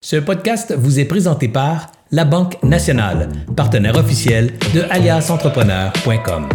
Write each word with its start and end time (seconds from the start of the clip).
Ce 0.00 0.14
podcast 0.14 0.72
vous 0.78 1.00
est 1.00 1.04
présenté 1.06 1.48
par 1.48 1.88
La 2.12 2.24
Banque 2.24 2.62
Nationale, 2.62 3.28
partenaire 3.56 3.96
officiel 3.96 4.56
de 4.72 4.82
aliasentrepreneur.com. 4.90 6.48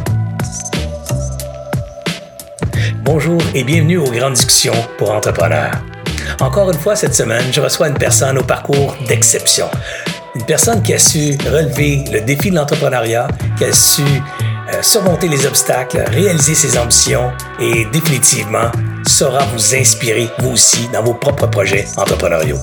Bonjour 3.03 3.41
et 3.53 3.65
bienvenue 3.65 3.97
aux 3.97 4.09
grandes 4.09 4.35
discussions 4.35 4.73
pour 4.97 5.11
entrepreneurs. 5.11 5.73
Encore 6.39 6.71
une 6.71 6.79
fois 6.79 6.95
cette 6.95 7.13
semaine, 7.13 7.43
je 7.51 7.59
reçois 7.59 7.89
une 7.89 7.97
personne 7.97 8.37
au 8.37 8.43
parcours 8.43 8.95
d'exception. 9.09 9.69
Une 10.35 10.45
personne 10.45 10.81
qui 10.81 10.93
a 10.93 10.97
su 10.97 11.37
relever 11.45 12.05
le 12.13 12.21
défi 12.21 12.49
de 12.49 12.55
l'entrepreneuriat, 12.55 13.27
qui 13.57 13.65
a 13.65 13.73
su 13.73 14.03
euh, 14.03 14.81
surmonter 14.81 15.27
les 15.27 15.45
obstacles, 15.45 16.01
réaliser 16.07 16.55
ses 16.55 16.77
ambitions 16.77 17.33
et 17.59 17.83
définitivement 17.91 18.71
saura 19.05 19.43
vous 19.53 19.75
inspirer 19.75 20.29
vous 20.39 20.51
aussi 20.51 20.87
dans 20.93 21.03
vos 21.03 21.15
propres 21.15 21.47
projets 21.47 21.85
entrepreneuriaux. 21.97 22.59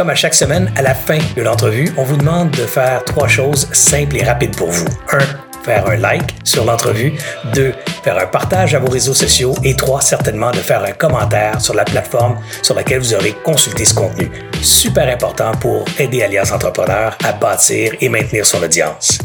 Comme 0.00 0.08
à 0.08 0.14
chaque 0.14 0.32
semaine, 0.32 0.72
à 0.76 0.80
la 0.80 0.94
fin 0.94 1.18
de 1.36 1.42
l'entrevue, 1.42 1.92
on 1.98 2.04
vous 2.04 2.16
demande 2.16 2.50
de 2.52 2.64
faire 2.64 3.04
trois 3.04 3.28
choses 3.28 3.68
simples 3.72 4.16
et 4.16 4.24
rapides 4.24 4.56
pour 4.56 4.70
vous. 4.70 4.86
Un, 5.12 5.18
faire 5.62 5.86
un 5.88 5.96
like 5.96 6.36
sur 6.42 6.64
l'entrevue. 6.64 7.12
Deux, 7.52 7.74
faire 8.02 8.16
un 8.16 8.24
partage 8.24 8.74
à 8.74 8.78
vos 8.78 8.90
réseaux 8.90 9.12
sociaux. 9.12 9.54
Et 9.62 9.76
trois, 9.76 10.00
certainement 10.00 10.52
de 10.52 10.56
faire 10.56 10.82
un 10.82 10.92
commentaire 10.92 11.60
sur 11.60 11.74
la 11.74 11.84
plateforme 11.84 12.38
sur 12.62 12.74
laquelle 12.74 13.00
vous 13.00 13.12
aurez 13.12 13.34
consulté 13.44 13.84
ce 13.84 13.92
contenu. 13.92 14.30
Super 14.62 15.06
important 15.06 15.52
pour 15.60 15.84
aider 15.98 16.22
Alliance 16.22 16.50
Entrepreneur 16.50 17.14
à 17.22 17.32
bâtir 17.32 17.92
et 18.00 18.08
maintenir 18.08 18.46
son 18.46 18.62
audience. 18.62 19.18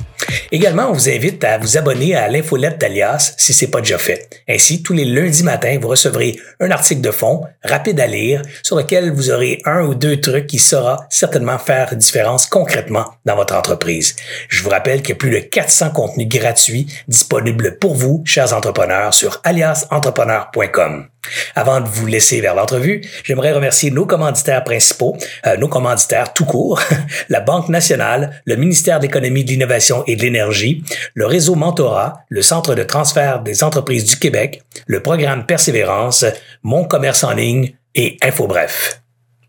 Également, 0.52 0.90
on 0.90 0.94
vous 0.94 1.10
invite 1.10 1.44
à 1.44 1.58
vous 1.58 1.78
abonner 1.78 2.16
à 2.16 2.28
l'infolette 2.28 2.80
d'Alias 2.80 3.34
si 3.38 3.54
ce 3.54 3.66
n'est 3.66 3.72
pas 3.72 3.82
déjà 3.82 3.98
fait. 3.98 4.30
Ainsi, 4.48 4.84
tous 4.84 4.94
les 4.94 5.06
lundis 5.06 5.44
matins, 5.44 5.78
vous 5.82 5.88
recevrez 5.88 6.40
un 6.60 6.72
article 6.72 7.02
de 7.02 7.12
fond 7.12 7.42
rapide 7.64 8.00
à 8.00 8.08
lire 8.08 8.42
sur 8.64 8.78
lequel 8.78 9.12
vous 9.12 9.32
aurez 9.32 9.62
un 9.66 9.84
ou 9.84 9.96
deux 9.96 10.20
trucs 10.22 10.48
qui 10.48 10.60
saura 10.60 11.08
certainement 11.10 11.58
faire 11.58 11.96
différence 11.96 12.46
concrètement 12.48 13.06
dans 13.26 13.36
votre 13.36 13.56
entreprise. 13.56 14.16
Je 14.50 14.64
vous 14.64 14.70
rappelle 14.70 15.02
qu'il 15.02 15.10
y 15.10 15.14
a 15.14 15.16
plus 15.16 15.32
de 15.32 15.40
400 15.40 15.91
contenus 15.91 16.27
gratuits 16.27 16.88
disponibles 17.08 17.77
pour 17.80 17.96
vous, 17.96 18.21
chers 18.26 18.54
entrepreneurs, 18.54 19.14
sur 19.14 19.42
aliasentrepreneur.com. 19.44 21.08
Avant 21.55 21.81
de 21.81 21.87
vous 21.87 22.05
laisser 22.05 22.41
vers 22.41 22.55
l'entrevue, 22.55 23.01
j'aimerais 23.23 23.51
remercier 23.51 23.91
nos 23.91 24.05
commanditaires 24.05 24.63
principaux, 24.63 25.15
euh, 25.45 25.57
nos 25.57 25.68
commanditaires 25.68 26.34
tout 26.34 26.45
court, 26.45 26.81
la 27.29 27.40
Banque 27.40 27.70
nationale, 27.70 28.41
le 28.45 28.55
ministère 28.55 28.99
de 28.99 29.05
l'Économie, 29.05 29.43
de 29.43 29.49
l'Innovation 29.49 30.03
et 30.07 30.15
de 30.15 30.21
l'Énergie, 30.21 30.84
le 31.13 31.26
réseau 31.26 31.55
Mentorat, 31.55 32.21
le 32.29 32.41
Centre 32.41 32.76
de 32.76 32.84
transfert 32.84 33.41
des 33.41 33.63
entreprises 33.63 34.05
du 34.05 34.18
Québec, 34.18 34.63
le 34.87 35.01
programme 35.01 35.46
Persévérance, 35.46 36.26
Mon 36.63 36.85
commerce 36.85 37.23
en 37.23 37.34
ligne 37.34 37.76
et 37.96 38.18
InfoBref. 38.21 39.01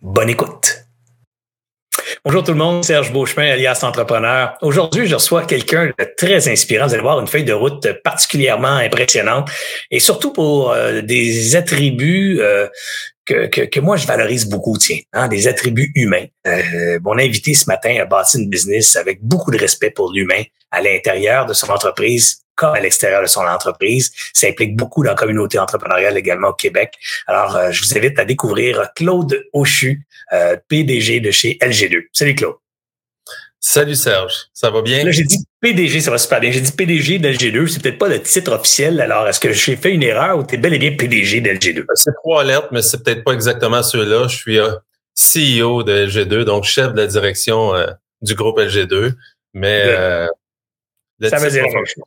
Bonne 0.03 0.31
écoute. 0.31 0.86
Bonjour 2.27 2.43
tout 2.43 2.51
le 2.51 2.59
monde, 2.59 2.83
Serge 2.83 3.13
Beauchemin, 3.13 3.53
alias 3.53 3.79
entrepreneur. 3.85 4.59
Aujourd'hui, 4.61 5.07
je 5.07 5.15
reçois 5.15 5.45
quelqu'un 5.45 5.93
de 5.97 6.15
très 6.17 6.49
inspirant. 6.49 6.89
Vous 6.89 6.95
allez 6.95 7.03
voir 7.05 7.21
une 7.21 7.29
feuille 7.29 7.45
de 7.45 7.53
route 7.53 7.87
particulièrement 8.03 8.79
impressionnante 8.79 9.49
et 9.93 10.01
surtout 10.01 10.33
pour 10.33 10.73
euh, 10.73 11.03
des 11.03 11.55
attributs 11.55 12.41
euh, 12.41 12.67
que, 13.27 13.47
que, 13.47 13.61
que, 13.61 13.79
moi 13.79 13.97
je 13.97 14.09
valorise 14.09 14.49
beaucoup, 14.49 14.77
tiens, 14.77 14.99
hein, 15.13 15.29
des 15.29 15.47
attributs 15.47 15.93
humains. 15.95 16.27
Euh, 16.49 16.99
mon 17.05 17.17
invité 17.17 17.55
ce 17.55 17.67
matin 17.67 17.97
a 18.01 18.07
bâti 18.07 18.39
une 18.39 18.51
business 18.51 18.97
avec 18.97 19.23
beaucoup 19.23 19.53
de 19.53 19.59
respect 19.59 19.93
pour 19.93 20.13
l'humain 20.13 20.43
à 20.73 20.83
l'intérieur 20.83 21.47
de 21.47 21.53
son 21.53 21.71
entreprise 21.71 22.41
comme 22.57 22.75
à 22.75 22.81
l'extérieur 22.81 23.23
de 23.23 23.27
son 23.27 23.43
entreprise. 23.43 24.11
Ça 24.33 24.49
implique 24.49 24.77
beaucoup 24.77 25.05
dans 25.05 25.11
la 25.11 25.17
communauté 25.17 25.59
entrepreneuriale 25.59 26.17
également 26.17 26.49
au 26.49 26.55
Québec. 26.55 26.95
Alors, 27.27 27.57
euh, 27.57 27.71
je 27.71 27.83
vous 27.83 27.97
invite 27.97 28.19
à 28.19 28.25
découvrir 28.25 28.89
Claude 28.97 29.45
Auchu, 29.53 30.07
euh, 30.33 30.57
PDG 30.69 31.21
de 31.21 31.31
chez 31.31 31.59
LG2. 31.61 32.07
Salut 32.13 32.35
Claude. 32.35 32.57
Salut 33.69 33.97
Serge, 33.97 34.49
ça 34.53 34.71
va 34.71 34.81
bien? 34.81 35.03
Là, 35.03 35.11
j'ai 35.11 35.25
dit 35.25 35.45
PDG, 35.61 36.01
ça 36.01 36.13
va 36.13 36.19
super 36.19 36.39
bien. 36.39 36.53
J'ai 36.53 36.61
dit 36.61 36.71
PDG 36.71 37.19
d'LG2, 37.19 37.67
c'est 37.67 37.83
peut-être 37.83 37.99
pas 37.99 38.09
le 38.09 38.23
titre 38.23 38.53
officiel. 38.53 39.01
Alors, 39.01 39.27
est-ce 39.27 39.41
que 39.41 39.53
j'ai 39.53 39.75
fait 39.75 39.91
une 39.91 40.05
erreur 40.05 40.39
ou 40.39 40.45
tu 40.45 40.55
es 40.55 40.59
bel 40.59 40.75
et 40.75 40.79
bien 40.79 40.93
PDG 40.93 41.41
d'LG2? 41.41 41.85
C'est 41.95 42.13
trois 42.23 42.45
lettres, 42.45 42.69
mais 42.71 42.81
c'est 42.81 43.03
peut-être 43.03 43.25
pas 43.25 43.33
exactement 43.33 43.83
ceux-là. 43.83 44.29
Je 44.29 44.37
suis 44.37 44.61
euh, 44.61 44.71
CEO 45.17 45.83
de 45.83 46.07
LG2, 46.07 46.45
donc 46.45 46.63
chef 46.63 46.93
de 46.93 46.99
la 47.01 47.07
direction 47.09 47.75
euh, 47.75 47.89
du 48.23 48.37
groupe 48.37 48.59
LG2. 48.59 49.15
Mais 49.55 49.83
euh, 49.87 50.29
ça 51.29 51.39
veut 51.39 51.51
dire 51.51 51.65
chose. 51.65 52.05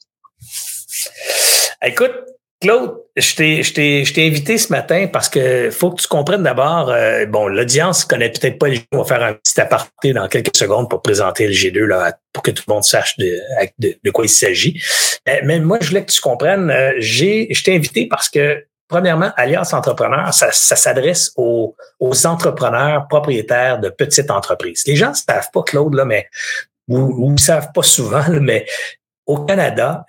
Écoute, 1.83 2.13
Claude, 2.61 2.97
je 3.15 3.35
t'ai, 3.35 4.27
invité 4.27 4.57
ce 4.57 4.69
matin 4.69 5.07
parce 5.07 5.29
que 5.29 5.69
faut 5.71 5.91
que 5.91 6.01
tu 6.01 6.09
comprennes 6.09 6.43
d'abord, 6.43 6.89
euh, 6.89 7.25
bon, 7.25 7.47
l'audience 7.47 8.03
connaît 8.03 8.29
peut-être 8.29 8.59
pas 8.59 8.67
le 8.67 8.79
On 8.91 8.97
va 8.97 9.05
faire 9.05 9.23
un 9.23 9.33
petit 9.33 9.61
aparté 9.61 10.11
dans 10.11 10.27
quelques 10.27 10.57
secondes 10.57 10.89
pour 10.89 11.01
présenter 11.01 11.47
le 11.47 11.53
G2 11.53 11.85
là, 11.85 12.17
pour 12.33 12.43
que 12.43 12.51
tout 12.51 12.63
le 12.67 12.73
monde 12.73 12.83
sache 12.83 13.15
de, 13.17 14.11
quoi 14.11 14.25
il 14.25 14.29
s'agit. 14.29 14.81
Euh, 15.29 15.39
mais 15.45 15.61
moi, 15.61 15.77
je 15.79 15.87
voulais 15.87 16.03
que 16.03 16.11
tu 16.11 16.19
comprennes, 16.19 16.69
euh, 16.69 16.91
je 16.99 17.63
t'ai 17.63 17.75
invité 17.75 18.07
parce 18.07 18.27
que 18.27 18.65
Premièrement, 18.89 19.31
Alliance 19.37 19.71
Entrepreneur, 19.71 20.33
ça, 20.33 20.51
s'adresse 20.51 21.31
aux, 21.37 21.75
entrepreneurs 22.25 23.07
propriétaires 23.07 23.79
de 23.79 23.89
petites 23.89 24.31
entreprises. 24.31 24.83
Les 24.87 24.95
gens 24.95 25.11
ne 25.11 25.13
savent 25.13 25.51
pas, 25.53 25.61
Claude, 25.61 25.93
là, 25.93 26.05
mais 26.05 26.27
ou, 26.87 27.31
ne 27.31 27.37
savent 27.37 27.71
pas 27.71 27.83
souvent, 27.83 28.23
mais 28.41 28.65
au 29.29 29.37
Canada, 29.45 30.05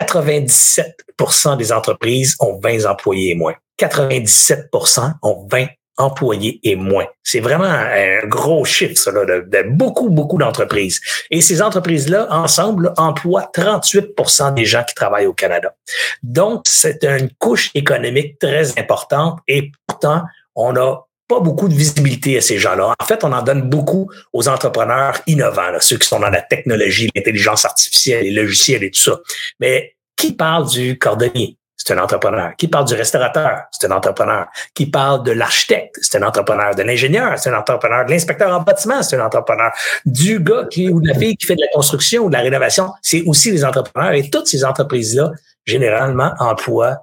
97% 0.00 1.52
euh, 1.52 1.56
des 1.56 1.72
entreprises 1.72 2.36
ont 2.40 2.58
20 2.58 2.86
employés 2.86 3.32
et 3.32 3.34
moins. 3.34 3.52
97% 3.78 5.12
ont 5.22 5.46
20 5.50 5.66
employés 5.98 6.58
et 6.62 6.74
moins. 6.74 7.04
C'est 7.22 7.40
vraiment 7.40 7.64
un 7.64 8.26
gros 8.26 8.64
chiffre, 8.64 8.96
ça, 8.96 9.12
là, 9.12 9.26
de, 9.26 9.62
beaucoup, 9.68 10.08
beaucoup 10.08 10.38
d'entreprises. 10.38 11.02
Et 11.30 11.42
ces 11.42 11.60
entreprises-là, 11.60 12.28
ensemble, 12.30 12.94
emploient 12.96 13.50
38% 13.54 14.54
des 14.54 14.64
gens 14.64 14.84
qui 14.84 14.94
travaillent 14.94 15.26
au 15.26 15.34
Canada. 15.34 15.74
Donc, 16.22 16.62
c'est 16.66 17.04
une 17.04 17.28
couche 17.38 17.70
économique 17.74 18.38
très 18.38 18.78
importante 18.78 19.38
et 19.48 19.70
pourtant, 19.86 20.22
on 20.54 20.74
a 20.76 21.06
pas 21.32 21.40
beaucoup 21.40 21.68
de 21.68 21.74
visibilité 21.74 22.36
à 22.36 22.40
ces 22.40 22.58
gens-là. 22.58 22.94
En 22.98 23.04
fait, 23.04 23.24
on 23.24 23.32
en 23.32 23.42
donne 23.42 23.62
beaucoup 23.62 24.10
aux 24.32 24.48
entrepreneurs 24.48 25.20
innovants, 25.26 25.72
ceux 25.80 25.96
qui 25.96 26.06
sont 26.06 26.20
dans 26.20 26.30
la 26.30 26.42
technologie, 26.42 27.10
l'intelligence 27.14 27.64
artificielle, 27.64 28.24
les 28.24 28.30
logiciels 28.30 28.84
et 28.84 28.90
tout 28.90 29.00
ça. 29.00 29.18
Mais 29.60 29.96
qui 30.16 30.34
parle 30.34 30.68
du 30.68 30.98
cordonnier? 30.98 31.56
C'est 31.76 31.94
un 31.94 31.98
entrepreneur. 31.98 32.52
Qui 32.56 32.68
parle 32.68 32.84
du 32.84 32.94
restaurateur? 32.94 33.62
C'est 33.72 33.90
un 33.90 33.96
entrepreneur. 33.96 34.46
Qui 34.74 34.86
parle 34.86 35.24
de 35.24 35.32
l'architecte? 35.32 35.98
C'est 36.00 36.16
un 36.18 36.26
entrepreneur. 36.26 36.76
De 36.76 36.82
l'ingénieur? 36.82 37.36
C'est 37.38 37.50
un 37.50 37.58
entrepreneur. 37.58 38.04
De 38.04 38.10
l'inspecteur 38.10 38.54
en 38.54 38.60
bâtiment? 38.60 39.02
C'est 39.02 39.16
un 39.16 39.24
entrepreneur. 39.24 39.72
Du 40.04 40.38
gars 40.38 40.66
qui, 40.70 40.88
ou 40.90 41.00
de 41.00 41.08
la 41.08 41.14
fille 41.14 41.34
qui 41.36 41.46
fait 41.46 41.56
de 41.56 41.60
la 41.60 41.72
construction 41.72 42.24
ou 42.24 42.28
de 42.28 42.34
la 42.34 42.40
rénovation? 42.40 42.92
C'est 43.02 43.22
aussi 43.22 43.50
des 43.50 43.64
entrepreneurs. 43.64 44.12
Et 44.12 44.30
toutes 44.30 44.46
ces 44.46 44.64
entreprises-là, 44.64 45.32
généralement, 45.64 46.32
emploient 46.38 46.98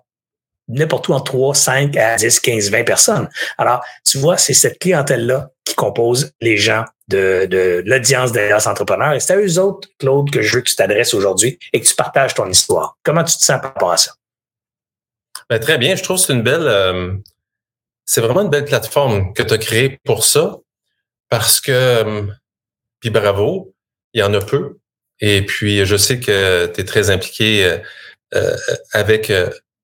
n'importe 0.69 1.07
où 1.07 1.13
entre 1.13 1.25
3, 1.25 1.55
5 1.55 1.97
à 1.97 2.15
10, 2.15 2.39
15, 2.39 2.71
20 2.71 2.83
personnes. 2.83 3.29
Alors, 3.57 3.83
tu 4.05 4.17
vois, 4.17 4.37
c'est 4.37 4.53
cette 4.53 4.79
clientèle-là 4.79 5.49
qui 5.65 5.75
compose 5.75 6.31
les 6.41 6.57
gens 6.57 6.85
de, 7.09 7.47
de 7.49 7.83
l'audience 7.85 8.31
des 8.31 8.53
entrepreneurs. 8.67 9.13
Et 9.13 9.19
c'est 9.19 9.33
à 9.33 9.37
eux 9.37 9.59
autres, 9.59 9.89
Claude, 9.97 10.29
que 10.29 10.41
je 10.41 10.55
veux 10.55 10.61
que 10.61 10.69
tu 10.69 10.75
t'adresses 10.75 11.13
aujourd'hui 11.13 11.59
et 11.73 11.81
que 11.81 11.85
tu 11.85 11.95
partages 11.95 12.33
ton 12.35 12.47
histoire. 12.47 12.97
Comment 13.03 13.23
tu 13.23 13.35
te 13.35 13.41
sens 13.41 13.59
par 13.61 13.73
rapport 13.73 13.91
à 13.91 13.97
ça? 13.97 14.13
Ben, 15.49 15.59
très 15.59 15.77
bien. 15.79 15.95
Je 15.95 16.03
trouve 16.03 16.17
que 16.17 16.23
c'est 16.23 16.33
une 16.33 16.43
belle, 16.43 16.67
euh, 16.67 17.15
c'est 18.05 18.21
vraiment 18.21 18.41
une 18.41 18.49
belle 18.49 18.65
plateforme 18.65 19.33
que 19.33 19.41
tu 19.41 19.53
as 19.53 19.57
créée 19.57 19.99
pour 20.05 20.23
ça 20.23 20.57
parce 21.29 21.59
que, 21.59 21.71
euh, 21.71 22.27
puis 22.99 23.09
bravo, 23.09 23.73
il 24.13 24.21
y 24.21 24.23
en 24.23 24.33
a 24.33 24.41
peu. 24.41 24.77
Et 25.19 25.45
puis, 25.45 25.85
je 25.85 25.97
sais 25.97 26.19
que 26.19 26.67
tu 26.67 26.81
es 26.81 26.85
très 26.85 27.09
impliqué 27.09 27.79
euh, 28.35 28.55
avec 28.93 29.31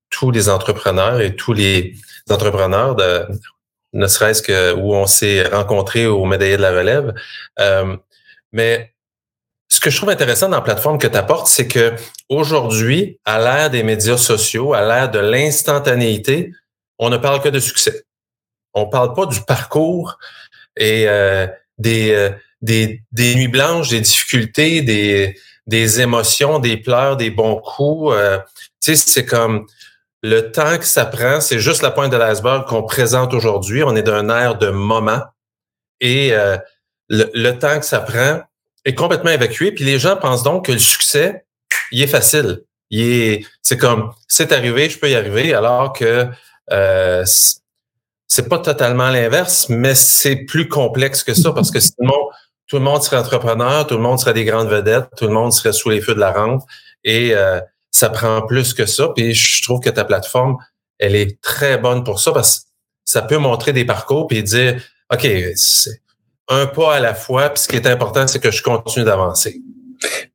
tous 0.10 0.32
les 0.32 0.50
entrepreneurs 0.50 1.22
et 1.22 1.36
tous 1.36 1.54
les 1.54 1.96
entrepreneurs 2.30 2.96
de 2.96 3.28
ne 3.96 4.08
serait-ce 4.08 4.42
que 4.42 4.74
où 4.74 4.94
on 4.94 5.08
s'est 5.08 5.48
rencontrés 5.48 6.06
au 6.06 6.26
médaillé 6.26 6.58
de 6.58 6.62
la 6.62 6.72
relève. 6.72 7.14
Euh, 7.60 7.96
mais 8.52 8.94
ce 9.70 9.80
que 9.80 9.90
je 9.90 9.98
trouve 9.98 10.10
intéressant 10.10 10.50
dans 10.50 10.58
la 10.58 10.62
plateforme 10.62 11.00
que 11.00 11.08
tu 11.08 11.18
apportes, 11.18 11.48
c'est 11.48 11.68
que 11.68 11.96
aujourd'hui, 12.30 13.20
à 13.26 13.40
l'ère 13.40 13.70
des 13.70 13.84
médias 13.84 14.18
sociaux, 14.18 14.74
à 14.74 14.82
l'ère 14.82 15.10
de 15.10 15.20
l'instantanéité, 15.20 16.52
on 17.00 17.10
ne 17.10 17.18
parle 17.18 17.42
que 17.42 17.50
de 17.50 17.60
succès. 17.60 18.04
On 18.74 18.88
parle 18.88 19.14
pas 19.14 19.26
du 19.26 19.42
parcours 19.42 20.18
et 20.78 21.08
euh, 21.08 21.48
des, 21.78 22.12
euh, 22.12 22.30
des, 22.62 23.02
des 23.14 23.36
nuits 23.36 23.48
blanches, 23.48 23.90
des 23.90 24.02
difficultés, 24.02 24.82
des, 24.82 25.40
des 25.68 26.02
émotions, 26.02 26.60
des 26.60 26.76
pleurs, 26.78 27.16
des 27.16 27.30
bons 27.30 27.62
coups. 27.62 28.14
tu 28.84 28.96
sais, 28.96 28.96
c'est 28.96 29.26
comme 29.26 29.66
le 30.26 30.52
temps 30.52 30.80
que 30.80 30.86
ça 30.86 31.06
prend, 31.06 31.40
c'est 31.40 31.60
juste 31.60 31.84
la 31.84 31.92
pointe 31.92 32.12
de 32.12 32.18
l'iceberg 32.18 32.66
qu'on 32.66 32.82
présente 32.82 33.36
aujourd'hui. 33.36 33.84
On 33.84 33.96
est 33.96 34.02
d'un 34.02 34.28
air 34.30 34.58
de 34.58 34.70
moment 34.70 35.22
et 36.00 36.34
euh, 36.34 36.58
le, 37.10 37.52
temps 37.52 37.80
que 37.80 37.86
ça 37.86 38.00
prend 38.00 38.42
est 38.86 38.96
complètement 38.96 39.30
évacué. 39.30 39.72
Puis 39.72 39.84
les 39.84 40.00
gens 40.00 40.18
pensent 40.18 40.42
donc 40.42 40.66
que 40.66 40.72
le 40.72 40.80
succès, 40.80 41.46
il 41.92 42.02
est 42.02 42.08
facile. 42.08 42.64
Il 42.90 43.02
est, 43.02 43.46
c'est 43.62 43.78
comme, 43.78 44.14
c'est 44.28 44.52
arrivé, 44.52 44.90
je 44.90 44.98
peux 44.98 45.12
y 45.12 45.16
arriver, 45.16 45.54
alors 45.54 45.94
que 45.94 46.28
euh, 46.72 47.24
c'est 48.28 48.50
pas 48.50 48.58
totalement 48.58 49.12
l'inverse, 49.12 49.68
mais 49.70 49.94
c'est 49.94 50.38
plus 50.38 50.68
complexe 50.68 51.24
que 51.24 51.36
ça 51.36 51.52
parce 51.52 51.70
que 51.70 51.80
sinon, 51.80 52.30
tout 52.66 52.78
le 52.78 52.84
monde 52.84 53.04
serait 53.04 53.18
entrepreneur, 53.18 53.86
tout 53.86 53.96
le 53.96 54.02
monde 54.02 54.20
serait 54.20 54.34
des 54.34 54.46
grandes 54.46 54.70
vedettes, 54.70 55.08
tout 55.18 55.28
le 55.28 55.34
monde 55.34 55.54
serait 55.54 55.74
sous 55.74 55.92
les 55.92 56.02
feux 56.02 56.16
de 56.16 56.20
la 56.20 56.32
rente 56.32 56.64
et 57.04 57.36
euh, 57.36 57.62
ça 57.96 58.10
prend 58.10 58.42
plus 58.42 58.74
que 58.74 58.86
ça. 58.86 59.10
Puis 59.16 59.34
je 59.34 59.64
trouve 59.64 59.80
que 59.80 59.90
ta 59.90 60.04
plateforme, 60.04 60.58
elle 61.00 61.16
est 61.16 61.40
très 61.42 61.78
bonne 61.78 62.04
pour 62.04 62.20
ça 62.20 62.34
parce 62.34 62.60
que 62.60 62.66
ça 63.06 63.22
peut 63.22 63.38
montrer 63.38 63.72
des 63.72 63.86
parcours 63.86 64.28
puis 64.28 64.44
dire, 64.44 64.82
OK, 65.14 65.26
un 66.50 66.66
pas 66.66 66.96
à 66.96 67.00
la 67.00 67.16
fois, 67.16 67.50
puis 67.50 67.64
ce 67.64 67.68
qui 67.70 67.78
est 67.78 67.88
important, 67.88 68.28
c'est 68.28 68.42
que 68.42 68.52
je 68.52 68.62
continue 68.62 69.06
d'avancer. 69.06 69.62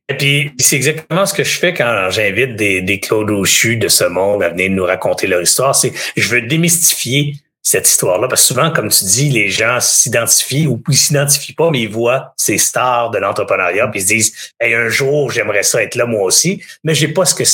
Et 0.08 0.16
puis, 0.16 0.52
c'est 0.58 0.76
exactement 0.76 1.26
ce 1.26 1.34
que 1.34 1.44
je 1.44 1.58
fais 1.58 1.74
quand 1.74 2.08
j'invite 2.10 2.56
des, 2.56 2.80
des 2.80 2.98
Claude 2.98 3.28
de 3.28 3.88
ce 3.88 4.04
monde 4.04 4.42
à 4.42 4.48
venir 4.48 4.70
nous 4.70 4.84
raconter 4.84 5.26
leur 5.26 5.42
histoire. 5.42 5.76
C'est, 5.76 5.92
je 6.16 6.28
veux 6.28 6.40
démystifier 6.40 7.34
cette 7.62 7.86
histoire-là. 7.86 8.26
Parce 8.28 8.42
que 8.42 8.46
souvent, 8.48 8.70
comme 8.70 8.88
tu 8.88 9.04
dis, 9.04 9.28
les 9.28 9.48
gens 9.48 9.78
s'identifient 9.80 10.66
ou 10.66 10.82
ils 10.88 10.96
s'identifient 10.96 11.52
pas, 11.52 11.70
mais 11.70 11.82
ils 11.82 11.90
voient 11.90 12.32
ces 12.36 12.58
stars 12.58 13.10
de 13.10 13.18
l'entrepreneuriat, 13.18 13.88
puis 13.88 14.00
ils 14.00 14.02
se 14.02 14.08
disent 14.08 14.52
hey, 14.58 14.74
un 14.74 14.88
jour, 14.88 15.30
j'aimerais 15.30 15.62
ça 15.62 15.82
être 15.82 15.94
là 15.94 16.06
moi 16.06 16.22
aussi, 16.22 16.62
mais 16.84 16.94
j'ai 16.94 17.08
pas 17.08 17.24
ce 17.24 17.34
que 17.34 17.44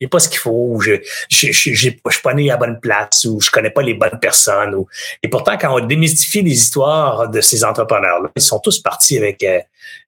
j'ai 0.00 0.06
pas 0.06 0.20
ce 0.20 0.28
qu'il 0.28 0.38
faut, 0.38 0.68
ou 0.74 0.80
je 0.80 0.92
je, 1.28 1.50
je, 1.50 1.72
je, 1.72 1.90
suis 1.90 2.22
pas 2.22 2.34
né 2.34 2.50
à 2.50 2.54
la 2.54 2.56
bonne 2.58 2.78
place, 2.80 3.24
ou 3.24 3.40
je 3.40 3.50
connais 3.50 3.70
pas 3.70 3.82
les 3.82 3.94
bonnes 3.94 4.18
personnes. 4.20 4.74
Ou... 4.74 4.86
Et 5.22 5.28
pourtant, 5.28 5.58
quand 5.58 5.74
on 5.74 5.84
démystifie 5.84 6.42
les 6.42 6.52
histoires 6.52 7.28
de 7.28 7.40
ces 7.40 7.64
entrepreneurs-là, 7.64 8.30
ils 8.36 8.42
sont 8.42 8.60
tous 8.60 8.78
partis 8.78 9.18
avec 9.18 9.42
euh, 9.42 9.58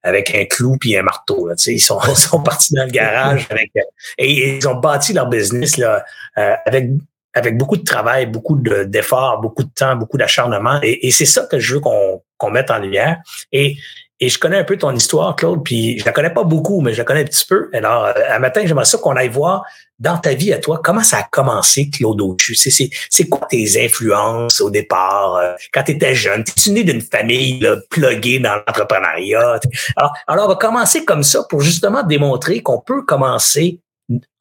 avec 0.02 0.34
un 0.34 0.44
clou 0.44 0.76
puis 0.78 0.96
un 0.96 1.02
marteau. 1.02 1.46
Là, 1.46 1.54
ils, 1.66 1.80
sont, 1.80 2.00
sont 2.14 2.42
partis 2.42 2.74
dans 2.74 2.84
le 2.84 2.90
garage 2.90 3.46
avec, 3.50 3.70
euh, 3.76 3.80
et, 4.18 4.56
ils 4.56 4.68
ont 4.68 4.76
bâti 4.76 5.12
leur 5.12 5.26
business 5.26 5.76
là, 5.76 6.04
euh, 6.38 6.54
avec 6.66 6.90
avec 7.34 7.56
beaucoup 7.56 7.76
de 7.76 7.84
travail, 7.84 8.26
beaucoup 8.26 8.56
d'efforts, 8.56 9.40
beaucoup 9.40 9.64
de 9.64 9.70
temps, 9.74 9.96
beaucoup 9.96 10.18
d'acharnement. 10.18 10.80
Et, 10.82 11.10
c'est 11.10 11.26
ça 11.26 11.46
que 11.50 11.58
je 11.58 11.74
veux 11.74 11.80
qu'on 11.80 12.50
mette 12.50 12.70
en 12.70 12.78
lumière. 12.78 13.18
Et, 13.52 13.76
et 14.22 14.28
je 14.28 14.38
connais 14.38 14.58
un 14.58 14.64
peu 14.64 14.76
ton 14.76 14.94
histoire, 14.94 15.34
Claude, 15.34 15.62
puis 15.64 15.98
je 15.98 16.04
la 16.04 16.12
connais 16.12 16.30
pas 16.30 16.44
beaucoup, 16.44 16.82
mais 16.82 16.92
je 16.92 16.98
la 16.98 17.04
connais 17.04 17.22
un 17.22 17.24
petit 17.24 17.46
peu. 17.46 17.70
Alors, 17.72 18.04
euh, 18.04 18.12
un 18.28 18.38
matin, 18.38 18.60
j'aimerais 18.66 18.84
ça 18.84 18.98
qu'on 18.98 19.16
aille 19.16 19.30
voir 19.30 19.64
dans 19.98 20.18
ta 20.18 20.34
vie 20.34 20.52
à 20.52 20.58
toi, 20.58 20.80
comment 20.82 21.02
ça 21.02 21.18
a 21.18 21.22
commencé, 21.22 21.88
Claude 21.88 22.20
Auchu? 22.20 22.54
C'est 22.54 23.28
quoi 23.28 23.46
tes 23.48 23.82
influences 23.82 24.60
au 24.60 24.68
départ, 24.68 25.36
euh, 25.36 25.52
quand 25.72 25.84
tu 25.84 25.92
étais 25.92 26.14
jeune? 26.14 26.44
T'es-tu 26.44 26.70
né 26.70 26.84
d'une 26.84 27.00
famille 27.00 27.60
là, 27.60 27.76
pluguée 27.88 28.40
dans 28.40 28.56
l'entrepreneuriat? 28.56 29.60
Alors, 29.96 30.12
alors, 30.26 30.44
on 30.46 30.48
va 30.48 30.56
commencer 30.56 31.04
comme 31.06 31.22
ça 31.22 31.44
pour 31.48 31.62
justement 31.62 32.02
démontrer 32.02 32.62
qu'on 32.62 32.80
peut 32.80 33.02
commencer, 33.02 33.80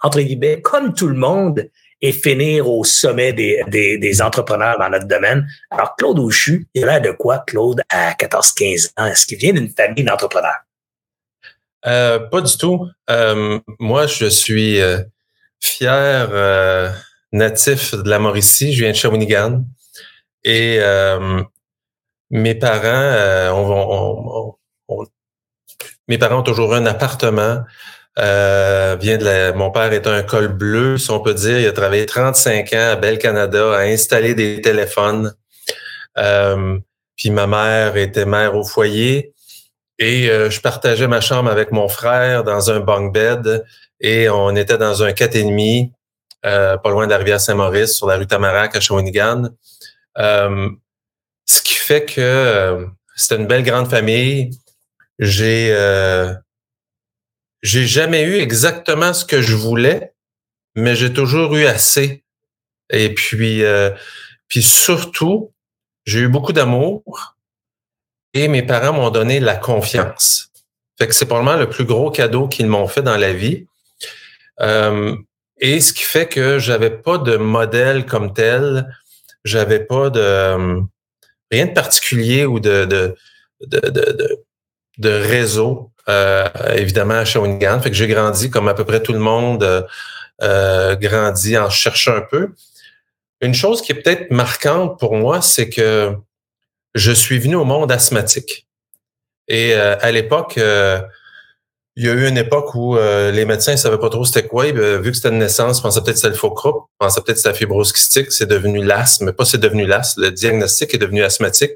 entre 0.02 0.20
guillemets, 0.20 0.62
comme 0.62 0.94
tout 0.94 1.08
le 1.08 1.16
monde, 1.16 1.70
et 2.02 2.12
finir 2.12 2.70
au 2.70 2.84
sommet 2.84 3.34
des, 3.34 3.64
des, 3.68 3.98
des 3.98 4.22
entrepreneurs 4.22 4.78
dans 4.80 4.90
notre 4.90 5.08
domaine. 5.08 5.48
Alors, 5.70 5.96
Claude 5.96 6.20
Auchu, 6.20 6.68
il 6.74 6.84
a 6.84 7.00
l'air 7.00 7.02
de 7.02 7.18
quoi, 7.18 7.40
Claude, 7.40 7.82
à 7.90 8.14
14-15 8.14 8.92
ans? 8.98 9.06
Est-ce 9.06 9.26
qu'il 9.26 9.38
vient 9.38 9.54
d'une 9.54 9.70
famille 9.70 10.04
d'entrepreneurs? 10.04 10.60
Euh, 11.86 12.20
pas 12.20 12.42
du 12.42 12.58
tout. 12.58 12.88
Euh, 13.10 13.60
moi, 13.80 14.08
je 14.08 14.26
suis 14.26 14.80
euh, 14.82 15.00
fier 15.60 16.30
euh, 16.32 16.90
natif 17.32 17.96
de 17.96 18.10
la 18.10 18.20
Mauricie. 18.20 18.74
Je 18.74 18.84
viens 18.84 18.92
de 18.92 18.98
Shawinigan. 18.98 19.64
Et 20.44 20.78
euh, 20.80 21.42
mes 22.30 22.56
parents, 22.56 23.54
on, 23.54 24.56
on, 24.88 25.06
mes 26.08 26.18
parents 26.18 26.40
ont 26.40 26.44
toujours 26.44 26.74
eu 26.74 26.78
un 26.78 26.86
appartement 26.86 27.64
euh, 28.18 28.98
vient 29.00 29.18
de 29.18 29.52
mon 29.54 29.72
père 29.72 29.94
est 29.94 30.08
un 30.08 30.24
col 30.24 30.48
bleu, 30.48 30.98
si 30.98 31.12
on 31.12 31.20
peut 31.20 31.34
dire. 31.34 31.60
Il 31.60 31.68
a 31.68 31.72
travaillé 31.72 32.06
35 32.06 32.74
ans 32.74 32.92
à 32.92 32.96
Bel 32.96 33.18
Canada, 33.18 33.74
à 33.74 33.82
installer 33.82 34.34
des 34.34 34.62
téléphones. 34.62 35.34
Euh, 36.18 36.78
puis 37.16 37.30
ma 37.30 37.48
mère 37.48 37.96
était 37.98 38.26
mère 38.26 38.56
au 38.56 38.64
foyer. 38.64 39.34
Et 40.00 40.30
euh, 40.30 40.50
je 40.50 40.62
partageais 40.62 41.08
ma 41.08 41.22
chambre 41.22 41.50
avec 41.50 41.72
mon 41.72 41.90
frère 41.90 42.44
dans 42.44 42.72
un 42.72 42.80
bunk 42.80 43.14
bed 43.14 43.66
et 44.00 44.30
on 44.30 44.56
était 44.56 44.78
dans 44.78 45.04
un 45.04 45.12
4,5 45.12 45.92
euh, 46.46 46.78
pas 46.78 46.90
loin 46.90 47.06
de 47.06 47.12
la 47.12 47.18
rivière 47.18 47.42
Saint-Maurice, 47.42 47.98
sur 47.98 48.08
la 48.08 48.16
rue 48.16 48.26
Tamarac 48.26 48.74
à 48.76 48.80
Shawinigan. 48.80 49.50
Ce 50.18 51.62
qui 51.64 51.74
fait 51.76 52.06
que 52.06 52.88
c'était 53.16 53.36
une 53.42 53.48
belle 53.48 53.64
grande 53.64 53.90
famille. 53.90 54.52
J'ai 55.20 55.74
j'ai 57.62 57.86
jamais 57.86 58.24
eu 58.24 58.36
exactement 58.36 59.14
ce 59.14 59.26
que 59.26 59.42
je 59.42 59.56
voulais, 59.56 60.14
mais 60.76 60.96
j'ai 60.96 61.14
toujours 61.14 61.56
eu 61.56 61.66
assez. 61.66 62.24
Et 62.90 63.14
puis, 63.14 63.64
euh, 63.64 63.92
puis 64.48 64.64
surtout, 64.64 65.54
j'ai 66.06 66.22
eu 66.22 66.28
beaucoup 66.28 66.54
d'amour 66.54 67.36
et 68.34 68.48
mes 68.48 68.64
parents 68.64 68.94
m'ont 68.94 69.10
donné 69.10 69.40
la 69.40 69.56
confiance. 69.56 70.52
Fait 70.98 71.08
que 71.08 71.16
c'est 71.16 71.26
probablement 71.26 71.58
le 71.58 71.70
plus 71.70 71.86
gros 71.86 72.12
cadeau 72.12 72.48
qu'ils 72.48 72.68
m'ont 72.68 72.88
fait 72.88 73.02
dans 73.02 73.18
la 73.18 73.34
vie. 73.34 73.68
Euh, 74.60 75.16
et 75.60 75.80
ce 75.80 75.94
qui 75.94 76.04
fait 76.04 76.28
que 76.28 76.60
j'avais 76.60 76.90
pas 76.90 77.18
de 77.18 77.38
modèle 77.38 78.06
comme 78.06 78.34
tel, 78.34 78.94
j'avais 79.44 79.80
pas 79.80 80.10
de 80.10 80.82
rien 81.52 81.66
de 81.66 81.74
particulier 81.74 82.46
ou 82.46 82.60
de 82.60 82.86
de, 82.86 83.16
de, 83.62 84.46
de, 84.98 85.10
réseau 85.10 85.92
euh, 85.99 85.99
évidemment 86.76 87.16
à 87.16 87.26
Shawinigan. 87.26 87.80
Fait 87.82 87.90
que 87.90 87.96
j'ai 87.96 88.08
grandi 88.08 88.50
comme 88.50 88.68
à 88.68 88.74
peu 88.74 88.86
près 88.86 89.02
tout 89.02 89.14
le 89.14 89.20
monde 89.20 89.64
euh, 89.64 89.82
euh, 90.42 90.96
grandi 90.96 91.58
en 91.58 91.70
cherchant 91.70 92.16
un 92.16 92.22
peu. 92.22 92.50
Une 93.42 93.54
chose 93.54 93.82
qui 93.82 93.92
est 93.92 93.96
peut-être 93.96 94.32
marquante 94.32 95.00
pour 95.00 95.16
moi, 95.16 95.42
c'est 95.42 95.70
que 95.70 96.14
je 96.96 97.12
suis 97.12 97.40
venu 97.40 97.56
au 97.56 97.66
monde 97.66 97.92
asthmatique. 97.92 98.68
Et 99.48 99.74
à 99.74 100.12
l'époque, 100.12 100.58
il 100.58 102.06
y 102.06 102.10
a 102.10 102.14
eu 102.14 102.28
une 102.28 102.38
époque 102.38 102.76
où 102.76 102.98
les 102.98 103.46
médecins 103.46 103.72
ne 103.72 103.78
savaient 103.78 103.98
pas 103.98 104.10
trop 104.10 104.26
c'était 104.26 104.46
quoi. 104.46 104.66
vu 104.66 105.12
que 105.12 105.14
c'était 105.14 105.30
une 105.30 105.40
naissance, 105.40 105.82
pensaient 105.82 106.02
peut-être 106.02 106.16
que 106.16 106.20
c'était 106.20 106.34
le 106.34 106.36
faux 106.36 106.52
croup, 106.52 106.88
ils 106.90 107.06
pensaient 107.06 107.22
peut-être 107.22 107.38
que 107.38 107.42
c'était 107.42 107.50
la 107.50 107.56
fibrose 107.56 107.94
kystique. 107.94 108.32
C'est 108.34 108.46
devenu 108.46 108.84
l'asthme, 108.84 109.32
pas 109.32 109.46
c'est 109.46 109.58
devenu 109.58 109.86
l'asthme. 109.86 110.24
Le 110.24 110.32
diagnostic 110.32 110.94
est 110.94 110.98
devenu 110.98 111.24
asthmatique 111.24 111.72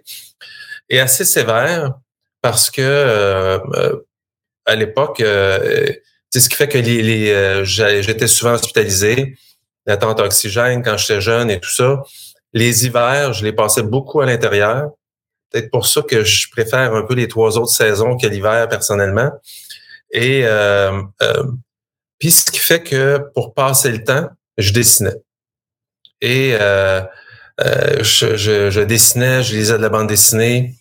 et 0.89 0.99
assez 0.99 1.23
sévère 1.23 1.93
parce 2.41 2.69
que 2.69 3.61
à 4.65 4.75
l'époque, 4.75 5.19
euh, 5.19 5.91
c'est 6.29 6.39
ce 6.39 6.49
qui 6.49 6.55
fait 6.55 6.67
que 6.67 6.77
les, 6.77 7.01
les 7.01 7.31
euh, 7.31 7.63
j'étais 7.63 8.27
souvent 8.27 8.53
hospitalisé, 8.53 9.35
l'attente 9.85 10.19
oxygène 10.19 10.81
quand 10.83 10.97
j'étais 10.97 11.21
jeune 11.21 11.51
et 11.51 11.59
tout 11.59 11.69
ça. 11.69 12.01
Les 12.53 12.85
hivers, 12.85 13.33
je 13.33 13.43
les 13.43 13.53
passais 13.53 13.83
beaucoup 13.83 14.21
à 14.21 14.25
l'intérieur. 14.25 14.91
Peut-être 15.51 15.69
pour 15.69 15.85
ça 15.85 16.01
que 16.01 16.23
je 16.23 16.49
préfère 16.49 16.93
un 16.93 17.03
peu 17.03 17.13
les 17.13 17.27
trois 17.27 17.57
autres 17.57 17.71
saisons 17.73 18.17
que 18.17 18.25
l'hiver 18.27 18.67
personnellement. 18.69 19.31
Et 20.11 20.41
euh, 20.45 21.01
euh, 21.21 21.43
puis 22.19 22.31
ce 22.31 22.49
qui 22.49 22.59
fait 22.59 22.81
que 22.81 23.19
pour 23.33 23.53
passer 23.53 23.91
le 23.91 24.03
temps, 24.03 24.29
je 24.57 24.71
dessinais. 24.71 25.15
Et 26.21 26.55
euh, 26.59 27.01
euh 27.61 28.03
je, 28.03 28.37
je, 28.37 28.69
je, 28.69 28.81
dessinais, 28.81 29.43
je 29.43 29.55
lisais 29.55 29.77
de 29.77 29.81
la 29.81 29.89
bande 29.89 30.07
dessinée. 30.07 30.75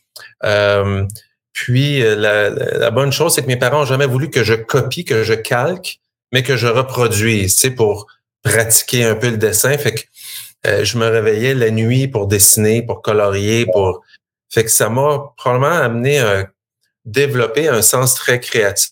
Puis 1.53 2.03
euh, 2.03 2.17
la, 2.17 2.91
bonne 2.91 3.13
chose, 3.13 3.35
c'est 3.35 3.43
que 3.43 3.47
mes 3.47 3.57
parents 3.57 3.81
n'ont 3.81 3.87
jamais 3.87 4.07
voulu 4.07 4.31
que 4.31 4.43
je 4.43 4.55
copie, 4.55 5.05
que 5.05 5.23
je 5.23 5.35
calque, 5.35 6.01
mais 6.33 6.43
que 6.43 6.57
je 6.57 6.67
reproduise, 6.67 7.57
tu 7.57 7.69
sais, 7.69 7.71
pour 7.71 8.07
pratiquer 8.43 9.05
un 9.05 9.15
peu 9.15 9.31
le 9.31 9.37
dessin. 9.37 9.77
Fait 9.77 9.95
que 9.95 10.01
euh, 10.67 10.85
je 10.85 10.97
me 10.97 11.07
réveillais 11.07 11.55
la 11.55 11.71
nuit 11.71 12.09
pour 12.09 12.27
dessiner, 12.27 12.83
pour 12.83 13.03
colorier, 13.03 13.67
pour. 13.67 14.03
Fait 14.49 14.65
que 14.65 14.71
ça 14.71 14.89
m'a 14.89 15.33
probablement 15.37 15.79
amené 15.79 16.21
à 16.21 16.49
développer 17.05 17.69
un 17.69 17.83
sens 17.83 18.15
très 18.15 18.39
créatif. 18.39 18.91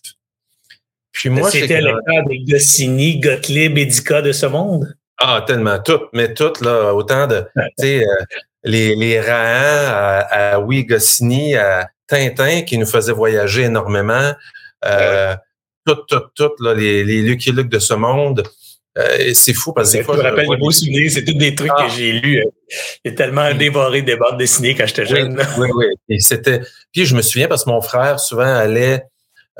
Puis 1.11 1.29
moi, 1.29 1.51
c'était 1.51 1.81
le 1.81 1.93
cas 2.05 2.21
de 2.23 2.51
Goscinny, 2.51 3.19
Gottlieb, 3.19 3.77
Edica 3.77 4.21
de 4.21 4.31
ce 4.31 4.45
monde? 4.45 4.95
Ah, 5.23 5.43
tellement 5.45 5.79
tout, 5.79 6.01
mais 6.13 6.33
tout 6.33 6.53
là, 6.61 6.93
autant 6.93 7.27
de, 7.27 7.45
tu 7.55 7.85
sais, 7.85 8.03
euh, 8.03 8.23
les 8.63 8.95
les 8.95 9.19
Rahan 9.19 9.91
à, 9.93 10.53
à 10.53 10.59
oui 10.59 10.83
Goscinny, 10.85 11.55
à 11.55 11.87
Tintin 12.07 12.63
qui 12.63 12.77
nous 12.77 12.87
faisait 12.87 13.13
voyager 13.13 13.63
énormément. 13.63 14.33
Euh, 14.85 15.35
tout, 15.85 15.97
tout, 16.07 16.21
tout, 16.35 16.51
là, 16.59 16.73
les, 16.73 17.03
les 17.03 17.21
Lucky 17.21 17.51
Luke 17.51 17.69
de 17.69 17.79
ce 17.79 17.93
monde. 17.93 18.43
Euh, 18.97 19.33
c'est 19.33 19.53
fou 19.53 19.71
parce 19.71 19.91
que 19.91 19.97
des 19.97 20.03
fois. 20.03 20.15
Je 20.15 20.21
me 20.21 20.27
rappelle 20.27 20.49
des 20.49 20.57
beaux 20.57 20.71
souvenirs, 20.71 21.09
c'est 21.11 21.23
tous 21.23 21.33
des 21.33 21.55
trucs 21.55 21.69
que 21.69 21.75
ah. 21.77 21.87
j'ai 21.87 22.11
lus. 22.13 22.43
J'ai 23.05 23.15
tellement 23.15 23.53
dévoré 23.53 24.01
des 24.01 24.17
bandes 24.17 24.37
dessinées 24.37 24.75
quand 24.75 24.85
j'étais 24.85 25.05
jeune. 25.05 25.41
Oui, 25.57 25.69
oui. 25.75 25.85
Et 26.09 26.19
c'était. 26.19 26.61
Puis 26.91 27.05
je 27.05 27.15
me 27.15 27.21
souviens 27.21 27.47
parce 27.47 27.63
que 27.63 27.69
mon 27.69 27.81
frère 27.81 28.19
souvent 28.19 28.53
allait 28.53 29.03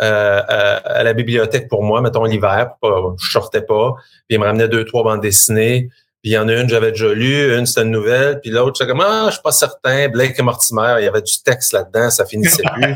euh, 0.01 0.41
à, 0.48 1.03
la 1.03 1.13
bibliothèque 1.13 1.67
pour 1.67 1.84
moi, 1.84 2.01
mettons 2.01 2.24
l'hiver, 2.24 2.72
je 2.81 3.31
sortais 3.31 3.62
pas. 3.62 3.93
Puis 4.27 4.36
il 4.36 4.39
me 4.39 4.46
ramenait 4.46 4.67
deux, 4.67 4.84
trois 4.84 5.03
bandes 5.03 5.22
dessinées. 5.22 5.89
Puis 6.24 6.31
il 6.31 6.34
y 6.34 6.38
en 6.38 6.48
a 6.48 6.53
une, 6.55 6.70
j'avais 6.70 6.91
déjà 6.91 7.13
lu, 7.13 7.55
une, 7.55 7.65
c'était 7.65 7.81
une 7.81 7.91
nouvelle, 7.91 8.39
puis 8.41 8.51
l'autre, 8.51 8.77
j'étais 8.77 8.89
comme 8.89 9.01
Ah, 9.01 9.25
je 9.27 9.34
suis 9.34 9.41
pas 9.41 9.51
certain, 9.51 10.08
Blake 10.10 10.38
et 10.38 10.43
Mortimer, 10.43 10.96
il 11.00 11.05
y 11.05 11.08
avait 11.08 11.22
du 11.22 11.34
texte 11.43 11.74
là-dedans, 11.74 12.10
ça 12.12 12.25
finissait 12.25 12.63
plus. 12.75 12.96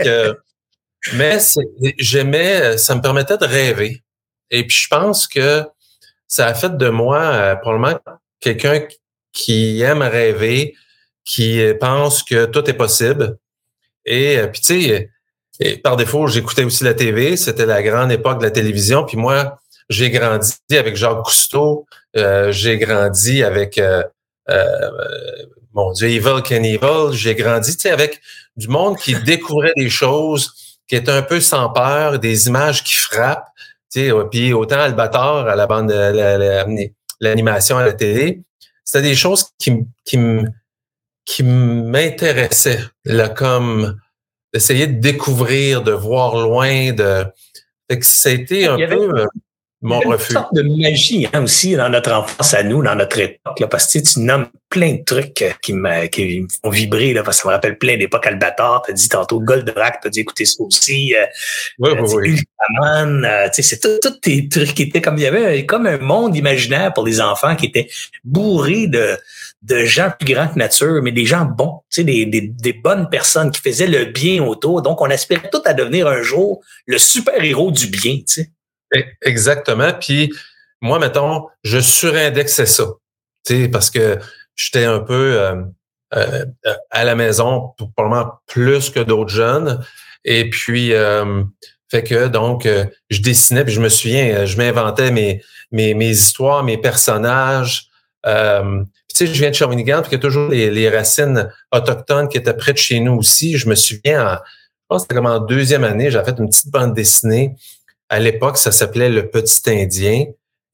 que, 0.00 0.38
mais 1.14 1.38
j'aimais, 1.98 2.78
ça 2.78 2.94
me 2.94 3.00
permettait 3.00 3.38
de 3.38 3.44
rêver. 3.44 4.02
Et 4.50 4.66
puis 4.66 4.76
je 4.76 4.88
pense 4.88 5.26
que 5.26 5.64
ça 6.28 6.46
a 6.46 6.54
fait 6.54 6.76
de 6.76 6.88
moi 6.88 7.20
euh, 7.20 7.56
probablement 7.56 7.98
quelqu'un 8.40 8.82
qui 9.32 9.82
aiment 9.82 10.02
rêver, 10.02 10.74
qui 11.24 11.60
pensent 11.80 12.22
que 12.22 12.46
tout 12.46 12.68
est 12.70 12.74
possible. 12.74 13.36
Et 14.04 14.38
puis 14.52 14.60
tu 14.60 14.82
sais, 14.82 15.10
et 15.60 15.76
par 15.76 15.96
défaut, 15.96 16.26
j'écoutais 16.26 16.64
aussi 16.64 16.84
la 16.84 16.94
TV. 16.94 17.36
C'était 17.36 17.66
la 17.66 17.82
grande 17.82 18.10
époque 18.10 18.38
de 18.38 18.44
la 18.44 18.50
télévision. 18.50 19.04
Puis 19.04 19.16
moi, 19.16 19.58
j'ai 19.88 20.10
grandi 20.10 20.54
avec 20.70 20.96
Jacques 20.96 21.22
Cousteau. 21.22 21.86
Euh, 22.16 22.50
j'ai 22.50 22.78
grandi 22.78 23.42
avec 23.42 23.78
euh, 23.78 24.02
euh, 24.48 24.90
mon 25.72 25.92
Dieu, 25.92 26.08
Evil 26.08 26.42
Can 26.42 26.62
Evil. 26.62 27.12
J'ai 27.12 27.34
grandi 27.34 27.76
avec 27.88 28.20
du 28.56 28.68
monde 28.68 28.98
qui 28.98 29.14
découvrait 29.14 29.72
des 29.76 29.90
choses, 29.90 30.78
qui 30.88 30.96
est 30.96 31.08
un 31.08 31.22
peu 31.22 31.40
sans 31.40 31.70
peur, 31.70 32.18
des 32.18 32.48
images 32.48 32.82
qui 32.82 32.94
frappent. 32.94 33.48
Puis 34.30 34.52
autant 34.52 34.80
Albator 34.80 35.46
à 35.48 35.54
la 35.54 35.68
bande 35.68 35.92
l'animation 37.20 37.78
à 37.78 37.84
la 37.84 37.92
télé, 37.92 38.42
c'était 38.84 39.02
des 39.02 39.14
choses 39.14 39.46
qui, 39.56 39.84
qui, 40.04 40.18
qui 41.24 41.42
m'intéressaient. 41.44 42.82
Là, 43.04 43.28
comme 43.28 43.96
d'essayer 44.54 44.86
de 44.86 45.00
découvrir, 45.00 45.82
de 45.82 45.92
voir 45.92 46.36
loin, 46.36 46.92
de. 46.92 47.26
Fait 47.90 47.98
que 47.98 48.06
ça 48.06 48.30
a 48.30 48.32
été 48.32 48.66
un 48.66 48.76
peu 48.76 49.20
euh, 49.20 49.26
mon 49.84 50.00
refus. 50.00 50.32
Il 50.32 50.34
y 50.34 50.36
a 50.36 50.40
une 50.40 50.42
sorte 50.42 50.54
de 50.54 50.62
magie 50.62 51.28
hein, 51.32 51.42
aussi 51.42 51.76
dans 51.76 51.90
notre 51.90 52.12
enfance 52.12 52.54
à 52.54 52.62
nous, 52.62 52.82
dans 52.82 52.94
notre 52.94 53.18
époque, 53.18 53.60
là, 53.60 53.66
parce 53.66 53.92
que 53.92 53.98
tu 53.98 54.20
nommes 54.20 54.48
plein 54.70 54.94
de 54.94 55.04
trucs 55.04 55.42
euh, 55.42 55.50
qui 55.60 55.74
me, 55.74 56.06
qui 56.06 56.40
me 56.40 56.48
font 56.48 56.70
vibrer, 56.70 57.12
là, 57.12 57.22
parce 57.22 57.36
que 57.36 57.42
ça 57.42 57.48
me 57.50 57.54
rappelle 57.54 57.76
plein 57.76 57.96
d'époques 57.98 58.26
Albator, 58.26 58.82
t'as 58.86 58.94
dit 58.94 59.08
tantôt 59.08 59.40
Goldorak, 59.40 60.00
t'as 60.02 60.08
dit 60.08 60.20
écouter 60.20 60.46
ça 60.46 60.62
aussi. 60.62 61.14
Euh, 61.14 61.26
oui, 61.78 61.90
oui, 62.00 62.08
oui. 62.14 62.28
Ultraman, 62.30 63.24
euh, 63.24 63.48
c'est 63.52 63.80
tous 63.80 64.10
tes 64.22 64.48
trucs 64.48 64.74
qui 64.74 64.84
étaient 64.84 65.02
comme 65.02 65.18
il 65.18 65.24
y 65.24 65.26
avait 65.26 65.66
comme 65.66 65.86
un 65.86 65.98
monde 65.98 66.34
imaginaire 66.34 66.92
pour 66.94 67.04
les 67.04 67.20
enfants 67.20 67.54
qui 67.54 67.66
était 67.66 67.88
bourré 68.24 68.86
de, 68.86 69.18
de 69.64 69.84
gens 69.84 70.10
plus 70.18 70.34
grands 70.34 70.48
que 70.48 70.58
nature, 70.58 71.00
mais 71.02 71.10
des 71.10 71.24
gens 71.24 71.44
bons, 71.46 71.80
des, 71.96 72.26
des, 72.26 72.42
des 72.42 72.72
bonnes 72.74 73.08
personnes 73.08 73.50
qui 73.50 73.60
faisaient 73.60 73.86
le 73.86 74.04
bien 74.04 74.42
autour. 74.42 74.82
Donc, 74.82 75.00
on 75.00 75.10
aspirait 75.10 75.48
tout 75.50 75.62
à 75.64 75.72
devenir 75.72 76.06
un 76.06 76.22
jour 76.22 76.62
le 76.86 76.98
super-héros 76.98 77.70
du 77.70 77.86
bien. 77.86 78.18
sais. 78.26 78.50
E, 78.94 79.02
exactement. 79.22 79.92
Puis 79.98 80.32
moi, 80.82 80.98
mettons, 80.98 81.46
je 81.62 81.78
surindexais 81.78 82.66
ça. 82.66 82.84
Parce 83.72 83.90
que 83.90 84.18
j'étais 84.54 84.84
un 84.84 85.00
peu 85.00 85.40
euh, 85.40 85.62
euh, 86.14 86.44
à 86.90 87.04
la 87.04 87.14
maison, 87.14 87.72
probablement 87.96 88.32
plus 88.46 88.90
que 88.90 89.00
d'autres 89.00 89.30
jeunes. 89.30 89.82
Et 90.26 90.50
puis, 90.50 90.92
euh, 90.92 91.42
fait 91.90 92.02
que 92.02 92.28
donc, 92.28 92.68
je 93.08 93.20
dessinais, 93.22 93.64
puis 93.64 93.72
je 93.72 93.80
me 93.80 93.88
souviens, 93.88 94.44
je 94.44 94.56
m'inventais 94.58 95.10
mes, 95.10 95.42
mes, 95.70 96.10
histoires, 96.10 96.64
mes 96.64 96.76
personnages. 96.78 97.88
Euh, 98.26 98.82
tu 99.14 99.26
sais, 99.26 99.32
je 99.32 99.38
viens 99.38 99.50
de 99.50 99.54
Shawinigan, 99.54 100.02
puis 100.02 100.10
il 100.10 100.14
y 100.14 100.16
a 100.16 100.18
toujours 100.18 100.50
les, 100.50 100.88
racines 100.88 101.48
autochtones 101.70 102.28
qui 102.28 102.36
étaient 102.36 102.54
près 102.54 102.72
de 102.72 102.78
chez 102.78 102.98
nous 102.98 103.14
aussi. 103.14 103.56
Je 103.56 103.68
me 103.68 103.76
souviens, 103.76 104.40
je 104.44 104.86
pense 104.88 105.02
que 105.02 105.04
c'était 105.04 105.14
comme 105.14 105.26
en 105.26 105.38
deuxième 105.38 105.84
année, 105.84 106.10
j'avais 106.10 106.24
fait 106.24 106.38
une 106.38 106.48
petite 106.48 106.70
bande 106.70 106.94
dessinée. 106.94 107.54
À 108.08 108.18
l'époque, 108.18 108.58
ça 108.58 108.72
s'appelait 108.72 109.08
Le 109.08 109.30
Petit 109.30 109.70
Indien. 109.70 110.24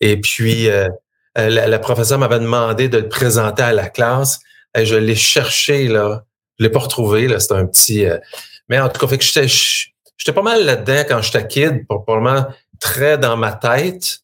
Et 0.00 0.18
puis, 0.18 0.70
euh, 0.70 0.88
euh, 1.36 1.48
la, 1.50 1.78
professeure 1.78 2.18
m'avait 2.18 2.38
demandé 2.38 2.88
de 2.88 2.96
le 2.96 3.08
présenter 3.08 3.62
à 3.62 3.72
la 3.72 3.90
classe. 3.90 4.40
Et 4.74 4.86
je 4.86 4.96
l'ai 4.96 5.14
cherché, 5.14 5.86
là. 5.88 6.24
Je 6.58 6.64
l'ai 6.64 6.70
pas 6.70 6.78
retrouvé, 6.78 7.28
là. 7.28 7.40
C'était 7.40 7.54
un 7.54 7.66
petit... 7.66 8.06
mais 8.70 8.80
en 8.80 8.88
tout 8.88 8.98
cas, 9.00 9.06
fait 9.06 9.18
que 9.18 9.24
j'étais, 9.24 9.48
j'étais 9.48 10.32
pas 10.32 10.42
mal 10.42 10.64
là-dedans 10.64 11.04
quand 11.06 11.20
j'étais 11.20 11.46
kid, 11.46 11.86
probablement 11.86 12.46
très 12.80 13.18
dans 13.18 13.36
ma 13.36 13.52
tête. 13.52 14.20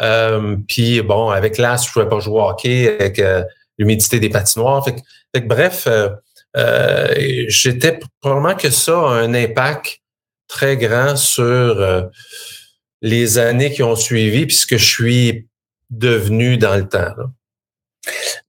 Euh, 0.00 0.56
puis 0.66 1.02
bon, 1.02 1.30
avec 1.30 1.58
l'as, 1.58 1.84
je 1.86 1.92
pouvais 1.92 2.08
pas 2.08 2.20
jouer 2.20 2.40
au 2.40 2.48
hockey 2.48 2.96
avec 2.98 3.18
euh, 3.18 3.44
l'humidité 3.78 4.20
des 4.20 4.30
patinoires. 4.30 4.84
Fait 4.84 4.94
que, 5.40 5.46
bref, 5.46 5.86
euh, 5.86 7.14
j'étais 7.48 8.00
probablement 8.20 8.54
que 8.54 8.70
ça 8.70 8.92
a 8.92 9.10
un 9.12 9.34
impact 9.34 10.00
très 10.48 10.76
grand 10.76 11.16
sur 11.16 12.10
les 13.02 13.38
années 13.38 13.72
qui 13.72 13.82
ont 13.82 13.94
suivi, 13.94 14.46
puisque 14.46 14.76
je 14.76 14.84
suis 14.84 15.46
devenu 15.90 16.56
dans 16.56 16.76
le 16.76 16.88
temps. 16.88 17.14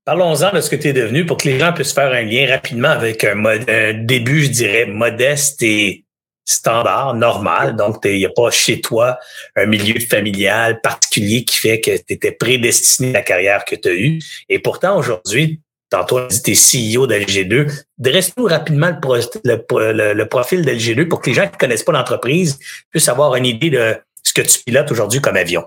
Parlons-en 0.03 0.51
de 0.51 0.61
ce 0.61 0.69
que 0.69 0.75
tu 0.75 0.87
es 0.87 0.93
devenu 0.93 1.25
pour 1.25 1.37
que 1.37 1.47
les 1.47 1.59
gens 1.59 1.73
puissent 1.73 1.93
faire 1.93 2.11
un 2.11 2.23
lien 2.23 2.47
rapidement 2.49 2.89
avec 2.89 3.23
un, 3.23 3.45
un 3.45 3.93
début, 3.93 4.45
je 4.45 4.49
dirais, 4.49 4.85
modeste 4.85 5.61
et 5.61 6.05
standard, 6.45 7.13
normal. 7.15 7.75
Donc, 7.75 7.97
il 8.05 8.17
n'y 8.17 8.25
a 8.25 8.29
pas 8.29 8.51
chez 8.51 8.81
toi 8.81 9.17
un 9.55 9.65
milieu 9.65 9.99
familial 9.99 10.81
particulier 10.81 11.43
qui 11.43 11.57
fait 11.57 11.79
que 11.79 11.95
tu 11.97 12.13
étais 12.13 12.31
prédestiné 12.31 13.09
à 13.09 13.13
la 13.13 13.21
carrière 13.21 13.65
que 13.65 13.75
tu 13.75 13.89
as 13.89 13.93
eue. 13.93 14.19
Et 14.49 14.59
pourtant, 14.59 14.97
aujourd'hui, 14.97 15.61
tantôt, 15.89 16.27
tu 16.27 16.51
es 16.51 16.55
CEO 16.55 17.07
d'LG2. 17.07 17.83
Dresse-nous 17.97 18.45
rapidement 18.45 18.91
le, 19.43 20.23
profil 20.23 20.65
d'LG2 20.65 21.07
pour 21.07 21.21
que 21.21 21.29
les 21.29 21.35
gens 21.35 21.47
qui 21.47 21.53
ne 21.53 21.59
connaissent 21.59 21.83
pas 21.83 21.91
l'entreprise 21.91 22.59
puissent 22.89 23.09
avoir 23.09 23.35
une 23.35 23.45
idée 23.45 23.69
de 23.69 23.97
ce 24.23 24.33
que 24.33 24.41
tu 24.41 24.63
pilotes 24.63 24.91
aujourd'hui 24.91 25.21
comme 25.21 25.37
avion. 25.37 25.65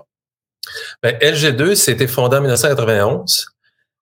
Ben, 1.01 1.15
LG2, 1.17 1.75
c'était 1.75 2.07
fondé 2.07 2.37
en 2.37 2.41
1991 2.41 3.47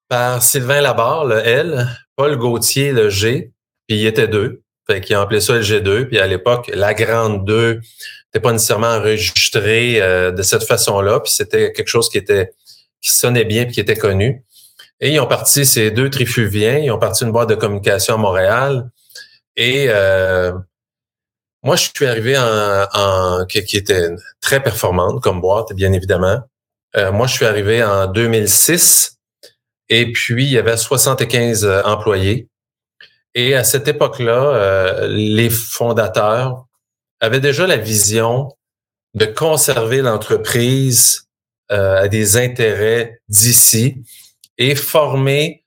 par 0.08 0.42
Sylvain 0.42 0.82
Labarre, 0.82 1.26
le 1.26 1.40
L, 1.40 1.88
Paul 2.16 2.38
Gauthier, 2.38 2.92
le 2.92 3.10
G, 3.10 3.52
puis 3.88 3.98
il 3.98 4.08
était 4.08 4.28
deux. 4.28 4.63
Fait 4.88 5.02
qu'ils 5.02 5.16
appelé 5.16 5.40
ça 5.40 5.54
LG2. 5.54 6.08
Puis 6.08 6.20
à 6.20 6.28
l'époque, 6.28 6.70
la 6.74 6.94
grande 6.94 7.46
2 7.46 7.74
n'était 7.76 8.42
pas 8.42 8.52
nécessairement 8.52 8.88
enregistrée 8.88 10.02
euh, 10.02 10.32
de 10.32 10.42
cette 10.42 10.64
façon-là. 10.64 11.20
Puis 11.20 11.32
c'était 11.32 11.72
quelque 11.72 11.88
chose 11.88 12.10
qui 12.10 12.18
était 12.18 12.52
qui 13.02 13.12
sonnait 13.12 13.46
bien 13.46 13.66
puis 13.66 13.74
qui 13.74 13.80
était 13.80 13.98
connu. 13.98 14.44
Et 15.00 15.12
ils 15.12 15.20
ont 15.20 15.28
parti 15.28 15.66
ces 15.66 15.92
deux 15.92 16.10
trifuviens. 16.10 16.78
Ils 16.78 16.92
ont 16.92 17.00
parti 17.00 17.26
une 17.26 17.32
boîte 17.32 17.50
de 17.50 17.56
communication 17.56 18.16
à 18.16 18.18
Montréal. 18.18 18.90
Et 19.56 19.88
euh, 19.90 20.54
moi, 21.62 21.76
je 21.76 21.90
suis 21.96 22.06
arrivé 22.06 22.38
en, 22.38 22.88
en 22.94 23.46
qui, 23.46 23.60
était 23.60 24.10
très 24.42 24.64
performante 24.64 25.22
comme 25.22 25.42
boîte, 25.42 25.74
bien 25.74 25.92
évidemment. 25.92 26.42
Euh, 26.96 27.12
moi, 27.12 27.28
je 27.28 27.34
suis 27.34 27.46
arrivé 27.46 27.84
en 27.84 28.08
2006. 28.08 29.18
Et 29.90 30.12
puis, 30.12 30.46
il 30.46 30.52
y 30.52 30.58
avait 30.58 30.78
75 30.78 31.66
employés. 31.86 32.48
Et 33.36 33.56
à 33.56 33.64
cette 33.64 33.88
époque-là, 33.88 34.56
euh, 34.56 35.08
les 35.08 35.50
fondateurs 35.50 36.66
avaient 37.20 37.40
déjà 37.40 37.66
la 37.66 37.78
vision 37.78 38.52
de 39.16 39.26
conserver 39.26 40.02
l'entreprise 40.02 41.28
euh, 41.72 42.04
à 42.04 42.08
des 42.08 42.38
intérêts 42.38 43.22
d'ici 43.30 44.04
et 44.58 44.76
former 44.76 45.64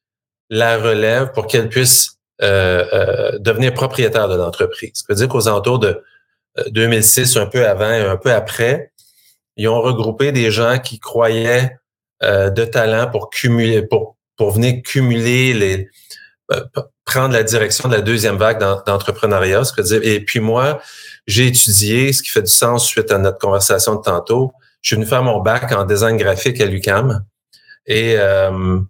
la 0.49 0.79
relève 0.79 1.33
pour 1.33 1.47
qu'elle 1.47 1.69
puisse 1.69 2.19
euh, 2.43 3.39
devenir 3.39 3.75
propriétaire 3.75 4.29
de 4.29 4.37
l'entreprise. 4.37 4.93
Ça 4.95 5.05
veut 5.09 5.17
dire 5.17 5.29
qu'aux 5.29 5.49
alentours 5.49 5.81
de 5.81 6.05
2006, 6.69 7.37
un 7.37 7.47
peu 7.47 7.67
avant 7.67 7.91
et 7.91 8.01
un 8.01 8.17
peu 8.17 8.33
après, 8.33 8.93
ils 9.57 9.69
ont 9.69 9.81
regroupé 9.81 10.33
des 10.33 10.51
gens 10.51 10.79
qui 10.79 11.01
croyaient 11.01 11.77
de 12.23 12.65
talent 12.65 13.11
pour 13.11 13.29
cumuler, 13.29 13.83
pour, 13.83 14.17
pour 14.37 14.53
venir 14.53 14.83
cumuler 14.83 15.53
les, 15.53 15.91
prendre 17.07 17.33
la 17.33 17.45
direction 17.45 17.89
de 17.89 17.95
la 17.95 18.03
deuxième 18.03 18.37
vague 18.37 18.59
d'entrepreneuriat. 18.59 19.63
Et 20.03 20.21
puis 20.21 20.41
moi, 20.41 20.81
j'ai 21.27 21.47
étudié, 21.47 22.13
ce 22.13 22.23
qui 22.23 22.31
fait 22.31 22.43
du 22.43 22.53
sens 22.53 22.85
suite 22.85 23.11
à 23.11 23.19
notre 23.19 23.39
conversation 23.39 23.95
de 23.95 24.03
tantôt. 24.03 24.53
Je 24.83 24.89
suis 24.89 24.97
venu 24.97 25.07
faire 25.07 25.23
mon 25.23 25.41
bac 25.41 25.73
en 25.73 25.85
design 25.85 26.17
graphique 26.17 26.61
à 26.61 26.67
l'UCAM. 26.67 27.25
Et 27.87 28.17
euh, 28.19 28.81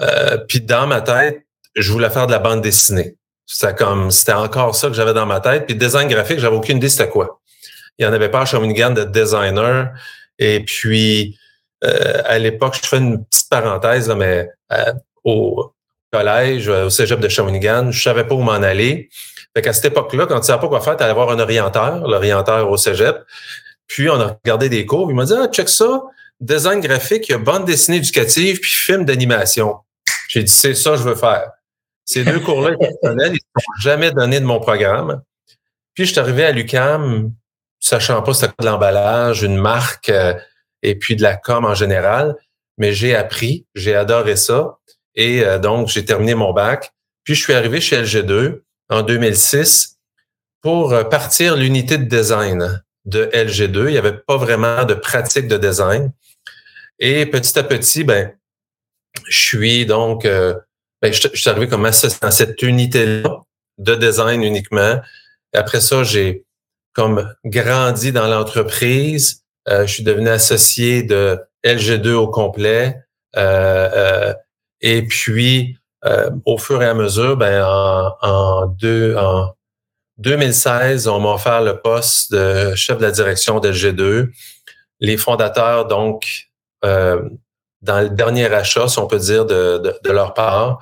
euh, 0.00 0.36
puis 0.46 0.60
dans 0.60 0.86
ma 0.86 1.00
tête, 1.00 1.42
je 1.74 1.90
voulais 1.90 2.10
faire 2.10 2.26
de 2.26 2.32
la 2.32 2.38
bande 2.38 2.60
dessinée. 2.60 3.16
C'était 3.46 3.74
comme 3.74 4.10
c'était 4.10 4.32
encore 4.32 4.76
ça 4.76 4.88
que 4.88 4.94
j'avais 4.94 5.14
dans 5.14 5.26
ma 5.26 5.40
tête. 5.40 5.66
Puis 5.66 5.74
design 5.74 6.08
graphique, 6.08 6.38
j'avais 6.38 6.56
aucune 6.56 6.76
idée 6.76 6.90
c'était 6.90 7.08
quoi. 7.08 7.40
Il 7.98 8.06
n'y 8.06 8.10
en 8.10 8.14
avait 8.14 8.30
pas 8.30 8.42
à 8.42 8.44
Shawinigan 8.44 8.90
de 8.90 9.04
designer. 9.04 9.92
Et 10.38 10.60
puis 10.60 11.38
euh, 11.84 12.22
à 12.26 12.38
l'époque, 12.38 12.78
je 12.82 12.86
fais 12.86 12.98
une 12.98 13.24
petite 13.24 13.48
parenthèse, 13.48 14.08
là, 14.08 14.14
mais 14.14 14.50
au, 15.24 15.72
collège, 16.12 16.68
euh, 16.68 16.86
au 16.86 16.90
cégep 16.90 17.20
de 17.20 17.28
Shawinigan, 17.28 17.90
je 17.90 18.02
savais 18.02 18.24
pas 18.24 18.34
où 18.34 18.42
m'en 18.42 18.52
aller. 18.52 19.08
Fait 19.54 19.62
qu'à 19.62 19.72
cette 19.72 19.86
époque-là, 19.86 20.26
quand 20.26 20.40
tu 20.40 20.46
savais 20.46 20.60
pas 20.60 20.68
quoi 20.68 20.80
faire, 20.80 20.96
tu 20.96 21.02
allais 21.02 21.14
voir 21.14 21.30
un 21.30 21.38
orienteur, 21.38 22.06
l'orienteur 22.06 22.70
au 22.70 22.76
cégep. 22.76 23.16
Puis 23.86 24.08
on 24.10 24.20
a 24.20 24.38
regardé 24.44 24.68
des 24.68 24.84
cours, 24.84 25.10
il 25.10 25.14
m'a 25.14 25.24
dit 25.24 25.34
Ah, 25.34 25.48
check 25.48 25.68
ça, 25.68 26.02
design 26.40 26.80
graphique, 26.80 27.28
il 27.28 27.32
y 27.32 27.34
a 27.34 27.38
bande 27.38 27.64
dessinée 27.64 27.98
éducative, 27.98 28.60
puis 28.60 28.70
film 28.70 29.04
d'animation. 29.04 29.76
J'ai 30.28 30.42
dit, 30.42 30.52
c'est 30.52 30.74
ça 30.74 30.92
que 30.92 30.96
je 30.98 31.02
veux 31.02 31.14
faire. 31.14 31.50
Ces 32.04 32.24
deux 32.24 32.40
cours-là 32.40 32.70
ils 32.80 33.08
ne 33.08 33.30
sont 33.30 33.72
jamais 33.80 34.12
donnés 34.12 34.40
de 34.40 34.44
mon 34.44 34.60
programme. 34.60 35.22
Puis 35.94 36.04
je 36.04 36.12
suis 36.12 36.20
arrivé 36.20 36.44
à 36.44 36.52
l'UCAM, 36.52 37.32
sachant 37.80 38.22
pas 38.22 38.34
c'était 38.34 38.52
de 38.60 38.66
l'emballage, 38.66 39.42
une 39.42 39.56
marque 39.56 40.10
euh, 40.10 40.34
et 40.82 40.94
puis 40.94 41.16
de 41.16 41.22
la 41.22 41.36
com 41.36 41.64
en 41.64 41.74
général, 41.74 42.36
mais 42.78 42.92
j'ai 42.92 43.16
appris, 43.16 43.66
j'ai 43.74 43.94
adoré 43.94 44.36
ça. 44.36 44.76
Et 45.16 45.42
euh, 45.42 45.58
donc, 45.58 45.88
j'ai 45.88 46.04
terminé 46.04 46.34
mon 46.34 46.52
bac. 46.52 46.92
Puis, 47.24 47.34
je 47.34 47.42
suis 47.42 47.54
arrivé 47.54 47.80
chez 47.80 48.02
LG2 48.02 48.60
en 48.88 49.02
2006 49.02 49.98
pour 50.62 50.92
euh, 50.92 51.04
partir 51.04 51.56
l'unité 51.56 51.98
de 51.98 52.04
design 52.04 52.82
de 53.04 53.26
LG2. 53.32 53.86
Il 53.86 53.92
n'y 53.92 53.98
avait 53.98 54.18
pas 54.18 54.36
vraiment 54.36 54.84
de 54.84 54.94
pratique 54.94 55.48
de 55.48 55.56
design. 55.56 56.12
Et 56.98 57.26
petit 57.26 57.58
à 57.58 57.62
petit, 57.62 58.04
ben, 58.04 58.32
je 59.28 59.46
suis 59.46 59.86
donc, 59.86 60.24
euh, 60.24 60.54
ben, 61.02 61.12
je, 61.12 61.28
suis 61.34 61.50
arrivé 61.50 61.68
comme 61.68 61.84
assistant 61.84 62.28
dans 62.28 62.32
cette 62.32 62.60
unité-là 62.62 63.42
de 63.78 63.94
design 63.94 64.42
uniquement. 64.42 65.00
après 65.54 65.80
ça, 65.80 66.02
j'ai 66.02 66.44
comme 66.94 67.34
grandi 67.44 68.10
dans 68.10 68.26
l'entreprise. 68.26 69.42
Euh, 69.68 69.86
je 69.86 69.92
suis 69.92 70.02
devenu 70.02 70.28
associé 70.30 71.02
de 71.02 71.38
LG2 71.64 72.12
au 72.12 72.28
complet. 72.28 73.02
Euh, 73.36 74.32
et 74.80 75.02
puis, 75.02 75.78
au 76.44 76.56
fur 76.58 76.82
et 76.82 76.86
à 76.86 76.94
mesure, 76.94 77.36
ben, 77.36 77.64
en, 77.64 78.16
en, 78.22 78.66
deux, 78.66 79.16
en 79.16 79.54
2016, 80.18 81.08
on 81.08 81.18
m'a 81.18 81.30
offert 81.30 81.62
le 81.62 81.80
poste 81.80 82.32
de 82.32 82.74
chef 82.76 82.98
de 82.98 83.02
la 83.02 83.10
direction 83.10 83.58
de 83.58 83.72
LG2. 83.72 84.28
Les 85.00 85.16
fondateurs, 85.16 85.86
donc, 85.86 86.48
dans 87.82 88.00
le 88.00 88.10
dernier 88.10 88.46
achat, 88.52 88.88
si 88.88 88.98
on 88.98 89.06
peut 89.06 89.18
dire, 89.18 89.46
de, 89.46 89.80
de, 90.02 90.10
leur 90.12 90.34
part. 90.34 90.80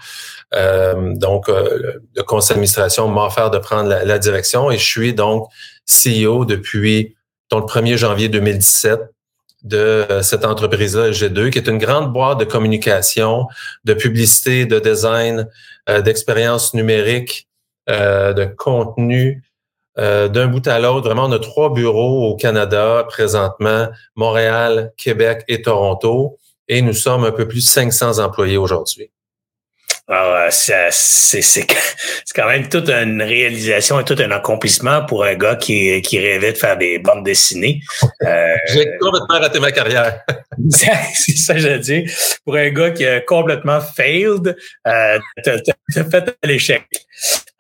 Euh, 0.55 1.15
donc, 1.15 1.49
euh, 1.49 2.01
le 2.15 2.23
conseil 2.23 2.55
d'administration 2.55 3.09
m'a 3.09 3.27
offert 3.27 3.51
de 3.51 3.59
prendre 3.59 3.89
la, 3.89 4.19
direction 4.19 4.71
et 4.71 4.79
je 4.79 4.85
suis 4.85 5.15
donc 5.15 5.49
CEO 5.87 6.45
depuis 6.45 7.17
donc, 7.51 7.75
le 7.75 7.83
1er 7.83 7.97
janvier 7.97 8.29
2017 8.29 9.01
de 9.64 9.76
euh, 9.76 10.23
cette 10.23 10.44
entreprise-là, 10.44 11.11
G2, 11.11 11.50
qui 11.50 11.59
est 11.59 11.68
une 11.68 11.78
grande 11.78 12.12
boîte 12.12 12.38
de 12.38 12.44
communication, 12.44 13.47
de 13.85 13.94
publicité, 13.94 14.66
de 14.66 14.78
design, 14.78 15.49
euh, 15.88 16.00
d'expérience 16.00 16.75
numérique, 16.75 17.49
de 17.87 18.47
contenu, 18.56 19.44
d'un 19.99 20.47
bout 20.47 20.66
à 20.66 20.78
l'autre. 20.78 21.06
Vraiment, 21.06 21.26
on 21.26 21.33
a 21.33 21.38
trois 21.38 21.71
bureaux 21.71 22.30
au 22.30 22.35
Canada 22.35 23.04
présentement, 23.06 23.88
Montréal, 24.16 24.94
Québec 24.97 25.44
et 25.49 25.61
Toronto 25.61 26.38
et 26.68 26.83
nous 26.83 26.92
sommes 26.92 27.25
un 27.25 27.33
peu 27.33 27.47
plus 27.47 27.64
de 27.64 27.71
500 27.71 28.18
employés 28.18 28.56
aujourd'hui. 28.56 29.11
Ah, 30.06 30.49
c'est, 30.50 30.90
c'est, 30.90 31.66
quand 32.34 32.46
même 32.46 32.68
toute 32.68 32.90
une 32.90 33.23
réalisation 33.23 33.99
et 34.00 34.04
tout 34.04 34.16
un 34.18 34.30
accomplissement 34.32 35.04
pour 35.06 35.25
un 35.25 35.34
gars 35.34 35.56
qui, 35.56 36.02
qui 36.02 36.18
rêvait 36.18 36.52
de 36.52 36.58
faire 36.58 36.76
des 36.76 36.99
bandes 36.99 37.25
dessinées. 37.25 37.80
Euh, 38.23 38.54
J'ai 38.73 38.87
complètement 39.00 39.38
raté 39.38 39.61
ma 39.61 39.70
carrière. 39.70 40.20
c'est 40.70 41.37
ça, 41.37 41.58
je 41.58 41.76
dis. 41.76 42.11
Pour 42.44 42.54
un 42.56 42.70
gars 42.70 42.90
qui 42.90 43.04
a 43.04 43.20
complètement 43.20 43.80
failed, 43.80 44.56
euh, 44.87 45.18
t'as, 45.42 46.04
fait 46.11 46.37
l'échec. 46.42 46.87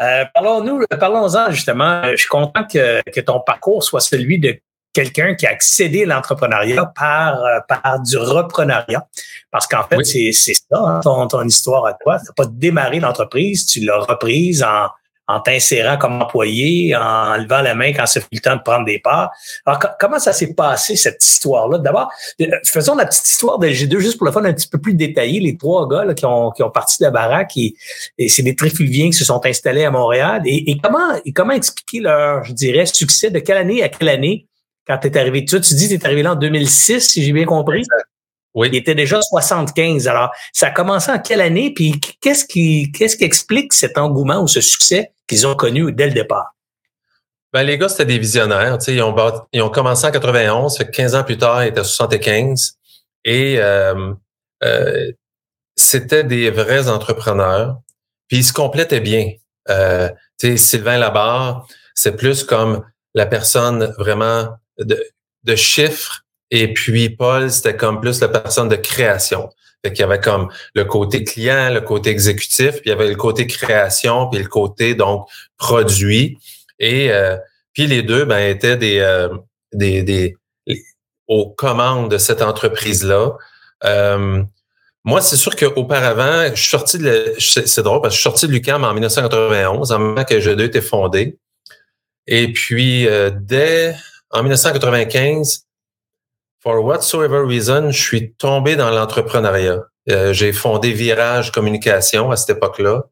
Euh, 0.00 0.24
parlons-nous, 0.32 0.86
parlons-en 0.98 1.50
justement. 1.50 2.02
Je 2.12 2.16
suis 2.16 2.28
content 2.28 2.64
que, 2.64 3.02
que 3.10 3.20
ton 3.20 3.40
parcours 3.40 3.84
soit 3.84 4.00
celui 4.00 4.38
de 4.38 4.58
quelqu'un 4.94 5.34
qui 5.34 5.46
a 5.46 5.50
accédé 5.50 6.04
à 6.04 6.06
l'entrepreneuriat 6.06 6.86
par, 6.96 7.42
euh, 7.42 7.58
par 7.68 8.00
du 8.00 8.16
reprenariat. 8.16 9.06
Parce 9.50 9.66
qu'en 9.66 9.82
fait, 9.84 10.02
c'est, 10.04 10.32
c'est 10.32 10.54
ça, 10.54 10.78
hein, 10.78 11.00
ton, 11.02 11.26
ton, 11.26 11.44
histoire 11.44 11.84
à 11.86 11.94
toi. 11.94 12.18
Tu 12.18 12.24
n'as 12.26 12.44
pas 12.44 12.50
démarré 12.50 13.00
l'entreprise, 13.00 13.66
tu 13.66 13.80
l'as 13.80 13.98
reprise 13.98 14.62
en, 14.62 14.88
en 15.26 15.40
t'insérant 15.40 15.96
comme 15.96 16.20
employé, 16.20 16.94
en 16.94 17.36
levant 17.36 17.62
la 17.62 17.74
main 17.74 17.92
quand 17.92 18.06
c'est 18.06 18.22
le 18.30 18.40
temps 18.40 18.56
de 18.56 18.62
prendre 18.62 18.84
des 18.84 18.98
parts. 18.98 19.30
Alors, 19.64 19.80
comment 19.98 20.18
ça 20.18 20.32
s'est 20.32 20.54
passé, 20.54 20.96
cette 20.96 21.24
histoire-là? 21.24 21.78
D'abord, 21.78 22.10
euh, 22.40 22.46
faisons 22.64 22.94
la 22.94 23.06
petite 23.06 23.26
histoire 23.26 23.58
de 23.58 23.68
G2, 23.68 23.98
juste 23.98 24.18
pour 24.18 24.26
le 24.26 24.32
fun 24.32 24.44
un 24.44 24.52
petit 24.52 24.68
peu 24.68 24.78
plus 24.78 24.94
détaillé. 24.94 25.40
Les 25.40 25.56
trois 25.56 25.88
gars 25.88 26.04
là, 26.04 26.14
qui, 26.14 26.26
ont, 26.26 26.50
qui 26.50 26.62
ont 26.62 26.70
parti 26.70 26.98
de 27.00 27.04
la 27.04 27.10
baraque, 27.10 27.56
et, 27.56 27.74
et 28.18 28.28
c'est 28.28 28.42
des 28.42 28.54
trifulviens 28.54 29.06
qui 29.06 29.14
se 29.14 29.24
sont 29.24 29.44
installés 29.44 29.84
à 29.84 29.90
Montréal. 29.90 30.42
Et, 30.44 30.70
et, 30.70 30.78
comment, 30.78 31.14
et 31.24 31.32
comment 31.32 31.52
expliquer 31.52 32.00
leur, 32.00 32.44
je 32.44 32.52
dirais, 32.52 32.86
succès? 32.86 33.30
De 33.30 33.38
quelle 33.38 33.56
année 33.56 33.82
à 33.82 33.88
quelle 33.88 34.10
année 34.10 34.46
quand 34.86 34.98
tu 34.98 35.08
es 35.08 35.18
arrivé. 35.18 35.44
Tu, 35.44 35.60
tu 35.60 35.74
dis 35.74 35.88
que 35.88 35.94
tu 35.94 36.00
es 36.00 36.06
arrivé 36.06 36.22
là 36.22 36.32
en 36.32 36.36
2006, 36.36 37.00
si 37.00 37.24
j'ai 37.24 37.32
bien 37.32 37.44
compris. 37.44 37.82
Oui. 38.54 38.68
Il 38.70 38.76
était 38.76 38.94
déjà 38.94 39.20
75. 39.20 40.06
Alors, 40.06 40.30
ça 40.52 40.68
a 40.68 40.70
commencé 40.70 41.10
en 41.10 41.18
quelle 41.18 41.40
année? 41.40 41.72
Puis 41.74 42.00
qu'est-ce 42.20 42.44
qui, 42.44 42.92
qu'est-ce 42.92 43.16
qui 43.16 43.24
explique 43.24 43.72
cet 43.72 43.98
engouement 43.98 44.42
ou 44.42 44.48
ce 44.48 44.60
succès 44.60 45.12
qu'ils 45.26 45.46
ont 45.46 45.56
connu 45.56 45.92
dès 45.92 46.06
le 46.06 46.12
départ? 46.12 46.54
Ben, 47.52 47.62
les 47.62 47.78
gars, 47.78 47.88
c'était 47.88 48.06
des 48.06 48.18
visionnaires. 48.18 48.78
ils, 48.88 49.02
ont, 49.02 49.14
ils 49.52 49.62
ont 49.62 49.70
commencé 49.70 50.06
en 50.06 50.10
91, 50.10 50.76
fait 50.76 50.90
15 50.90 51.14
ans 51.14 51.24
plus 51.24 51.38
tard, 51.38 51.64
ils 51.64 51.68
étaient 51.68 51.84
75. 51.84 52.78
Et 53.24 53.56
euh, 53.58 54.12
euh, 54.62 55.12
c'était 55.76 56.24
des 56.24 56.50
vrais 56.50 56.88
entrepreneurs. 56.88 57.78
Puis 58.28 58.38
ils 58.38 58.44
se 58.44 58.52
complétaient 58.52 59.00
bien. 59.00 59.32
Euh, 59.68 60.10
Sylvain 60.38 60.98
Labarre, 60.98 61.66
c'est 61.94 62.16
plus 62.16 62.44
comme 62.44 62.84
la 63.14 63.26
personne 63.26 63.94
vraiment 63.98 64.48
de, 64.78 65.02
de 65.44 65.56
chiffres. 65.56 66.24
Et 66.50 66.72
puis 66.72 67.10
Paul, 67.10 67.50
c'était 67.50 67.76
comme 67.76 68.00
plus 68.00 68.20
la 68.20 68.28
personne 68.28 68.68
de 68.68 68.76
création. 68.76 69.50
Fait 69.84 69.92
qu'il 69.92 70.00
y 70.00 70.04
avait 70.04 70.20
comme 70.20 70.48
le 70.74 70.84
côté 70.84 71.24
client, 71.24 71.70
le 71.70 71.82
côté 71.82 72.10
exécutif, 72.10 72.76
puis 72.76 72.82
il 72.86 72.88
y 72.88 72.92
avait 72.92 73.08
le 73.08 73.16
côté 73.16 73.46
création, 73.46 74.28
puis 74.30 74.40
le 74.40 74.48
côté 74.48 74.94
donc 74.94 75.28
produit. 75.58 76.38
Et 76.78 77.12
euh, 77.12 77.36
puis 77.74 77.86
les 77.86 78.02
deux 78.02 78.24
ben, 78.24 78.38
étaient 78.38 78.78
des, 78.78 79.00
euh, 79.00 79.28
des, 79.72 80.02
des 80.02 80.36
aux 81.28 81.50
commandes 81.50 82.10
de 82.10 82.18
cette 82.18 82.40
entreprise-là. 82.40 83.32
Euh, 83.84 84.42
moi, 85.04 85.20
c'est 85.20 85.36
sûr 85.36 85.54
qu'auparavant, 85.54 86.48
je 86.54 86.60
suis 86.60 86.70
sorti 86.70 86.98
de 86.98 87.34
c'est 87.38 87.82
drôle 87.82 88.00
parce 88.00 88.14
que 88.14 88.16
je 88.16 88.20
suis 88.20 88.30
sorti 88.30 88.46
de 88.46 88.52
l'UQAM 88.52 88.84
en 88.84 88.94
1991, 88.94 89.92
en 89.92 89.98
moment 89.98 90.24
que 90.24 90.34
G2 90.34 90.62
était 90.62 90.80
fondé. 90.80 91.38
Et 92.26 92.52
puis, 92.52 93.06
dès 93.34 93.94
en 94.34 94.42
1995, 94.42 95.64
for 96.60 96.84
whatsoever 96.84 97.44
reason, 97.46 97.90
je 97.90 98.02
suis 98.02 98.32
tombé 98.32 98.74
dans 98.74 98.90
l'entrepreneuriat. 98.90 99.84
Euh, 100.10 100.32
j'ai 100.32 100.52
fondé 100.52 100.92
Virage 100.92 101.52
Communication 101.52 102.30
à 102.30 102.36
cette 102.36 102.56
époque-là, 102.56 103.04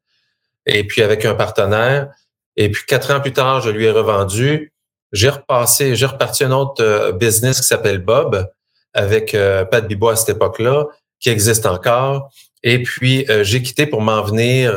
et 0.67 0.85
puis 0.85 1.03
avec 1.03 1.25
un 1.25 1.35
partenaire. 1.35 2.09
Et 2.57 2.71
puis 2.71 2.83
quatre 2.87 3.13
ans 3.15 3.21
plus 3.21 3.33
tard, 3.33 3.61
je 3.61 3.71
lui 3.71 3.85
ai 3.85 3.91
revendu. 3.91 4.73
J'ai 5.13 5.29
repassé, 5.29 5.95
j'ai 5.95 6.07
reparti 6.07 6.45
un 6.45 6.51
autre 6.51 6.83
euh, 6.83 7.13
business 7.13 7.61
qui 7.61 7.67
s'appelle 7.67 7.99
Bob 7.99 8.51
avec 8.93 9.35
euh, 9.35 9.65
Pat 9.65 9.87
Bibois 9.87 10.13
à 10.13 10.17
cette 10.17 10.37
époque-là, 10.37 10.87
qui 11.21 11.31
existe 11.31 11.67
encore. 11.67 12.31
Et 12.65 12.83
puis 12.83 13.27
j'ai 13.43 13.61
quitté 13.61 13.87
pour 13.87 14.03
m'en 14.03 14.23
venir 14.23 14.73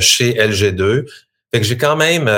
chez 0.00 0.34
LG2. 0.34 1.04
Fait 1.52 1.60
que 1.60 1.66
j'ai 1.66 1.76
quand 1.76 1.96
même 1.96 2.28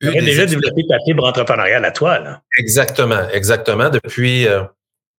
tu 0.00 0.08
as 0.08 0.20
déjà 0.20 0.46
développé 0.46 0.86
ta 0.86 0.98
fibre 1.04 1.24
entrepreneuriale 1.24 1.84
à 1.84 1.90
toi, 1.90 2.18
là. 2.18 2.42
Exactement, 2.58 3.28
exactement. 3.30 3.90
Depuis 3.90 4.46
euh, 4.46 4.62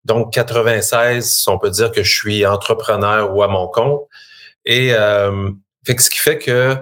donc 0.04 0.32
96, 0.32 1.44
on 1.48 1.58
peut 1.58 1.70
dire 1.70 1.92
que 1.92 2.02
je 2.02 2.14
suis 2.14 2.46
entrepreneur 2.46 3.34
ou 3.34 3.42
à 3.42 3.48
mon 3.48 3.68
compte. 3.68 4.02
Et 4.64 4.92
euh, 4.94 5.50
fait 5.86 5.98
ce 6.00 6.10
qui 6.10 6.18
fait 6.18 6.38
que 6.38 6.76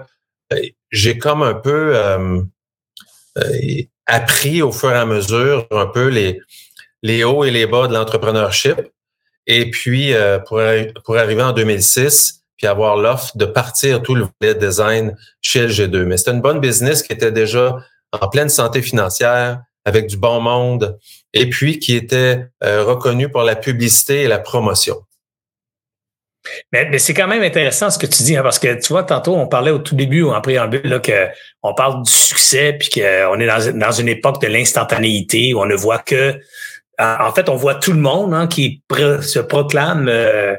euh, 0.53 0.63
j'ai 0.91 1.19
comme 1.19 1.43
un 1.43 1.55
peu 1.55 1.97
euh, 1.97 2.41
appris 4.07 4.63
au 4.63 4.73
fur 4.73 4.91
et 4.91 4.97
à 4.97 5.07
mesure 5.07 5.67
un 5.71 5.87
peu 5.87 6.09
les, 6.09 6.41
les 7.03 7.25
hauts 7.25 7.45
et 7.45 7.51
les 7.51 7.67
bas 7.67 7.89
de 7.89 7.95
l'entrepreneurship. 7.95 8.81
Et 9.47 9.71
puis, 9.71 10.13
pour, 10.47 10.61
pour 11.05 11.17
arriver 11.17 11.43
en 11.43 11.53
2006, 11.53 12.38
puis 12.59 12.67
avoir 12.67 12.97
l'offre 12.97 13.37
de 13.37 13.47
partir 13.47 14.03
tout 14.03 14.15
le 14.15 14.27
volet 14.41 14.55
design 14.55 15.17
chez 15.41 15.67
LG2. 15.67 16.05
Mais 16.05 16.17
c'était 16.19 16.33
une 16.33 16.43
bonne 16.43 16.61
business 16.61 17.03
qui 17.03 17.13
était 17.13 17.33
déjà 17.33 17.77
en 18.13 18.29
pleine 18.29 18.49
santé 18.49 18.83
financière, 18.83 19.61
avec 19.85 20.07
du 20.07 20.17
bon 20.17 20.41
monde, 20.41 20.99
et 21.33 21.49
puis 21.49 21.79
qui 21.79 21.95
était 21.95 22.45
euh, 22.63 22.85
reconnu 22.85 23.31
pour 23.31 23.43
la 23.43 23.57
publicité 23.57 24.23
et 24.23 24.29
la 24.29 24.39
promotion. 24.39 24.97
Mais, 26.73 26.99
c'est 26.99 27.15
quand 27.15 27.27
même 27.27 27.43
intéressant 27.43 27.91
ce 27.91 27.99
que 27.99 28.07
tu 28.07 28.23
dis, 28.23 28.37
hein, 28.37 28.43
parce 28.43 28.59
que 28.59 28.81
tu 28.81 28.89
vois, 28.93 29.03
tantôt, 29.03 29.37
on 29.37 29.47
parlait 29.47 29.71
au 29.71 29.79
tout 29.79 29.95
début, 29.95 30.25
en 30.25 30.41
préambule, 30.41 30.81
là, 30.85 30.99
que 30.99 31.29
on 31.63 31.75
parle 31.75 32.03
du 32.03 32.11
succès, 32.11 32.75
puis 32.79 32.89
qu'on 32.89 33.41
est 33.41 33.47
dans, 33.47 33.79
dans 33.79 33.93
une 33.93 34.09
époque 34.09 34.41
de 34.41 34.47
l'instantanéité, 34.47 35.53
où 35.55 35.61
on 35.61 35.67
ne 35.67 35.75
voit 35.75 35.99
que 35.99 36.41
en 36.99 37.33
fait, 37.33 37.49
on 37.49 37.55
voit 37.55 37.77
tout 37.77 37.93
le 37.93 38.01
monde 38.01 38.35
hein, 38.35 38.49
qui 38.49 38.83
se 38.91 39.39
proclame 39.39 40.09
euh, 40.09 40.57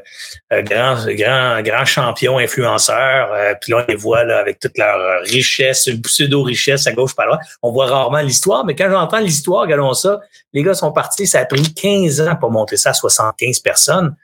euh, 0.52 0.62
grand, 0.62 1.04
grand, 1.08 1.60
grand 1.62 1.84
champion 1.84 2.38
influenceur. 2.38 3.30
puis 3.60 3.72
là, 3.72 3.84
on 3.84 3.90
les 3.90 3.96
voit 3.96 4.24
là, 4.24 4.38
avec 4.38 4.58
toute 4.58 4.78
leur 4.78 5.22
richesse, 5.22 5.88
pseudo-richesse 6.02 6.86
à 6.86 6.92
gauche 6.92 7.14
par 7.14 7.26
là. 7.26 7.38
On 7.62 7.70
voit 7.70 7.86
rarement 7.86 8.20
l'histoire, 8.20 8.64
mais 8.64 8.74
quand 8.74 8.88
j'entends 8.90 9.18
l'histoire, 9.18 9.62
regardons 9.62 9.92
ça, 9.92 10.20
les 10.52 10.62
gars 10.62 10.74
sont 10.74 10.92
partis, 10.92 11.26
ça 11.26 11.40
a 11.40 11.44
pris 11.44 11.74
15 11.74 12.22
ans 12.22 12.36
pour 12.36 12.50
monter 12.50 12.76
ça 12.76 12.90
à 12.90 12.94
75 12.94 13.60
personnes. 13.60 14.16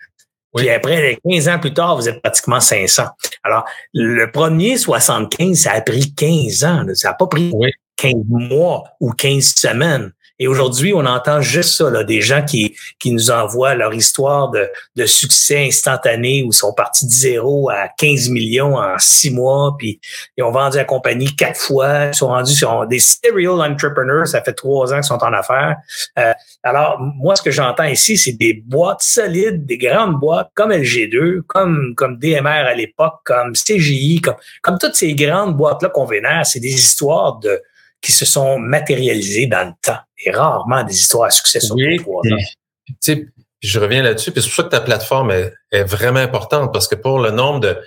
Puis 0.55 0.71
après, 0.71 1.19
15 1.29 1.49
ans 1.49 1.59
plus 1.59 1.75
tard, 1.75 1.97
vous 1.97 2.09
êtes 2.09 2.23
pratiquement 2.23 2.61
500. 2.61 3.05
Alors, 3.45 3.65
le 3.93 4.31
premier 4.31 4.79
75, 4.79 5.59
ça 5.59 5.73
a 5.73 5.81
pris 5.83 6.15
15 6.15 6.65
ans. 6.65 6.85
Ça 6.95 7.09
n'a 7.09 7.15
pas 7.15 7.27
pris 7.27 7.53
15 7.97 8.15
mois 8.27 8.85
ou 9.01 9.13
15 9.13 9.55
semaines 9.55 10.13
Et 10.39 10.49
aujourd'hui, 10.49 10.93
on 10.93 11.07
entend 11.07 11.41
juste 11.41 11.77
ça, 11.77 11.91
là, 11.91 12.05
des 12.05 12.21
gens 12.21 12.45
qui, 12.45 12.77
qui 12.99 13.11
nous 13.11 13.31
envoient 13.31 13.75
leur 13.75 13.95
histoire 13.95 14.51
de, 14.51 14.69
de 14.97 15.07
succès 15.07 15.67
instantané 15.67 16.43
où 16.43 16.49
ils 16.49 16.57
sont 16.57 16.75
partis 16.75 17.07
de 17.07 17.11
zéro 17.11 17.71
à 17.71 17.89
15 17.97 18.29
millions 18.29 18.77
en 18.77 18.99
six 18.99 19.31
mois, 19.31 19.75
puis 19.79 20.01
ils 20.37 20.45
ont 20.45 20.51
vendu 20.51 20.77
la 20.77 20.85
compagnie 20.85 21.35
quatre 21.35 21.59
fois, 21.59 22.07
ils 22.07 22.15
sont 22.15 22.29
rendus 22.29 22.55
sur 22.55 22.87
des 22.87 22.99
serial 22.99 23.61
entrepreneurs, 23.61 24.27
ça 24.27 24.43
fait 24.43 24.53
trois 24.53 24.93
ans 24.93 24.97
qu'ils 24.97 25.05
sont 25.05 25.25
en 25.25 25.33
affaires. 25.33 25.77
Euh, 26.19 26.33
alors, 26.63 27.01
moi, 27.01 27.35
ce 27.37 27.43
que 27.43 27.51
j'entends 27.51 27.85
ici, 27.85 28.19
c'est 28.19 28.33
des 28.33 28.55
boîtes 28.55 29.03
solides, 29.03 29.65
des 29.65 29.79
grandes 29.79 30.19
boîtes 30.21 30.51
comme 30.55 30.71
LG2, 30.71 31.43
comme, 31.47 31.95
comme 31.97 32.19
DMR 32.19 32.67
à 32.67 32.75
l'époque, 32.75 33.21
comme 33.25 33.53
CGI, 33.53 34.21
comme, 34.21 34.37
comme 34.63 34.79
toutes 34.79 34.97
ces 34.97 35.15
grandes 35.15 35.57
boîtes-là 35.57 35.89
qu'on 35.89 36.05
vénère, 36.05 36.45
c'est 36.45 36.61
des 36.61 36.75
histoires 36.75 37.39
de 37.39 37.63
qui 38.03 38.13
se 38.13 38.25
sont 38.25 38.59
matérialisées 38.59 39.47
dans 39.47 39.67
le 39.67 39.73
temps 39.83 39.99
et 40.19 40.31
rarement 40.31 40.83
des 40.85 40.95
histoires 40.95 41.27
à 41.27 41.31
succès 41.31 41.61
sur 41.61 41.77
oui, 41.77 41.99
trois 41.99 42.23
ans. 42.23 43.17
je 43.61 43.81
reviens 43.81 44.03
là-dessus, 44.03 44.33
puis 44.33 44.43
c'est 44.43 44.49
pour 44.49 44.57
ça 44.57 44.63
que 44.65 44.69
ta 44.69 44.81
plateforme 44.81 45.31
est, 45.31 45.85
vraiment 45.85 46.21
importante 46.21 46.73
parce 46.73 46.89
que 46.89 46.95
pour 46.95 47.19
le 47.19 47.31
nombre 47.31 47.61
de 47.61 47.79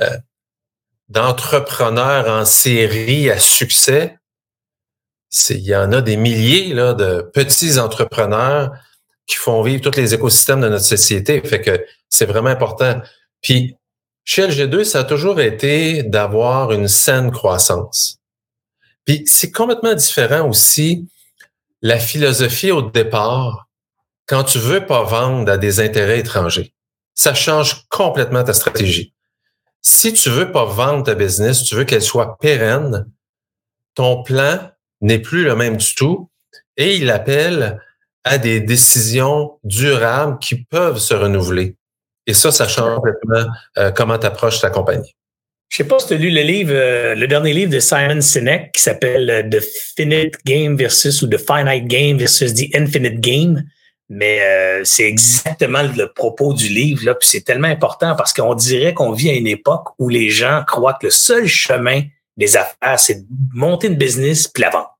euh, 0.00 0.16
d'entrepreneurs 1.08 2.28
en 2.28 2.44
série 2.44 3.30
à 3.30 3.38
succès, 3.38 4.18
il 5.50 5.60
y 5.60 5.76
en 5.76 5.92
a 5.92 6.00
des 6.00 6.16
milliers 6.16 6.74
là, 6.74 6.94
de 6.94 7.30
petits 7.32 7.78
entrepreneurs 7.78 8.72
qui 9.26 9.36
font 9.36 9.62
vivre 9.62 9.82
tous 9.82 9.96
les 9.96 10.14
écosystèmes 10.14 10.60
de 10.60 10.68
notre 10.68 10.84
société. 10.84 11.40
Fait 11.42 11.60
que 11.60 11.84
c'est 12.08 12.26
vraiment 12.26 12.50
important. 12.50 13.00
Puis 13.42 13.76
chez 14.24 14.46
LG2, 14.48 14.84
ça 14.84 15.00
a 15.00 15.04
toujours 15.04 15.40
été 15.40 16.02
d'avoir 16.02 16.72
une 16.72 16.88
saine 16.88 17.30
croissance. 17.30 18.18
Puis 19.04 19.22
c'est 19.26 19.52
complètement 19.52 19.94
différent 19.94 20.48
aussi 20.48 21.08
la 21.82 21.98
philosophie 21.98 22.70
au 22.70 22.82
départ 22.82 23.68
quand 24.26 24.44
tu 24.44 24.58
veux 24.58 24.84
pas 24.86 25.04
vendre 25.04 25.50
à 25.50 25.58
des 25.58 25.80
intérêts 25.80 26.18
étrangers. 26.18 26.74
Ça 27.14 27.34
change 27.34 27.86
complètement 27.88 28.44
ta 28.44 28.52
stratégie. 28.52 29.14
Si 29.82 30.12
tu 30.12 30.30
veux 30.30 30.50
pas 30.50 30.64
vendre 30.64 31.04
ta 31.04 31.14
business, 31.14 31.62
tu 31.62 31.76
veux 31.76 31.84
qu'elle 31.84 32.02
soit 32.02 32.38
pérenne, 32.38 33.08
ton 33.94 34.22
plan 34.22 34.70
n'est 35.00 35.20
plus 35.20 35.44
le 35.44 35.54
même 35.54 35.76
du 35.76 35.94
tout 35.94 36.30
et 36.76 36.96
il 36.96 37.10
appelle 37.10 37.80
à 38.24 38.38
des 38.38 38.60
décisions 38.60 39.58
durables 39.62 40.38
qui 40.40 40.64
peuvent 40.64 40.98
se 40.98 41.14
renouveler. 41.14 41.76
Et 42.26 42.34
ça, 42.34 42.50
ça 42.50 42.66
change 42.66 42.96
complètement 42.96 43.46
euh, 43.78 43.92
comment 43.92 44.18
tu 44.18 44.26
approches 44.26 44.60
ta 44.60 44.70
compagnie. 44.70 45.14
Je 45.68 45.78
sais 45.78 45.84
pas 45.84 45.98
si 45.98 46.08
tu 46.08 46.14
as 46.14 46.16
lu 46.18 46.30
le 46.30 46.42
livre, 46.42 46.72
euh, 46.72 47.14
le 47.14 47.26
dernier 47.26 47.52
livre 47.52 47.72
de 47.72 47.80
Simon 47.80 48.20
Sinek 48.20 48.72
qui 48.72 48.82
s'appelle 48.82 49.28
euh, 49.28 49.42
The 49.42 49.60
Finite 49.96 50.38
Game 50.44 50.76
versus 50.76 51.22
ou 51.22 51.26
The 51.26 51.38
Finite 51.38 51.86
Game 51.86 52.18
versus 52.18 52.54
The 52.54 52.74
Infinite 52.74 53.20
Game. 53.20 53.64
Mais 54.08 54.40
c'est 54.84 55.02
exactement 55.02 55.82
le 55.82 56.12
propos 56.12 56.52
du 56.52 56.68
livre, 56.68 57.04
là, 57.04 57.16
puis 57.16 57.28
c'est 57.28 57.40
tellement 57.40 57.66
important 57.66 58.14
parce 58.14 58.32
qu'on 58.32 58.54
dirait 58.54 58.94
qu'on 58.94 59.10
vit 59.10 59.30
à 59.30 59.32
une 59.32 59.48
époque 59.48 59.88
où 59.98 60.08
les 60.08 60.30
gens 60.30 60.62
croient 60.64 60.94
que 60.94 61.06
le 61.06 61.10
seul 61.10 61.48
chemin 61.48 62.02
des 62.36 62.56
affaires, 62.56 63.00
c'est 63.00 63.22
de 63.22 63.26
monter 63.52 63.88
une 63.88 63.96
business 63.96 64.46
puis 64.46 64.62
la 64.62 64.70
vendre. 64.70 64.96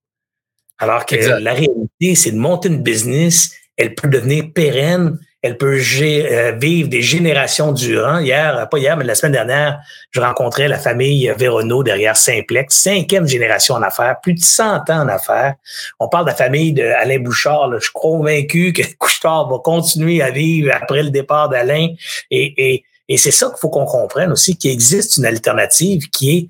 Alors 0.79 1.07
que 1.07 1.15
la 1.15 1.53
réalité, 1.53 2.15
c'est 2.15 2.33
de 2.33 2.37
monter 2.37 2.69
une 2.69 2.83
business, 2.83 3.53
elle 3.77 3.95
peut 3.95 4.09
devenir 4.09 4.53
pérenne, 4.53 5.19
elle 5.47 5.57
peut 5.57 5.79
euh, 5.79 6.53
vivre 6.53 6.89
des 6.89 7.03
générations 7.03 7.71
durant. 7.71 8.19
Hier, 8.19 8.69
pas 8.69 8.79
hier, 8.79 8.97
mais 8.97 9.05
la 9.05 9.15
semaine 9.15 9.33
dernière, 9.33 9.79
je 10.11 10.21
rencontrais 10.21 10.67
la 10.67 10.79
famille 10.79 11.33
Véronneau 11.39 11.85
derrière 11.85 12.17
Simplex, 12.17 12.75
cinquième 12.75 13.29
génération 13.29 13.77
en 13.77 13.83
affaires, 13.83 14.21
plus 14.21 14.35
de 14.35 14.41
100 14.41 14.91
ans 14.91 15.03
en 15.03 15.09
affaires. 15.09 15.55
On 16.01 16.09
parle 16.09 16.25
de 16.25 16.31
la 16.31 16.37
famille 16.37 16.73
d'Alain 16.73 17.21
Bouchard. 17.21 17.71
Je 17.75 17.85
suis 17.85 17.93
convaincu 17.95 18.73
que 18.73 18.83
Bouchard 19.01 19.49
va 19.49 19.59
continuer 19.59 20.21
à 20.21 20.31
vivre 20.31 20.73
après 20.75 21.05
le 21.05 21.11
départ 21.11 21.49
d'Alain. 21.49 21.89
Et, 22.31 22.73
et, 22.73 22.85
et 23.09 23.17
c'est 23.17 23.31
ça 23.31 23.47
qu'il 23.49 23.59
faut 23.59 23.71
qu'on 23.71 23.87
comprenne 23.87 24.33
aussi, 24.33 24.57
qu'il 24.57 24.73
existe 24.73 25.17
une 25.17 25.27
alternative 25.27 26.09
qui 26.11 26.37
est 26.37 26.49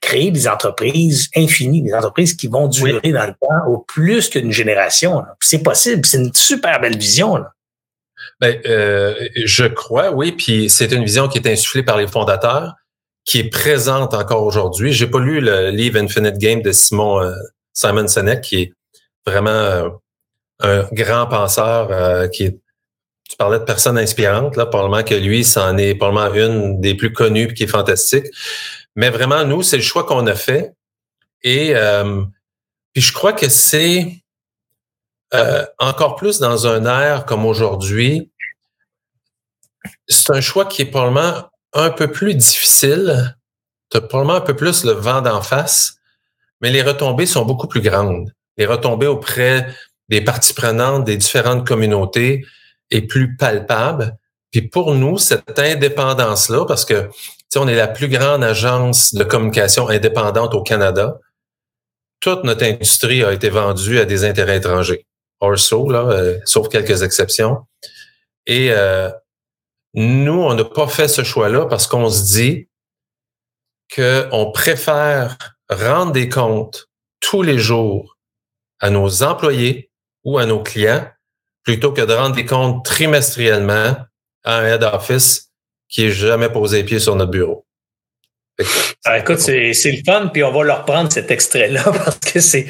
créer 0.00 0.30
des 0.30 0.46
entreprises 0.46 1.28
infinies, 1.34 1.82
des 1.82 1.94
entreprises 1.94 2.34
qui 2.34 2.46
vont 2.46 2.68
durer 2.68 3.12
dans 3.12 3.26
le 3.26 3.32
temps 3.32 3.68
au 3.68 3.78
plus 3.78 4.28
qu'une 4.28 4.52
génération. 4.52 5.22
C'est 5.40 5.62
possible, 5.62 6.04
c'est 6.04 6.18
une 6.18 6.34
super 6.34 6.80
belle 6.80 6.98
vision. 6.98 7.42
Ben, 8.40 8.60
euh, 8.66 9.28
je 9.44 9.64
crois, 9.64 10.10
oui, 10.10 10.32
puis 10.32 10.68
c'est 10.68 10.92
une 10.92 11.04
vision 11.04 11.28
qui 11.28 11.38
est 11.38 11.48
insufflée 11.48 11.82
par 11.82 11.96
les 11.96 12.06
fondateurs, 12.06 12.74
qui 13.24 13.38
est 13.40 13.50
présente 13.50 14.14
encore 14.14 14.42
aujourd'hui. 14.42 14.92
J'ai 14.92 15.06
pas 15.06 15.20
lu 15.20 15.40
le 15.40 15.70
livre 15.70 15.98
Infinite 15.98 16.36
Game 16.38 16.62
de 16.62 16.72
Simon 16.72 17.22
euh, 17.22 17.34
Simon 17.72 18.06
Sinek, 18.06 18.42
qui 18.42 18.56
est 18.62 18.72
vraiment 19.26 19.50
euh, 19.50 19.88
un 20.60 20.82
grand 20.92 21.26
penseur, 21.26 22.30
qui 22.30 22.44
est 22.44 22.58
tu 23.28 23.36
parlais 23.36 23.58
de 23.58 23.64
personnes 23.64 23.98
inspirantes, 23.98 24.56
là, 24.56 24.66
probablement 24.66 25.02
que 25.02 25.14
lui, 25.14 25.44
c'en 25.44 25.76
est 25.76 25.94
probablement 25.94 26.32
une 26.34 26.80
des 26.80 26.94
plus 26.94 27.12
connues 27.12 27.52
qui 27.54 27.64
est 27.64 27.68
fantastique. 27.68 28.26
Mais 28.94 29.10
vraiment, 29.10 29.44
nous, 29.44 29.62
c'est 29.62 29.76
le 29.76 29.82
choix 29.82 30.04
qu'on 30.04 30.26
a 30.26 30.34
fait. 30.34 30.72
Et 31.42 31.74
euh, 31.74 32.22
puis 32.92 33.02
je 33.02 33.12
crois 33.12 33.32
que 33.32 33.48
c'est 33.48 34.22
euh, 35.34 35.64
encore 35.78 36.16
plus 36.16 36.38
dans 36.38 36.66
un 36.66 36.84
air 36.84 37.24
comme 37.24 37.46
aujourd'hui, 37.46 38.30
c'est 40.08 40.32
un 40.32 40.40
choix 40.40 40.66
qui 40.66 40.82
est 40.82 40.86
probablement 40.86 41.48
un 41.72 41.90
peu 41.90 42.08
plus 42.08 42.34
difficile. 42.34 43.36
Tu 43.90 43.98
as 43.98 44.00
probablement 44.00 44.36
un 44.36 44.40
peu 44.40 44.54
plus 44.54 44.84
le 44.84 44.92
vent 44.92 45.20
d'en 45.20 45.42
face, 45.42 45.96
mais 46.60 46.70
les 46.70 46.82
retombées 46.82 47.26
sont 47.26 47.44
beaucoup 47.44 47.68
plus 47.68 47.80
grandes. 47.80 48.32
Les 48.56 48.66
retombées 48.66 49.06
auprès 49.06 49.66
des 50.08 50.20
parties 50.20 50.54
prenantes 50.54 51.04
des 51.04 51.16
différentes 51.16 51.66
communautés 51.66 52.44
est 52.90 53.02
plus 53.02 53.36
palpable. 53.36 54.16
Puis 54.52 54.62
pour 54.62 54.94
nous, 54.94 55.18
cette 55.18 55.58
indépendance-là, 55.58 56.64
parce 56.66 56.84
que 56.84 57.10
on 57.58 57.68
est 57.68 57.76
la 57.76 57.88
plus 57.88 58.08
grande 58.08 58.44
agence 58.44 59.14
de 59.14 59.24
communication 59.24 59.88
indépendante 59.88 60.54
au 60.54 60.62
Canada. 60.62 61.18
Toute 62.20 62.44
notre 62.44 62.64
industrie 62.64 63.24
a 63.24 63.32
été 63.32 63.48
vendue 63.48 63.98
à 63.98 64.04
des 64.04 64.24
intérêts 64.24 64.58
étrangers. 64.58 65.06
Also, 65.40 65.90
là, 65.90 66.08
euh, 66.10 66.38
sauf 66.44 66.68
quelques 66.68 67.02
exceptions. 67.02 67.66
Et 68.46 68.70
euh, 68.70 69.10
nous, 69.94 70.40
on 70.40 70.54
n'a 70.54 70.64
pas 70.64 70.88
fait 70.88 71.08
ce 71.08 71.24
choix-là 71.24 71.66
parce 71.66 71.86
qu'on 71.86 72.08
se 72.08 72.24
dit 72.24 72.68
qu'on 73.94 74.50
préfère 74.52 75.36
rendre 75.68 76.12
des 76.12 76.28
comptes 76.28 76.88
tous 77.20 77.42
les 77.42 77.58
jours 77.58 78.16
à 78.80 78.90
nos 78.90 79.22
employés 79.22 79.90
ou 80.24 80.38
à 80.38 80.46
nos 80.46 80.62
clients 80.62 81.06
plutôt 81.62 81.92
que 81.92 82.02
de 82.02 82.12
rendre 82.12 82.36
des 82.36 82.46
comptes 82.46 82.84
trimestriellement 82.84 83.96
à 84.44 84.58
un 84.58 84.64
head 84.64 84.84
office 84.84 85.50
qui 85.88 86.06
est 86.06 86.10
jamais 86.10 86.48
posé 86.48 86.84
pied 86.84 87.00
sur 87.00 87.16
notre 87.16 87.30
bureau. 87.30 87.65
Ah, 89.04 89.18
écoute, 89.18 89.38
c'est, 89.38 89.72
le 89.72 90.02
fun, 90.04 90.30
puis 90.32 90.42
on 90.42 90.50
va 90.50 90.64
leur 90.64 90.84
prendre 90.84 91.12
cet 91.12 91.30
extrait-là 91.30 91.82
parce 91.84 92.18
que 92.18 92.40
c'est, 92.40 92.66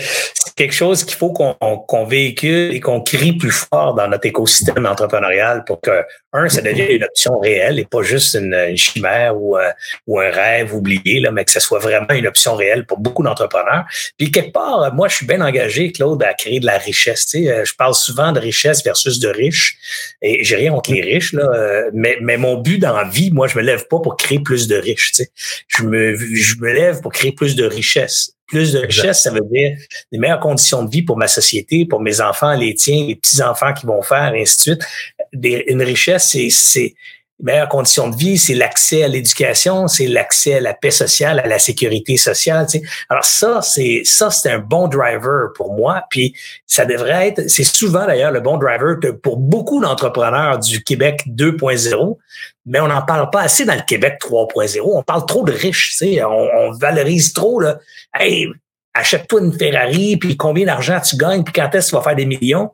quelque 0.57 0.73
chose 0.73 1.05
qu'il 1.05 1.17
faut 1.17 1.33
qu'on, 1.33 1.55
qu'on 1.55 2.07
véhicule 2.07 2.75
et 2.75 2.81
qu'on 2.81 3.03
crie 3.03 3.35
plus 3.35 3.53
fort 3.53 3.95
dans 3.95 4.09
notre 4.09 4.25
écosystème 4.25 4.87
entrepreneurial 4.87 5.65
pour 5.65 5.83
que, 5.83 6.03
un, 6.33 6.49
ça 6.49 6.63
devienne 6.63 6.91
une 6.91 7.05
option 7.05 7.39
réelle 7.39 7.79
et 7.79 7.85
pas 7.85 8.03
juste 8.03 8.35
une, 8.35 8.77
chimère 8.77 9.37
ou, 9.37 9.59
euh, 9.59 9.71
ou 10.07 10.19
un 10.19 10.31
rêve 10.31 10.75
oublié, 10.75 11.21
là, 11.21 11.31
mais 11.31 11.45
que 11.45 11.51
ce 11.51 11.61
soit 11.61 11.79
vraiment 11.79 12.11
une 12.11 12.27
option 12.27 12.55
réelle 12.55 12.87
pour 12.87 12.99
beaucoup 12.99 13.23
d'entrepreneurs. 13.23 13.85
Puis 14.19 14.31
quelque 14.31 14.53
part, 14.53 14.93
moi, 14.95 15.09
je 15.09 15.17
suis 15.17 15.27
bien 15.27 15.41
engagé, 15.43 15.93
Claude, 15.93 16.23
à 16.23 16.33
créer 16.35 16.61
de 16.61 16.67
la 16.67 16.79
richesse. 16.79 17.27
Tu 17.27 17.45
sais, 17.45 17.51
euh, 17.51 17.65
je 17.65 17.75
parle 17.75 17.95
souvent 17.95 18.33
de 18.33 18.41
richesse 18.41 18.83
versus 18.83 19.19
de 19.19 19.29
riches 19.29 19.77
et 20.23 20.43
j'ai 20.43 20.57
rien 20.57 20.73
contre 20.73 20.93
les 20.93 21.03
riches, 21.03 21.33
là, 21.35 21.49
euh, 21.55 21.91
mais, 21.93 22.17
mais 22.23 22.39
mon 22.39 22.57
but 22.57 22.79
dans 22.79 22.97
la 22.97 23.05
vie, 23.05 23.31
moi, 23.31 23.47
je 23.47 23.59
me 23.59 23.63
lève 23.63 23.87
pas 23.89 23.99
pour 24.01 24.17
créer 24.17 24.41
plus 24.41 24.69
de 24.69 24.77
riches. 24.77 25.13
Tu 25.13 25.25
sais. 25.25 25.31
Je 25.79 25.85
me, 25.85 26.17
je 26.17 26.59
me 26.59 26.73
lève 26.73 27.01
pour 27.01 27.13
créer 27.13 27.33
plus 27.33 27.57
de 27.57 27.65
richesse. 27.65 28.33
Plus 28.47 28.73
de 28.73 28.79
richesse, 28.79 29.23
ça 29.23 29.31
veut 29.31 29.41
dire 29.51 29.77
des 30.13 30.19
meilleures 30.19 30.41
conditions 30.41 30.85
de 30.85 30.91
vie 30.91 31.03
pour 31.03 31.17
ma 31.17 31.27
société, 31.27 31.85
pour 31.85 32.01
mes 32.01 32.21
enfants, 32.21 32.55
les 32.55 32.75
tiens, 32.75 33.05
les 33.07 33.17
petits-enfants 33.17 33.73
qui 33.73 33.87
vont 33.87 34.03
faire, 34.03 34.35
et 34.35 34.43
ainsi 34.43 34.71
de 34.71 34.79
suite. 34.79 35.67
une 35.69 35.83
richesse, 35.83 36.37
c'est 36.51 36.95
meilleures 37.41 37.69
conditions 37.69 38.09
de 38.09 38.17
vie, 38.17 38.39
c'est 38.39 38.55
l'accès 38.55 39.03
à 39.03 39.09
l'éducation, 39.09 39.89
c'est 39.89 40.07
l'accès 40.07 40.55
à 40.55 40.61
la 40.61 40.73
paix 40.73 40.91
sociale, 40.91 41.39
à 41.39 41.47
la 41.47 41.59
sécurité 41.59 42.17
sociale. 42.17 42.67
Tu 42.67 42.79
sais. 42.79 42.85
Alors 43.09 43.25
ça, 43.25 43.61
c'est 43.63 44.03
ça, 44.05 44.31
c'est 44.31 44.51
un 44.51 44.59
bon 44.59 44.89
driver 44.89 45.53
pour 45.55 45.75
moi. 45.75 46.05
Puis 46.09 46.35
ça 46.67 46.87
devrait 46.87 47.29
être, 47.29 47.49
c'est 47.49 47.65
souvent 47.65 48.07
d'ailleurs 48.07 48.33
le 48.33 48.41
bon 48.41 48.57
driver 48.57 48.99
que 49.01 49.09
pour 49.09 49.37
beaucoup 49.37 49.81
d'entrepreneurs 49.81 50.59
du 50.59 50.83
Québec 50.83 51.25
2.0, 51.29 52.17
mais 52.65 52.81
on 52.81 52.89
n'en 52.89 53.03
parle 53.03 53.29
pas 53.31 53.43
assez 53.43 53.65
dans 53.65 53.75
le 53.75 53.85
Québec 53.87 54.19
3.0. 54.21 54.81
On 54.83 55.03
parle 55.03 55.27
trop 55.27 55.45
de 55.45 55.53
riches, 55.53 55.91
tu 55.91 55.97
sais. 55.97 56.25
On, 56.25 56.73
valorise 56.73 57.33
trop 57.33 57.61
là. 57.61 57.79
Hey, 58.19 58.49
achète-toi 58.95 59.41
une 59.43 59.53
Ferrari, 59.53 60.17
puis 60.17 60.37
combien 60.37 60.67
d'argent 60.67 61.01
tu 61.01 61.17
gagnes, 61.17 61.45
puis 61.45 61.53
quand 61.53 61.73
est-ce 61.75 61.87
que 61.87 61.91
tu 61.91 61.97
vas 61.97 62.03
faire 62.03 62.17
des 62.17 62.27
millions? 62.27 62.71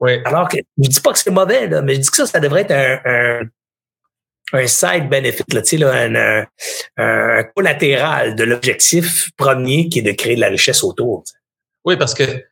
Oui. 0.00 0.18
Alors 0.24 0.48
que 0.48 0.58
je 0.58 0.88
dis 0.88 1.00
pas 1.00 1.12
que 1.12 1.18
c'est 1.18 1.30
mauvais, 1.30 1.66
là, 1.66 1.80
mais 1.80 1.94
je 1.94 2.00
dis 2.00 2.10
que 2.10 2.16
ça, 2.16 2.26
ça 2.26 2.40
devrait 2.40 2.62
être 2.62 2.72
un 2.72 2.98
un 3.04 3.40
side 4.66 5.08
benefit, 5.08 5.44
là, 5.78 6.08
là, 6.08 6.46
un, 6.96 7.44
collatéral 7.54 8.34
de 8.36 8.44
l'objectif 8.44 9.30
premier 9.36 9.88
qui 9.88 10.00
est 10.00 10.02
de 10.02 10.12
créer 10.12 10.36
de 10.36 10.40
la 10.40 10.48
richesse 10.48 10.84
autour. 10.84 11.24
Oui, 11.84 11.96
parce 11.96 12.14
que 12.14 12.44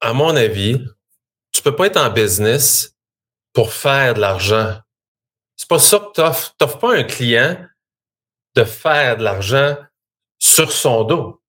à 0.00 0.12
mon 0.12 0.36
avis, 0.36 0.84
tu 1.52 1.62
peux 1.62 1.74
pas 1.74 1.86
être 1.86 1.96
en 1.96 2.10
business 2.10 2.94
pour 3.52 3.72
faire 3.72 4.14
de 4.14 4.20
l'argent. 4.20 4.78
C'est 5.56 5.68
pas 5.68 5.78
ça 5.78 5.98
que 5.98 6.12
tu 6.14 6.20
offres. 6.20 6.54
pas 6.56 6.96
un 6.96 7.04
client 7.04 7.56
de 8.54 8.64
faire 8.64 9.16
de 9.16 9.24
l'argent 9.24 9.76
sur 10.38 10.70
son 10.72 11.04
dos. 11.04 11.40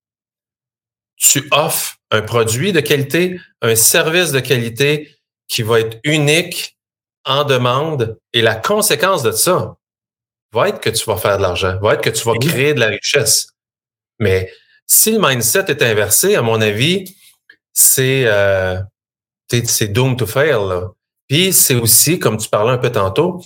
Tu 1.16 1.46
offres 1.50 1.96
un 2.10 2.22
produit 2.22 2.72
de 2.72 2.80
qualité, 2.80 3.40
un 3.62 3.74
service 3.74 4.32
de 4.32 4.40
qualité 4.40 5.16
qui 5.48 5.62
va 5.62 5.80
être 5.80 5.98
unique, 6.04 6.75
en 7.26 7.44
demande, 7.44 8.18
et 8.32 8.40
la 8.40 8.54
conséquence 8.54 9.22
de 9.22 9.32
ça 9.32 9.76
va 10.52 10.68
être 10.68 10.80
que 10.80 10.90
tu 10.90 11.04
vas 11.04 11.16
faire 11.16 11.36
de 11.36 11.42
l'argent, 11.42 11.78
va 11.82 11.94
être 11.94 12.02
que 12.02 12.10
tu 12.10 12.24
vas 12.24 12.38
créer 12.38 12.72
de 12.72 12.80
la 12.80 12.86
richesse. 12.86 13.48
Mais 14.18 14.50
si 14.86 15.12
le 15.12 15.18
mindset 15.20 15.64
est 15.68 15.82
inversé, 15.82 16.36
à 16.36 16.42
mon 16.42 16.60
avis, 16.60 17.16
c'est 17.72 18.24
euh, 18.26 18.80
c'est 19.48 19.88
doom 19.88 20.16
to 20.16 20.26
fail. 20.26 20.58
Puis 21.28 21.52
c'est 21.52 21.74
aussi, 21.74 22.18
comme 22.18 22.38
tu 22.38 22.48
parlais 22.48 22.72
un 22.72 22.78
peu 22.78 22.90
tantôt, 22.90 23.42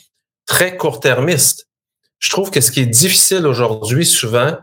très 0.46 0.76
court-termiste. 0.76 1.68
Je 2.18 2.28
trouve 2.28 2.50
que 2.50 2.60
ce 2.60 2.70
qui 2.70 2.80
est 2.80 2.86
difficile 2.86 3.46
aujourd'hui, 3.46 4.04
souvent, 4.04 4.58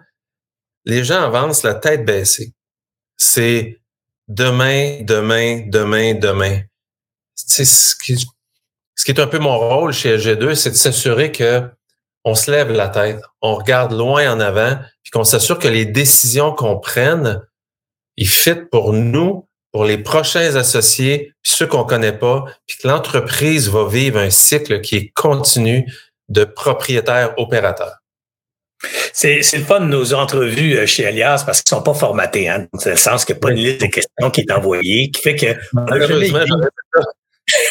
les 0.86 1.03
gens 1.03 1.21
avancent 1.21 1.63
la 1.63 1.73
tête 1.73 2.06
baissée. 2.06 2.53
C'est 3.17 3.82
demain, 4.27 5.01
demain, 5.01 5.63
demain, 5.67 6.13
demain. 6.13 6.62
C'est 7.34 7.65
ce 7.65 7.95
qui, 7.95 8.15
ce 8.98 9.06
qui 9.06 9.12
est 9.12 9.22
un 9.22 9.28
peu 9.28 9.40
mon 9.40 9.58
rôle 9.58 9.94
chez 9.94 10.18
LG2, 10.18 10.56
c'est 10.56 10.72
de 10.72 10.76
s'assurer 10.76 11.32
que 11.32 11.64
on 12.26 12.36
se 12.36 12.52
lève 12.52 12.72
la 12.72 12.90
tête, 12.90 13.22
on 13.42 13.56
regarde 13.56 13.94
loin 13.94 14.30
en 14.30 14.42
avant, 14.42 14.78
puis 15.02 15.12
qu'on 15.12 15.24
s'assure 15.24 15.60
que 15.60 15.68
les 15.70 15.86
décisions 15.86 16.52
qu'on 16.52 16.78
prenne, 16.78 17.42
ils 18.18 18.28
fit 18.28 18.56
pour 18.70 18.92
nous, 18.92 19.48
pour 19.72 19.86
les 19.86 20.00
prochains 20.00 20.56
associés, 20.56 21.32
puis 21.42 21.54
ceux 21.54 21.68
qu'on 21.68 21.86
connaît 21.86 22.18
pas, 22.18 22.44
puis 22.66 22.78
que 22.80 22.88
l'entreprise 22.88 23.70
va 23.70 23.88
vivre 23.88 24.20
un 24.20 24.32
cycle 24.32 24.82
qui 24.82 24.98
est 24.98 25.12
continu 25.14 25.90
de 26.28 26.44
propriétaire-opérateur. 26.44 27.94
C'est, 29.14 29.42
le 29.54 29.64
fun 29.64 29.80
de 29.80 29.86
nos 29.86 30.14
entrevues 30.14 30.78
euh, 30.78 30.86
chez 30.86 31.06
Alias 31.08 31.44
parce 31.46 31.62
qu'ils 31.62 31.76
sont 31.76 31.82
pas 31.82 31.96
formatés. 31.96 32.48
Hein? 32.48 32.68
C'est 32.78 32.92
le 32.92 32.96
sens 32.96 33.26
qu'il 33.26 33.34
n'y 33.34 33.40
a 33.40 33.42
pas 33.42 33.52
une 33.52 33.58
liste 33.58 33.82
de 33.82 33.88
questions 33.88 34.30
qui 34.32 34.42
est 34.42 34.52
envoyée, 34.52 35.10
qui 35.10 35.22
fait 35.22 35.36
que 35.36 35.56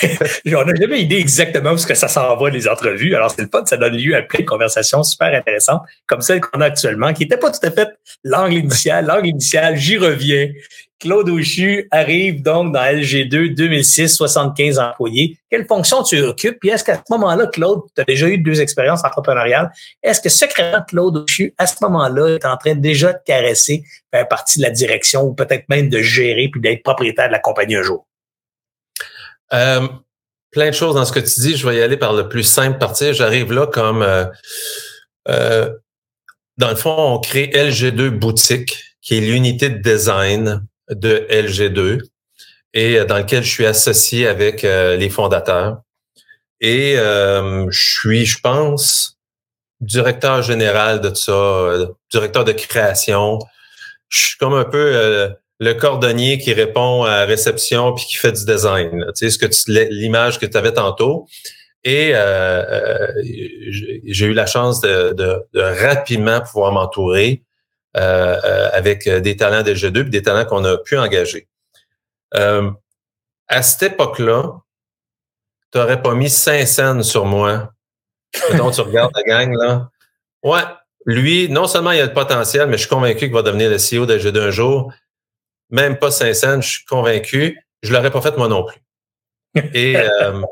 on 0.47 0.65
n'a 0.65 0.75
jamais 0.75 1.01
idée 1.01 1.17
exactement 1.17 1.73
où 1.73 1.79
ce 1.79 1.87
que 1.87 1.95
ça 1.95 2.09
s'en 2.09 2.37
va, 2.37 2.51
les 2.51 2.69
entrevues. 2.69 3.15
Alors, 3.15 3.31
c'est 3.31 3.43
le 3.43 3.49
fun, 3.49 3.65
ça 3.65 3.77
donne 3.77 3.97
lieu 3.97 4.15
à 4.15 4.23
plein 4.23 4.41
de 4.41 4.47
conversations 4.47 5.03
super 5.03 5.35
intéressantes, 5.35 5.83
comme 6.07 6.21
celle 6.21 6.41
qu'on 6.41 6.61
a 6.61 6.67
actuellement, 6.67 7.13
qui 7.13 7.23
n'était 7.23 7.37
pas 7.37 7.51
tout 7.51 7.65
à 7.65 7.71
fait 7.71 7.89
l'angle 8.25 8.55
initial. 8.55 9.07
L'angle 9.07 9.29
initial, 9.29 9.77
j'y 9.77 9.97
reviens. 9.99 10.49
Claude 10.99 11.29
Auchu 11.29 11.87
arrive 11.91 12.43
donc 12.43 12.73
dans 12.73 12.81
LG2 12.81 13.55
2006, 13.55 14.17
75 14.17 14.79
employés. 14.79 15.39
Quelle 15.51 15.67
fonction 15.67 16.03
tu 16.03 16.19
occupes? 16.23 16.59
Puis 16.59 16.71
est-ce 16.71 16.85
qu'à 16.85 16.97
ce, 16.97 17.03
moment-là, 17.11 17.47
Claude, 17.49 17.83
tu 17.95 18.01
as 18.01 18.05
déjà 18.05 18.29
eu 18.29 18.39
deux 18.39 18.63
expériences 18.63 19.05
entrepreneuriales, 19.05 19.71
est-ce 20.03 20.23
que 20.23 20.31
secrètement, 20.31 20.83
Claude 20.89 21.19
Auchu, 21.19 21.55
à 21.59 21.67
ce 21.67 21.77
moment-là, 21.83 22.37
est 22.37 22.47
en 22.47 22.57
train 22.57 22.75
déjà 22.75 23.13
de 23.13 23.19
caresser, 23.27 23.83
faire 24.11 24.27
partie 24.27 24.59
de 24.59 24.63
la 24.63 24.71
direction 24.71 25.25
ou 25.25 25.35
peut-être 25.35 25.69
même 25.69 25.91
de 25.91 26.01
gérer 26.01 26.49
puis 26.51 26.63
d'être 26.63 26.83
propriétaire 26.83 27.27
de 27.27 27.33
la 27.33 27.41
compagnie 27.41 27.77
un 27.77 27.83
jour? 27.83 28.07
Euh, 29.53 29.87
plein 30.51 30.71
de 30.71 30.75
choses 30.75 30.95
dans 30.95 31.05
ce 31.05 31.13
que 31.13 31.21
tu 31.21 31.41
dis. 31.41 31.57
Je 31.57 31.69
vais 31.69 31.77
y 31.77 31.83
aller 31.83 31.97
par 31.97 32.13
le 32.13 32.29
plus 32.29 32.43
simple 32.43 32.79
partir. 32.79 33.13
J'arrive 33.13 33.53
là 33.53 33.67
comme 33.67 34.03
euh, 34.03 34.25
euh, 35.29 35.71
dans 36.57 36.71
le 36.71 36.77
fond, 36.77 36.97
on 36.97 37.19
crée 37.19 37.49
LG2 37.49 38.09
Boutique, 38.11 38.79
qui 39.03 39.19
est 39.19 39.21
l'unité 39.21 39.69
de 39.69 39.79
design 39.79 40.67
de 40.91 41.27
LG2 41.31 42.01
et 42.73 43.05
dans 43.05 43.19
lequel 43.19 43.43
je 43.43 43.51
suis 43.51 43.67
associé 43.67 44.27
avec 44.27 44.63
les 44.63 45.11
fondateurs. 45.11 45.81
Et 46.61 46.95
je 46.97 47.69
suis, 47.71 48.27
je 48.27 48.39
pense, 48.41 49.19
directeur 49.81 50.43
général 50.43 51.01
de 51.01 51.15
ça, 51.15 51.73
directeur 52.11 52.45
de 52.45 52.53
création. 52.53 53.39
Je 54.09 54.21
suis 54.21 54.39
comme 54.39 54.55
un 54.55 54.65
peu 54.65 55.35
le 55.59 55.73
cordonnier 55.73 56.39
qui 56.39 56.53
répond 56.53 57.05
à 57.05 57.25
réception 57.25 57.95
puis 57.95 58.05
qui 58.05 58.17
fait 58.17 58.33
du 58.33 58.45
design. 58.45 59.07
Tu 59.17 59.31
sais, 59.31 59.31
ce 59.31 59.39
que 59.39 59.91
l'image 59.91 60.39
que 60.39 60.47
tu 60.47 60.57
avais 60.57 60.73
tantôt. 60.73 61.27
Et 61.85 62.11
euh, 62.15 62.65
euh, 62.69 63.13
j'ai 63.23 64.27
eu 64.27 64.33
la 64.33 64.47
chance 64.47 64.81
de, 64.81 65.47
rapidement 65.55 66.41
pouvoir 66.41 66.73
m'entourer 66.73 67.45
euh, 67.97 68.69
avec 68.73 69.09
des 69.09 69.37
talents 69.37 69.63
de 69.63 69.73
G2 69.73 70.03
puis 70.03 70.11
des 70.11 70.23
talents 70.23 70.45
qu'on 70.45 70.65
a 70.65 70.79
pu 70.79 70.99
engager. 70.99 71.49
à 72.33 73.63
cette 73.63 73.93
époque-là, 73.93 74.63
tu 75.73 75.79
n'aurais 75.79 76.03
pas 76.03 76.15
mis 76.15 76.29
cinq 76.29 76.67
scènes 76.67 77.03
sur 77.03 77.25
moi. 77.25 77.73
Mettons, 78.51 78.71
tu 78.73 78.81
regardes 78.81 79.13
la 79.15 79.23
gang, 79.23 79.55
là. 79.55 79.89
Ouais, 80.43 80.63
lui, 81.07 81.49
non 81.49 81.67
seulement 81.67 81.93
il 81.93 82.01
a 82.01 82.07
le 82.07 82.13
potentiel, 82.13 82.67
mais 82.67 82.77
je 82.77 82.83
suis 82.83 82.89
convaincu 82.89 83.27
qu'il 83.27 83.33
va 83.33 83.43
devenir 83.43 83.71
le 83.71 83.77
CEO 83.77 84.07
de 84.07 84.19
G2 84.19 84.41
un 84.41 84.51
jour 84.51 84.93
même 85.71 85.99
pas 85.99 86.11
Saint-Saëns, 86.11 86.63
je 86.63 86.69
suis 86.69 86.85
convaincu, 86.85 87.61
je 87.83 87.93
l'aurais 87.93 88.11
pas 88.11 88.23
fait 88.23 88.37
moi 88.37 88.49
non 88.49 88.65
plus. 88.65 88.81
Et 89.75 89.97
euh, 89.97 90.43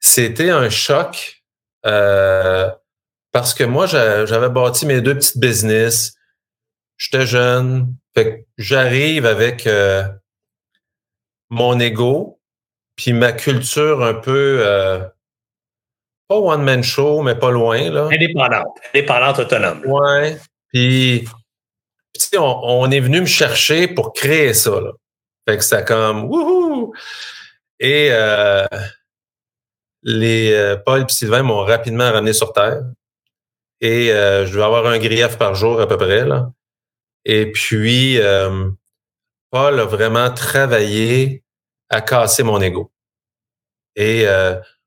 c'était 0.00 0.50
un 0.50 0.68
choc 0.70 1.42
euh, 1.86 2.70
parce 3.32 3.54
que 3.54 3.64
moi, 3.64 3.86
j'avais 3.86 4.48
bâti 4.48 4.86
mes 4.86 5.00
deux 5.00 5.14
petites 5.14 5.38
business. 5.38 6.14
J'étais 6.96 7.26
jeune. 7.26 7.94
Fait 8.14 8.46
j'arrive 8.58 9.26
avec 9.26 9.66
euh, 9.66 10.04
mon 11.50 11.80
ego, 11.80 12.38
puis 12.94 13.12
ma 13.12 13.32
culture 13.32 14.04
un 14.04 14.14
peu 14.14 14.62
pas 16.28 16.36
one 16.36 16.62
man 16.62 16.82
show, 16.82 17.22
mais 17.22 17.34
pas 17.34 17.50
loin 17.50 17.90
là. 17.90 18.08
Indépendante, 18.10 18.78
indépendante 18.94 19.38
autonome. 19.40 19.84
Ouais. 19.86 20.38
Puis 20.68 21.28
on, 22.38 22.90
est 22.90 23.00
venu 23.00 23.20
me 23.20 23.26
chercher 23.26 23.88
pour 23.88 24.12
créer 24.12 24.54
ça. 24.54 24.80
Là. 24.80 24.92
Fait 25.48 25.56
que 25.56 25.64
c'était 25.64 25.84
comme 25.84 26.24
wouhou! 26.24 26.94
Et 27.80 28.08
euh, 28.12 28.66
les 30.02 30.52
euh, 30.52 30.76
Paul 30.76 31.02
et 31.02 31.12
Sylvain 31.12 31.42
m'ont 31.42 31.64
rapidement 31.64 32.10
ramené 32.10 32.32
sur 32.32 32.52
Terre. 32.52 32.82
Et 33.80 34.12
euh, 34.12 34.46
je 34.46 34.56
vais 34.56 34.64
avoir 34.64 34.86
un 34.86 34.98
grief 34.98 35.36
par 35.36 35.54
jour 35.54 35.80
à 35.80 35.86
peu 35.86 35.96
près. 35.96 36.24
Là. 36.24 36.50
Et 37.24 37.50
puis, 37.52 38.18
Paul 39.50 39.80
a 39.80 39.84
vraiment 39.84 40.30
travaillé 40.30 41.42
à 41.88 42.00
casser 42.00 42.42
mon 42.42 42.60
ego. 42.60 42.92
Et 43.96 44.26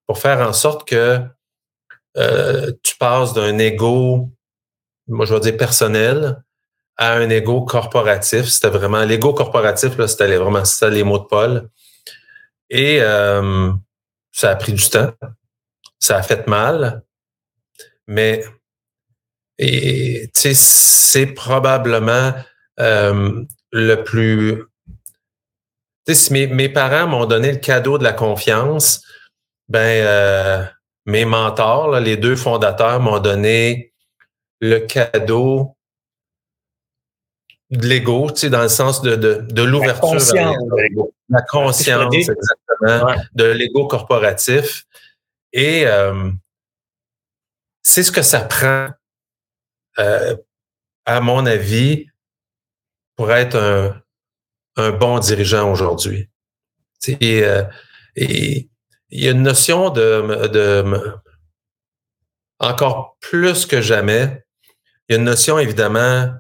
pour 0.06 0.20
faire 0.20 0.48
en 0.48 0.54
sorte 0.54 0.88
que 0.88 1.20
tu 2.84 2.96
passes 2.98 3.34
d'un 3.34 3.58
ego, 3.58 4.30
moi 5.08 5.26
je 5.26 5.34
vais 5.34 5.40
dire 5.40 5.58
personnel, 5.58 6.44
à 6.98 7.14
un 7.14 7.30
ego 7.30 7.62
corporatif. 7.62 8.46
C'était 8.46 8.70
vraiment 8.70 9.04
l'ego 9.04 9.34
corporatif, 9.34 9.94
c'était 10.06 10.36
vraiment 10.38 10.66
ça 10.66 10.90
les 10.90 11.04
mots 11.04 11.20
de 11.20 11.26
Paul. 11.26 11.70
Et 12.70 13.00
euh, 13.02 13.72
ça 14.32 14.52
a 14.52 14.56
pris 14.56 14.74
du 14.74 14.90
temps. 14.90 15.12
Ça 16.00 16.18
a 16.18 16.24
fait 16.24 16.48
mal. 16.48 17.04
Mais 18.08 18.44
c'est 20.34 21.26
probablement 21.36 22.34
euh, 22.80 23.44
le 23.72 23.96
plus. 23.96 24.64
Si 26.08 26.32
mes, 26.32 26.48
mes 26.48 26.70
parents 26.70 27.08
m'ont 27.08 27.26
donné 27.26 27.52
le 27.52 27.58
cadeau 27.58 27.98
de 27.98 28.04
la 28.04 28.14
confiance, 28.14 29.04
ben 29.68 30.06
euh, 30.06 30.64
mes 31.06 31.26
mentors, 31.26 32.00
les 32.00 32.18
deux 32.18 32.36
fondateurs, 32.36 33.00
m'ont 33.00 33.20
donné 33.20 33.94
le 34.62 34.80
cadeau 34.80 35.77
de 37.70 37.88
l'ego, 37.88 38.32
tu 38.32 38.42
sais, 38.42 38.50
dans 38.50 38.62
le 38.62 38.70
sens 38.70 39.02
de, 39.02 39.16
de, 39.16 39.46
de 39.50 39.64
l'ouverture. 39.64 40.14
La 40.14 40.14
conscience. 40.14 40.58
La 41.30 41.42
conscience, 41.42 42.16
exactement. 42.16 43.16
De 43.34 43.46
l'ego 43.46 43.88
corporatif. 43.88 44.86
Et 45.52 45.86
euh, 45.86 46.32
c'est 47.82 48.04
ce 48.04 48.12
que 48.12 48.22
ça 48.22 48.42
prend, 48.42 48.90
euh, 50.00 50.36
à 51.06 51.20
mon 51.22 51.46
avis, 51.46 52.08
pour 53.16 53.32
être 53.32 53.58
un, 53.58 54.02
un 54.78 54.92
bon 54.92 55.20
dirigeant 55.20 55.72
aujourd'hui. 55.72 56.30
Et, 57.08 57.44
euh, 57.44 57.64
et 58.16 58.70
il 59.10 59.24
y 59.24 59.28
a 59.28 59.32
une 59.32 59.44
notion 59.44 59.90
de, 59.90 60.48
de 60.48 60.84
encore 62.60 63.18
plus 63.20 63.66
que 63.66 63.82
jamais, 63.82 64.46
il 65.08 65.14
y 65.14 65.16
a 65.16 65.20
une 65.20 65.26
notion 65.26 65.60
évidemment 65.60 66.32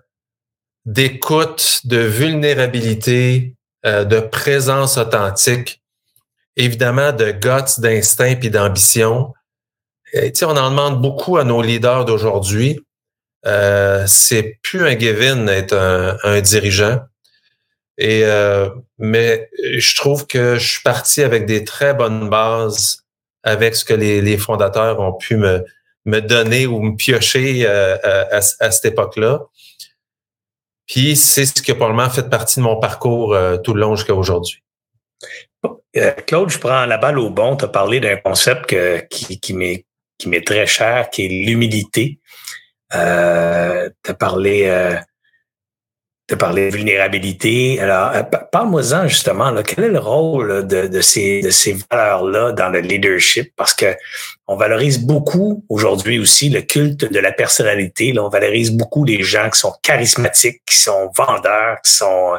d'écoute, 0.88 1.82
de 1.84 1.98
vulnérabilité, 1.98 3.54
euh, 3.86 4.06
de 4.06 4.22
présence 4.22 4.98
authentique, 4.98 5.84
évidemment 6.56 7.12
de 7.12 7.32
guts, 7.32 7.80
d'instinct 7.80 8.36
puis 8.36 8.50
d'ambition. 8.50 9.34
on 10.16 10.58
en 10.58 10.70
demande 10.72 11.02
beaucoup 11.02 11.38
à 11.38 11.44
nos 11.44 11.62
leaders 11.62 12.06
d'aujourd'hui. 12.06 12.80
Euh, 13.46 14.06
c'est 14.08 14.60
plus 14.64 14.88
un 14.88 14.98
given 14.98 15.46
d'être 15.46 15.76
un, 15.76 16.42
dirigeant. 16.42 17.02
Et 17.98 18.24
euh, 18.24 18.70
mais 18.98 19.50
je 19.60 19.96
trouve 19.96 20.26
que 20.26 20.56
je 20.56 20.68
suis 20.68 20.84
parti 20.84 21.22
avec 21.22 21.46
des 21.46 21.66
très 21.66 21.94
bonnes 21.94 22.30
bases 22.30 23.04
avec 23.44 23.76
ce 23.76 23.84
que 23.84 23.94
les, 23.94 24.22
les 24.22 24.38
fondateurs 24.38 25.00
ont 25.00 25.14
pu 25.14 25.36
me, 25.36 25.66
me 26.06 26.22
donner 26.22 26.66
ou 26.66 26.82
me 26.82 26.96
piocher 26.96 27.66
euh, 27.66 27.98
à, 28.04 28.38
à, 28.38 28.72
cette 28.72 28.86
époque-là. 28.86 29.42
Puis 30.88 31.16
c'est 31.16 31.46
ce 31.46 31.62
qui 31.62 31.72
a 31.72 31.76
probablement 31.76 32.10
fait 32.10 32.30
partie 32.30 32.60
de 32.60 32.64
mon 32.64 32.80
parcours 32.80 33.34
euh, 33.34 33.58
tout 33.58 33.74
le 33.74 33.82
long 33.82 33.96
jusqu'à 33.96 34.16
aujourd'hui. 34.16 34.64
Claude, 36.26 36.50
je 36.50 36.60
prends 36.60 36.86
la 36.86 36.98
balle 36.98 37.20
au 37.20 37.30
bon. 37.30 37.56
Tu 37.56 37.66
as 37.66 37.68
parlé 37.68 38.00
d'un 38.00 38.18
concept 38.18 38.68
que, 38.68 39.00
qui, 39.10 39.40
qui 39.40 39.54
m'est 39.54 40.46
très 40.46 40.68
cher, 40.68 41.10
qui 41.10 41.26
est 41.26 41.30
l'humilité. 41.30 42.20
Euh, 42.94 43.90
tu 44.04 44.12
as 44.12 44.14
parlé 44.14 44.68
de 46.30 46.36
parler 46.36 46.70
de 46.70 46.76
vulnérabilité. 46.76 47.80
Alors, 47.80 48.12
euh, 48.14 48.24
parle-moi-en 48.24 49.08
justement, 49.08 49.52
là, 49.52 49.64
quel 49.64 49.86
est 49.86 49.90
le 49.90 50.00
rôle 50.00 50.68
de, 50.68 50.88
de 50.88 51.02
ces, 51.02 51.42
de 51.42 51.50
ces 51.50 51.78
valeurs-là 51.90 52.52
dans 52.52 52.70
le 52.70 52.80
leadership? 52.80 53.54
Parce 53.56 53.74
que 53.74 53.96
on 54.50 54.56
valorise 54.56 55.00
beaucoup 55.00 55.66
aujourd'hui 55.68 56.20
aussi 56.20 56.48
le 56.48 56.62
culte 56.62 57.12
de 57.12 57.20
la 57.20 57.34
personnalité. 57.34 58.14
Là, 58.14 58.24
on 58.24 58.30
valorise 58.30 58.72
beaucoup 58.72 59.04
les 59.04 59.22
gens 59.22 59.50
qui 59.50 59.60
sont 59.60 59.74
charismatiques, 59.84 60.62
qui 60.66 60.78
sont 60.78 61.12
vendeurs, 61.14 61.82
qui 61.84 61.92
sont 61.92 62.36
euh, 62.36 62.38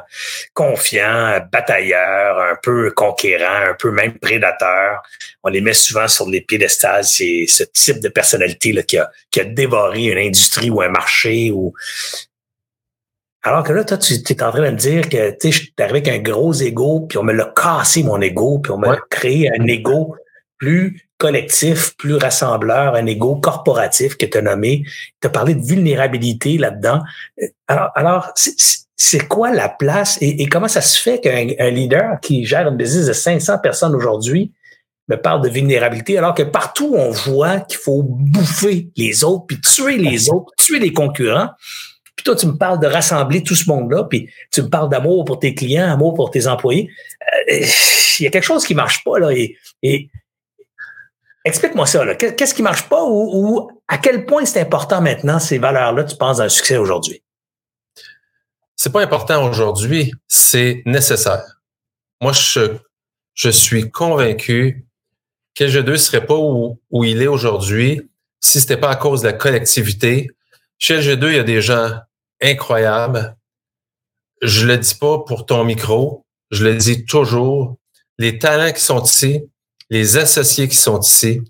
confiants, 0.54 1.38
batailleurs, 1.52 2.38
un 2.38 2.56
peu 2.62 2.90
conquérants, 2.92 3.70
un 3.70 3.74
peu 3.78 3.90
même 3.90 4.18
prédateurs. 4.18 5.02
On 5.42 5.50
les 5.50 5.60
met 5.60 5.74
souvent 5.74 6.08
sur 6.08 6.26
les 6.30 6.40
piédestals. 6.40 7.04
C'est 7.04 7.44
ce 7.46 7.64
type 7.64 8.00
de 8.00 8.08
personnalité 8.08 8.72
là, 8.72 8.82
qui, 8.82 8.96
a, 8.96 9.10
qui 9.30 9.40
a 9.40 9.44
dévoré 9.44 10.04
une 10.04 10.18
industrie 10.18 10.70
ou 10.70 10.80
un 10.80 10.88
marché 10.88 11.50
ou 11.50 11.74
alors 13.42 13.62
que 13.62 13.72
là, 13.72 13.84
toi, 13.84 13.96
tu 13.96 14.14
es 14.14 14.42
en 14.42 14.50
train 14.50 14.62
de 14.62 14.70
me 14.70 14.76
dire 14.76 15.08
que 15.08 15.30
tu 15.38 15.48
es 15.48 15.82
arrivé 15.82 15.98
avec 16.00 16.08
un 16.08 16.18
gros 16.18 16.52
ego, 16.52 17.06
puis 17.08 17.18
on 17.18 17.22
me 17.22 17.32
l'a 17.32 17.50
cassé 17.54 18.02
mon 18.02 18.20
ego, 18.20 18.58
puis 18.58 18.72
on 18.72 18.78
m'a 18.78 18.98
créé 19.10 19.48
un 19.48 19.64
ego 19.66 20.16
plus 20.58 21.02
collectif, 21.18 21.96
plus 21.96 22.14
rassembleur, 22.14 22.94
un 22.94 23.06
ego 23.06 23.36
corporatif 23.36 24.16
que 24.16 24.26
tu 24.26 24.38
as 24.38 24.42
nommé. 24.42 24.84
Tu 25.20 25.26
as 25.26 25.30
parlé 25.30 25.54
de 25.54 25.64
vulnérabilité 25.64 26.58
là-dedans. 26.58 27.02
Alors, 27.66 27.90
alors 27.94 28.32
c'est 28.96 29.28
quoi 29.28 29.52
la 29.52 29.68
place 29.68 30.18
et, 30.20 30.46
comment 30.46 30.68
ça 30.68 30.80
se 30.80 31.00
fait 31.00 31.20
qu'un 31.20 31.70
leader 31.70 32.20
qui 32.20 32.44
gère 32.44 32.68
une 32.68 32.76
business 32.76 33.06
de 33.06 33.12
500 33.12 33.58
personnes 33.58 33.94
aujourd'hui 33.94 34.52
me 35.08 35.16
parle 35.16 35.42
de 35.42 35.48
vulnérabilité 35.48 36.18
alors 36.18 36.34
que 36.34 36.42
partout 36.42 36.94
on 36.94 37.10
voit 37.10 37.60
qu'il 37.60 37.78
faut 37.78 38.02
bouffer 38.02 38.90
les 38.96 39.24
autres, 39.24 39.46
puis 39.46 39.60
tuer 39.60 39.96
les 39.96 40.30
autres, 40.30 40.52
tuer 40.56 40.78
les 40.78 40.92
concurrents. 40.92 41.48
Puis 42.14 42.24
toi, 42.24 42.34
tu 42.34 42.46
me 42.46 42.56
parles 42.56 42.80
de 42.80 42.86
rassembler 42.86 43.44
tout 43.44 43.54
ce 43.54 43.68
monde-là, 43.70 44.04
puis 44.04 44.28
tu 44.50 44.62
me 44.62 44.68
parles 44.68 44.88
d'amour 44.88 45.24
pour 45.24 45.38
tes 45.38 45.54
clients, 45.54 45.88
amour 45.88 46.14
pour 46.14 46.32
tes 46.32 46.48
employés. 46.48 46.90
Euh, 47.50 47.64
il 48.18 48.24
y 48.24 48.26
a 48.26 48.30
quelque 48.30 48.42
chose 48.42 48.66
qui 48.66 48.74
marche 48.74 49.04
pas, 49.04 49.20
là. 49.20 49.30
Et, 49.32 50.10
explique-moi 51.48 51.86
ça. 51.86 52.14
Qu'est-ce 52.14 52.54
qui 52.54 52.62
marche 52.62 52.88
pas 52.88 53.04
ou, 53.04 53.70
à 53.88 53.98
quel 53.98 54.26
point 54.26 54.44
c'est 54.44 54.60
important 54.60 55.00
maintenant, 55.00 55.38
ces 55.38 55.58
valeurs-là, 55.58 56.04
tu 56.04 56.16
penses, 56.16 56.40
un 56.40 56.48
succès 56.48 56.76
aujourd'hui? 56.76 57.22
C'est 58.76 58.92
pas 58.92 59.02
important 59.02 59.44
aujourd'hui, 59.44 60.12
c'est 60.28 60.82
nécessaire. 60.86 61.60
Moi, 62.20 62.32
je, 62.32 63.50
suis 63.50 63.90
convaincu 63.90 64.86
que 65.54 65.64
LG2 65.64 65.96
serait 65.96 66.24
pas 66.24 66.36
où, 66.36 66.78
il 67.04 67.22
est 67.22 67.26
aujourd'hui 67.26 68.08
si 68.40 68.60
c'était 68.60 68.76
pas 68.76 68.90
à 68.90 68.96
cause 68.96 69.22
de 69.22 69.26
la 69.26 69.32
collectivité. 69.32 70.30
Chez 70.78 71.00
LG2, 71.00 71.26
il 71.28 71.36
y 71.36 71.38
a 71.40 71.44
des 71.44 71.60
gens 71.60 71.90
incroyable. 72.40 73.36
Je 74.42 74.66
le 74.66 74.78
dis 74.78 74.94
pas 74.94 75.18
pour 75.18 75.44
ton 75.44 75.64
micro, 75.64 76.24
je 76.52 76.64
le 76.64 76.76
dis 76.76 77.04
toujours. 77.04 77.76
Les 78.18 78.38
talents 78.38 78.72
qui 78.72 78.80
sont 78.80 79.02
ici, 79.02 79.42
les 79.90 80.16
associés 80.16 80.68
qui 80.68 80.76
sont 80.76 81.00
ici, 81.00 81.42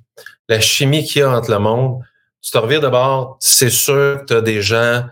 la 0.48 0.60
chimie 0.60 1.04
qu'il 1.04 1.20
y 1.20 1.22
a 1.22 1.30
entre 1.30 1.50
le 1.50 1.58
monde, 1.58 2.02
tu 2.40 2.50
te 2.50 2.58
reviens 2.58 2.80
d'abord, 2.80 3.36
c'est 3.40 3.70
sûr 3.70 4.20
que 4.20 4.24
tu 4.26 4.34
as 4.34 4.40
des 4.40 4.62
gens 4.62 5.04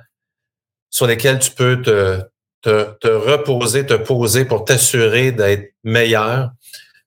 sur 0.91 1.07
lesquels 1.07 1.39
tu 1.39 1.51
peux 1.51 1.83
te, 1.83 2.21
te, 2.63 2.85
te 3.01 3.09
reposer, 3.09 3.85
te 3.85 3.95
poser 3.95 4.45
pour 4.45 4.65
t'assurer 4.65 5.33
d'être 5.33 5.75
meilleur. 5.85 6.51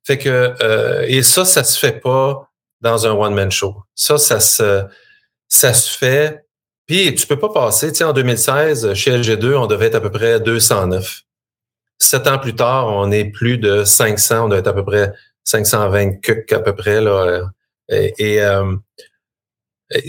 Fait 0.04 0.18
que 0.18 0.54
euh, 0.62 1.06
et 1.08 1.24
ça, 1.24 1.46
ça 1.46 1.64
se 1.64 1.80
fait 1.80 2.00
pas 2.00 2.50
dans 2.82 3.08
un 3.08 3.12
one-man 3.12 3.52
show. 3.52 3.84
Ça, 3.96 4.18
ça 4.18 4.40
se 4.40 4.86
ça 5.48 5.74
se 5.74 5.98
fait 5.98 6.44
puis 6.90 7.14
tu 7.14 7.28
peux 7.28 7.38
pas 7.38 7.50
passer, 7.50 7.92
tu 7.92 8.04
en 8.04 8.14
2016, 8.14 8.96
chez 8.96 9.12
LG2, 9.12 9.54
on 9.54 9.68
devait 9.68 9.86
être 9.86 9.96
à 9.96 10.02
peu 10.02 10.10
près 10.10 10.40
209. 10.40 11.22
Sept 12.00 12.26
ans 12.26 12.40
plus 12.40 12.56
tard, 12.56 12.88
on 12.88 13.12
est 13.12 13.26
plus 13.26 13.60
de 13.60 13.84
500, 13.84 14.46
on 14.46 14.50
doit 14.50 14.58
être 14.58 14.70
à 14.70 14.74
peu 14.74 14.84
près 14.84 15.14
520 15.50 16.22
cucs 16.22 16.52
à 16.54 16.60
peu 16.60 16.76
près. 16.76 17.02
Là. 17.02 17.42
Et, 17.90 18.14
et 18.18 18.42
euh, 18.42 18.76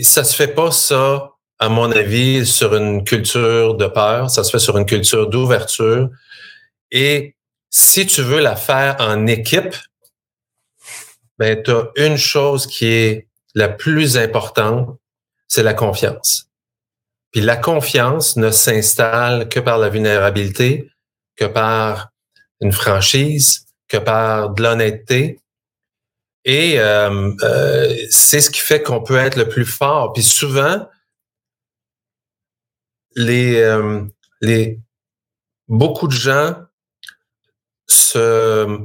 ça 0.01 0.23
se 0.23 0.35
fait 0.35 0.53
pas 0.53 0.71
ça, 0.71 1.31
à 1.59 1.69
mon 1.69 1.91
avis, 1.91 2.45
sur 2.45 2.75
une 2.75 3.03
culture 3.03 3.75
de 3.75 3.87
peur, 3.87 4.29
ça 4.29 4.43
se 4.43 4.51
fait 4.51 4.59
sur 4.59 4.77
une 4.77 4.85
culture 4.85 5.29
d'ouverture. 5.29 6.09
Et 6.91 7.35
si 7.69 8.05
tu 8.05 8.21
veux 8.21 8.39
la 8.39 8.55
faire 8.55 8.97
en 8.99 9.27
équipe, 9.27 9.75
ben, 11.39 11.61
tu 11.63 11.71
as 11.71 11.89
une 11.95 12.17
chose 12.17 12.67
qui 12.67 12.87
est 12.87 13.27
la 13.55 13.69
plus 13.69 14.17
importante, 14.17 14.97
c'est 15.47 15.63
la 15.63 15.73
confiance. 15.73 16.47
Puis 17.31 17.41
la 17.41 17.55
confiance 17.55 18.35
ne 18.35 18.51
s'installe 18.51 19.47
que 19.49 19.59
par 19.59 19.77
la 19.77 19.89
vulnérabilité, 19.89 20.89
que 21.35 21.45
par 21.45 22.09
une 22.59 22.71
franchise, 22.71 23.65
que 23.91 23.97
par 23.97 24.51
de 24.51 24.63
l'honnêteté. 24.63 25.41
Et 26.45 26.79
euh, 26.79 27.31
euh, 27.43 27.95
c'est 28.09 28.41
ce 28.41 28.49
qui 28.49 28.59
fait 28.59 28.81
qu'on 28.81 29.03
peut 29.03 29.17
être 29.17 29.35
le 29.35 29.47
plus 29.47 29.65
fort. 29.65 30.13
Puis 30.13 30.23
souvent, 30.23 30.87
les, 33.15 33.57
euh, 33.57 34.01
les 34.39 34.79
beaucoup 35.67 36.07
de 36.07 36.13
gens 36.13 36.55
se 37.87 38.79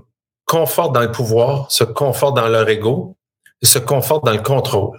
confortent 0.45 0.95
dans 0.95 1.03
le 1.03 1.13
pouvoir, 1.13 1.71
se 1.71 1.85
confortent 1.85 2.37
dans 2.37 2.49
leur 2.49 2.69
ego, 2.69 3.17
se 3.63 3.79
confortent 3.79 4.25
dans 4.25 4.33
le 4.33 4.43
contrôle. 4.43 4.99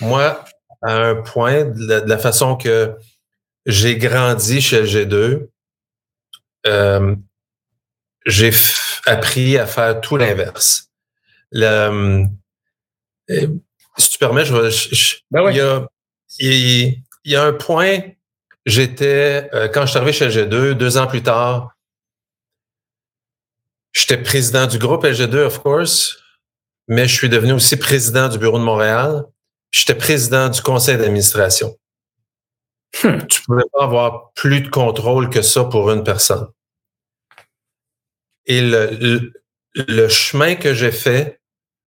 Moi, 0.00 0.44
à 0.82 0.94
un 0.94 1.16
point, 1.16 1.64
de 1.64 2.02
la, 2.06 2.18
façon 2.18 2.56
que 2.56 2.96
j'ai 3.66 3.96
grandi 3.96 4.60
chez 4.60 4.82
LG2, 4.82 5.48
euh, 6.66 7.16
j'ai 8.26 8.50
appris 9.06 9.58
à 9.58 9.66
faire 9.66 10.00
tout 10.00 10.16
l'inverse. 10.16 10.90
Euh, 11.54 12.24
si 13.28 14.10
tu 14.10 14.18
permets, 14.18 14.44
je, 14.44 14.52
ben 15.30 15.50
il, 15.50 15.56
y 15.56 15.60
a, 15.60 15.86
il, 16.38 17.02
y 17.24 17.36
a 17.36 17.44
un 17.44 17.52
point, 17.52 18.00
j'étais, 18.66 19.48
euh, 19.52 19.68
quand 19.68 19.82
je 19.82 19.90
suis 19.90 19.96
arrivé 19.98 20.12
chez 20.12 20.28
LG2, 20.28 20.72
deux 20.72 20.96
ans 20.96 21.06
plus 21.06 21.22
tard, 21.22 21.76
j'étais 23.92 24.18
président 24.18 24.66
du 24.66 24.78
groupe 24.78 25.04
LG2, 25.04 25.36
of 25.38 25.58
course, 25.60 26.18
mais 26.88 27.08
je 27.08 27.14
suis 27.14 27.28
devenu 27.28 27.52
aussi 27.52 27.76
président 27.76 28.28
du 28.28 28.38
bureau 28.38 28.58
de 28.58 28.64
Montréal 28.64 29.24
j'étais 29.70 29.94
président 29.94 30.48
du 30.48 30.60
conseil 30.62 30.98
d'administration. 30.98 31.76
Hmm. 33.02 33.18
Tu 33.28 33.42
pouvais 33.42 33.62
pas 33.72 33.84
avoir 33.84 34.32
plus 34.32 34.60
de 34.62 34.68
contrôle 34.68 35.30
que 35.30 35.42
ça 35.42 35.64
pour 35.64 35.90
une 35.90 36.02
personne. 36.02 36.48
Et 38.46 38.62
le, 38.62 39.32
le, 39.74 40.08
chemin 40.08 40.54
que 40.54 40.74
j'ai 40.74 40.92
fait 40.92 41.40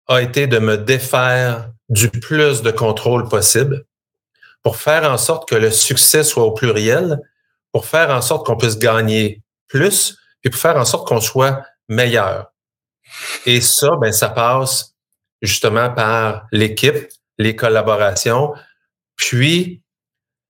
a 0.08 0.22
été 0.22 0.48
de 0.48 0.60
me 0.60 0.78
défaire 0.78 1.72
du 1.90 2.10
plus 2.10 2.62
de 2.62 2.72
contrôle 2.72 3.28
possible 3.28 3.86
pour 4.62 4.78
faire 4.78 5.10
en 5.12 5.18
sorte 5.18 5.48
que 5.48 5.56
le 5.56 5.72
succès 5.72 6.24
soit 6.24 6.44
au 6.44 6.52
pluriel, 6.52 7.20
pour 7.72 7.86
faire 7.86 8.10
en 8.10 8.22
sorte 8.22 8.46
qu'on 8.46 8.56
puisse 8.56 8.78
gagner 8.78 9.42
plus 9.68 10.18
et 10.44 10.50
pour 10.50 10.60
faire 10.60 10.78
en 10.78 10.86
sorte 10.86 11.08
qu'on 11.08 11.22
soit 11.22 11.64
meilleur. 11.90 12.54
Et 13.46 13.62
ça, 13.62 13.90
ben, 14.00 14.12
ça 14.12 14.30
passe 14.30 14.96
justement 15.42 15.90
par 15.90 16.48
l'équipe, 16.52 17.10
les 17.38 17.56
collaborations, 17.56 18.54
puis 19.16 19.82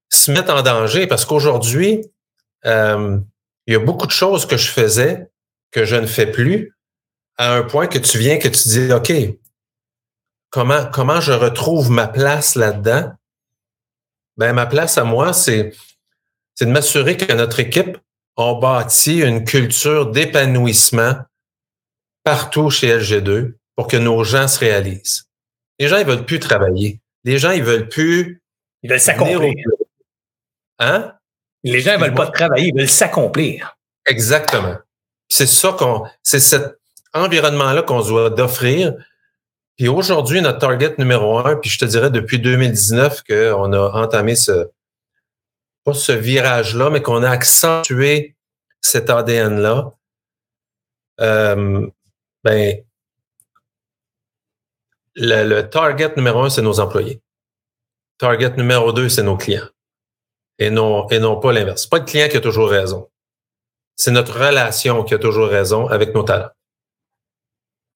se 0.10 0.32
mettre 0.32 0.54
en 0.54 0.62
danger 0.62 1.08
parce 1.08 1.26
qu'aujourd'hui, 1.26 2.06
euh, 2.66 3.18
il 3.66 3.74
y 3.74 3.76
a 3.76 3.80
beaucoup 3.80 4.06
de 4.06 4.12
choses 4.12 4.46
que 4.46 4.58
je 4.58 4.70
faisais 4.70 5.28
que 5.74 5.86
je 5.86 5.96
ne 5.96 6.06
fais 6.06 6.28
plus 6.28 6.74
à 7.38 7.54
un 7.54 7.64
point 7.64 7.88
que 7.88 7.98
tu 7.98 8.18
viens 8.18 8.38
que 8.38 8.48
tu 8.48 8.70
dis 8.70 8.94
OK, 8.94 9.12
comment 10.50 10.86
comment 10.92 11.20
je 11.20 11.34
retrouve 11.34 11.90
ma 11.90 12.08
place 12.08 12.56
là-dedans? 12.56 13.14
Ben 14.38 14.54
ma 14.54 14.66
place 14.66 14.98
à 14.98 15.04
moi 15.04 15.34
c'est 15.34 15.74
c'est 16.56 16.66
de 16.66 16.72
m'assurer 16.72 17.18
que 17.18 17.34
notre 17.34 17.60
équipe 17.60 17.98
a 18.38 18.54
bâti 18.56 19.20
une 19.20 19.44
culture 19.44 20.12
d'épanouissement 20.12 21.16
partout 22.24 22.70
chez 22.70 22.98
LG2 22.98 23.54
pour 23.76 23.88
que 23.88 23.98
nos 23.98 24.24
gens 24.24 24.48
se 24.48 24.60
réalisent. 24.60 25.26
Les 25.80 25.88
gens, 25.88 25.98
ils 25.98 26.06
veulent 26.06 26.26
plus 26.26 26.40
travailler. 26.40 27.00
Les 27.24 27.38
gens, 27.38 27.52
ils 27.52 27.64
veulent 27.64 27.90
plus. 27.90 28.42
Ils 28.84 28.90
veulent 28.90 29.00
s'accomplir. 29.00 29.54
Hein? 30.80 31.14
Les 31.64 31.80
gens, 31.80 31.94
ils 31.94 32.00
veulent 32.00 32.14
pas 32.14 32.28
travailler, 32.28 32.68
ils 32.70 32.78
veulent 32.78 32.90
s'accomplir. 32.90 33.78
Exactement. 34.06 34.78
C'est 35.30 35.48
ça 35.48 35.74
qu'on, 35.74 36.04
c'est 36.22 36.40
cet 36.40 36.80
environnement-là 37.14 37.82
qu'on 37.84 38.02
doit 38.02 38.30
d'offrir. 38.30 38.94
Puis 39.78 39.88
aujourd'hui, 39.88 40.42
notre 40.42 40.60
target 40.60 40.96
numéro 40.98 41.40
un, 41.40 41.56
puis 41.56 41.70
je 41.70 41.80
te 41.80 41.86
dirais 41.86 42.12
depuis 42.12 42.40
2019 42.40 43.24
qu'on 43.24 43.74
a 43.74 43.90
entamé 44.02 44.36
ce, 44.36 44.70
pas 45.84 45.94
ce 45.94 46.12
virage-là, 46.12 46.90
mais 46.90 47.02
qu'on 47.02 47.24
a 47.24 47.30
accentué 47.30 48.36
cet 48.82 49.10
ADN-là. 49.10 49.94
Euh, 51.22 51.88
ben, 52.44 52.84
le, 55.16 55.62
target 55.62 56.14
numéro 56.16 56.42
un, 56.42 56.50
c'est 56.50 56.62
nos 56.62 56.80
employés. 56.80 57.22
Target 58.18 58.52
numéro 58.58 58.92
deux, 58.94 59.10
c'est 59.10 59.24
nos 59.24 59.38
clients. 59.38 59.68
Et 60.60 60.70
non, 60.70 61.08
et 61.10 61.20
non 61.20 61.40
pas 61.40 61.52
l'inverse. 61.52 61.88
pas 61.88 62.00
le 62.00 62.06
client 62.06 62.28
qui 62.30 62.38
a 62.38 62.42
toujours 62.42 62.70
raison. 62.70 63.10
C'est 63.96 64.12
notre 64.12 64.40
relation 64.40 65.04
qui 65.04 65.14
a 65.14 65.20
toujours 65.20 65.48
raison 65.48 65.88
avec 65.88 66.14
nos 66.14 66.24
talents. 66.24 66.50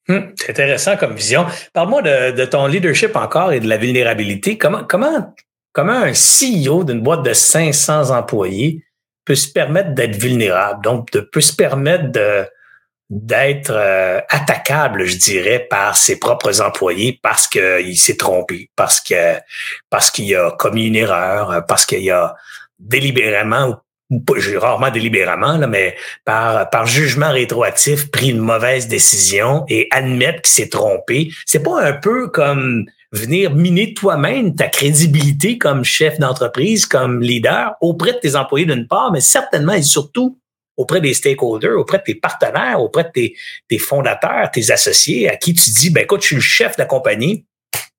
Hum, 0.10 0.32
c'est 0.38 0.52
intéressant 0.52 0.96
comme 0.96 1.16
vision. 1.16 1.46
Parle-moi 1.74 2.02
de, 2.02 2.46
ton 2.46 2.68
leadership 2.68 3.16
encore 3.16 3.52
et 3.52 3.60
de 3.60 3.68
la 3.68 3.78
vulnérabilité. 3.78 4.58
Comment, 4.58 4.84
comment, 4.86 5.36
comment 5.74 5.92
un 5.92 6.14
CEO 6.14 6.84
d'une 6.86 7.02
boîte 7.02 7.24
de 7.24 7.34
500 7.34 8.12
employés 8.12 8.86
peut 9.26 9.36
se 9.36 9.52
permettre 9.52 9.94
d'être 9.94 10.16
vulnérable, 10.16 10.82
donc 10.82 11.12
de, 11.12 11.20
peut 11.20 11.42
se 11.42 11.54
permettre 11.54 12.10
d'être 13.10 13.72
euh, 13.72 14.22
attaquable, 14.30 15.04
je 15.04 15.18
dirais, 15.18 15.68
par 15.70 15.98
ses 15.98 16.18
propres 16.18 16.62
employés 16.62 17.20
parce 17.22 17.48
qu'il 17.48 17.98
s'est 17.98 18.16
trompé, 18.16 18.70
parce 18.78 19.04
parce 19.90 20.12
qu'il 20.12 20.34
a 20.34 20.52
commis 20.52 20.88
une 20.88 20.96
erreur, 20.96 21.66
parce 21.68 21.86
qu'il 21.86 22.10
a 22.10 22.36
délibérément 22.80 23.68
ou 23.68 23.76
rarement 24.58 24.90
délibérément, 24.90 25.58
là, 25.58 25.68
mais 25.68 25.96
par, 26.24 26.70
par 26.70 26.86
jugement 26.86 27.32
rétroactif, 27.32 28.10
pris 28.10 28.30
une 28.30 28.40
mauvaise 28.40 28.88
décision 28.88 29.66
et 29.68 29.88
admettre 29.92 30.42
qu'il 30.42 30.54
s'est 30.54 30.70
trompé. 30.70 31.30
C'est 31.46 31.64
pas 31.64 31.82
un 31.82 31.94
peu 31.94 32.30
comme 32.30 32.86
venir 33.12 33.56
miner 33.56 33.94
toi-même 33.94 34.56
ta 34.56 34.68
crédibilité 34.68 35.58
comme 35.58 35.84
chef 35.84 36.20
d'entreprise, 36.20 36.86
comme 36.86 37.22
leader 37.22 37.74
auprès 37.82 38.14
de 38.14 38.20
tes 38.20 38.36
employés 38.36 38.66
d'une 38.66 38.88
part, 38.88 39.12
mais 39.12 39.22
certainement 39.22 39.74
et 39.74 39.82
surtout 39.82 40.40
auprès 40.76 41.02
des 41.02 41.14
stakeholders, 41.14 41.78
auprès 41.78 41.98
de 41.98 42.04
tes 42.04 42.16
partenaires, 42.16 42.80
auprès 42.80 43.06
de 43.06 43.34
tes, 43.68 43.80
fondateurs, 43.80 44.52
tes 44.52 44.72
associés, 44.72 45.28
à 45.28 45.36
qui 45.36 45.54
tu 45.54 45.72
dis, 45.72 45.90
ben 45.90 46.04
écoute, 46.04 46.22
je 46.22 46.28
suis 46.28 46.36
le 46.36 46.42
chef 46.42 46.76
de 46.78 46.82
la 46.82 46.86
compagnie, 46.86 47.46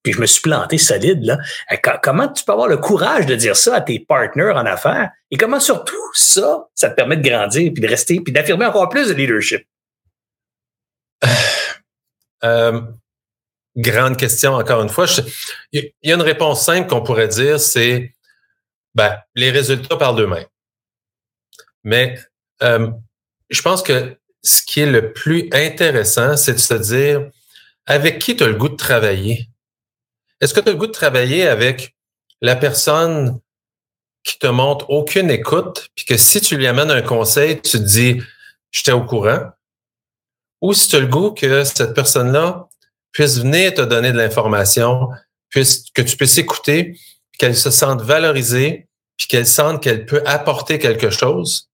puis 0.02 0.12
je 0.12 0.20
me 0.20 0.26
suis 0.26 0.40
planté 0.40 0.78
solide. 0.78 1.24
Là. 1.24 1.38
Euh, 1.72 1.76
comment 2.02 2.28
tu 2.28 2.44
peux 2.44 2.52
avoir 2.52 2.68
le 2.68 2.76
courage 2.76 3.26
de 3.26 3.34
dire 3.34 3.56
ça 3.56 3.76
à 3.76 3.80
tes 3.80 4.00
partenaires 4.00 4.56
en 4.56 4.66
affaires? 4.66 5.10
Et 5.30 5.36
comment 5.36 5.60
surtout 5.60 5.96
ça, 6.14 6.68
ça 6.74 6.90
te 6.90 6.94
permet 6.94 7.16
de 7.16 7.28
grandir, 7.28 7.72
puis 7.72 7.82
de 7.82 7.88
rester, 7.88 8.20
puis 8.20 8.32
d'affirmer 8.32 8.66
encore 8.66 8.88
plus 8.88 9.08
de 9.08 9.14
leadership? 9.14 9.66
Euh, 12.44 12.80
grande 13.76 14.16
question, 14.16 14.54
encore 14.54 14.80
une 14.80 14.88
fois. 14.88 15.06
il 15.72 15.90
y 16.04 16.12
a 16.12 16.14
une 16.14 16.22
réponse 16.22 16.64
simple 16.64 16.88
qu'on 16.88 17.02
pourrait 17.02 17.26
dire, 17.26 17.58
c'est 17.58 18.14
ben, 18.94 19.18
les 19.34 19.50
résultats 19.50 19.96
parlent 19.96 20.14
d'eux-mêmes. 20.14 20.46
Mais 21.82 22.16
euh, 22.62 22.90
je 23.50 23.60
pense 23.60 23.82
que 23.82 24.16
ce 24.42 24.62
qui 24.62 24.80
est 24.80 24.90
le 24.90 25.12
plus 25.12 25.48
intéressant, 25.52 26.36
c'est 26.36 26.54
de 26.54 26.58
se 26.58 26.74
dire 26.74 27.28
avec 27.86 28.18
qui 28.18 28.36
tu 28.36 28.44
as 28.44 28.48
le 28.48 28.54
goût 28.54 28.68
de 28.68 28.76
travailler? 28.76 29.48
Est-ce 30.40 30.54
que 30.54 30.60
tu 30.60 30.68
as 30.68 30.72
le 30.72 30.78
goût 30.78 30.86
de 30.86 30.92
travailler 30.92 31.46
avec 31.46 31.96
la 32.40 32.56
personne 32.56 33.40
qui 34.24 34.38
te 34.38 34.46
montre 34.46 34.88
aucune 34.90 35.30
écoute, 35.30 35.88
puis 35.94 36.04
que 36.04 36.16
si 36.16 36.40
tu 36.40 36.56
lui 36.56 36.66
amènes 36.66 36.90
un 36.90 37.02
conseil, 37.02 37.60
tu 37.60 37.72
te 37.72 37.76
dis 37.82 38.20
j'étais 38.70 38.92
au 38.92 39.04
courant, 39.04 39.50
ou 40.60 40.74
si 40.74 40.88
tu 40.88 40.96
as 40.96 41.00
le 41.00 41.06
goût 41.06 41.30
que 41.30 41.64
cette 41.64 41.94
personne-là 41.94 42.68
puisse 43.12 43.38
venir 43.38 43.74
te 43.74 43.80
donner 43.80 44.12
de 44.12 44.18
l'information, 44.18 45.08
que 45.50 46.02
tu 46.02 46.16
puisses 46.16 46.38
écouter, 46.38 46.98
qu'elle 47.38 47.56
se 47.56 47.70
sente 47.70 48.02
valorisée, 48.02 48.88
puis 49.16 49.26
qu'elle 49.28 49.46
sente 49.46 49.82
qu'elle 49.82 50.04
peut 50.04 50.22
apporter 50.26 50.78
quelque 50.78 51.10
chose, 51.10 51.68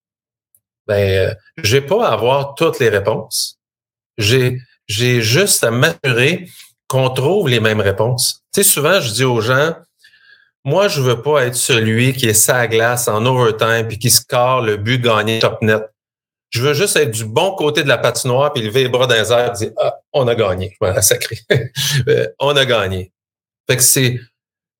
ben, 0.87 1.29
euh, 1.29 1.35
j'ai 1.63 1.81
pas 1.81 2.07
à 2.07 2.13
avoir 2.13 2.55
toutes 2.55 2.79
les 2.79 2.89
réponses. 2.89 3.59
J'ai, 4.17 4.59
j'ai 4.87 5.21
juste 5.21 5.63
à 5.63 5.71
m'assurer 5.71 6.47
qu'on 6.87 7.09
trouve 7.09 7.49
les 7.49 7.59
mêmes 7.59 7.81
réponses. 7.81 8.43
Tu 8.53 8.63
sais, 8.63 8.69
souvent, 8.69 8.99
je 8.99 9.11
dis 9.11 9.23
aux 9.23 9.41
gens, 9.41 9.75
moi, 10.63 10.87
je 10.87 11.01
veux 11.01 11.21
pas 11.21 11.45
être 11.45 11.55
celui 11.55 12.13
qui 12.13 12.27
est 12.27 12.33
sa 12.33 12.67
glace 12.67 13.07
en 13.07 13.25
overtime 13.25 13.87
puis 13.87 13.99
qui 13.99 14.09
score 14.09 14.61
le 14.61 14.77
but 14.77 15.01
gagné 15.01 15.39
top 15.39 15.61
net. 15.61 15.83
Je 16.49 16.61
veux 16.61 16.73
juste 16.73 16.95
être 16.95 17.11
du 17.11 17.25
bon 17.25 17.53
côté 17.55 17.83
de 17.83 17.87
la 17.87 17.97
patinoire 17.97 18.53
puis 18.53 18.63
lever 18.63 18.83
les 18.83 18.89
bras 18.89 19.07
dans 19.07 19.15
les 19.15 19.31
airs 19.31 19.51
et 19.51 19.57
dire, 19.57 19.71
ah, 19.77 19.95
on 20.13 20.27
a 20.27 20.35
gagné. 20.35 20.75
Voilà, 20.79 21.01
sacré. 21.01 21.39
Euh, 22.07 22.27
on 22.39 22.55
a 22.55 22.65
gagné. 22.65 23.11
Fait 23.67 23.77
que 23.77 23.83
c'est, 23.83 24.19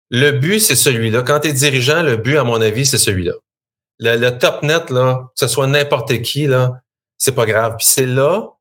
le 0.09 0.31
but, 0.31 0.59
c'est 0.59 0.75
celui-là. 0.75 1.23
Quand 1.23 1.39
tu 1.39 1.49
es 1.49 1.53
dirigeant, 1.53 2.03
le 2.03 2.17
but, 2.17 2.37
à 2.37 2.43
mon 2.43 2.61
avis, 2.61 2.85
c'est 2.85 2.97
celui-là 2.97 3.33
le, 3.99 4.29
top 4.31 4.63
net, 4.63 4.89
là, 4.89 5.29
que 5.33 5.39
ce 5.39 5.47
soit 5.47 5.67
n'importe 5.67 6.21
qui, 6.21 6.47
là, 6.47 6.81
c'est 7.17 7.35
pas 7.35 7.45
grave. 7.45 7.75
Puis 7.77 7.87
c'est 7.87 8.05
là 8.05 8.51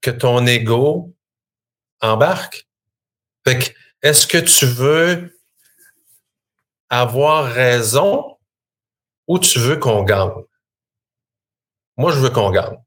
que 0.00 0.10
ton 0.10 0.46
ego 0.46 1.14
embarque. 2.00 2.66
Fait 3.46 3.58
que, 3.58 3.70
est-ce 4.02 4.26
que 4.26 4.38
tu 4.38 4.66
veux 4.66 5.38
avoir 6.90 7.44
raison 7.44 8.36
ou 9.26 9.38
tu 9.38 9.58
veux 9.58 9.76
qu'on 9.76 10.02
gagne? 10.02 10.30
Moi, 11.96 12.12
je 12.12 12.18
veux 12.18 12.30
qu'on 12.30 12.50
gagne. 12.50 12.78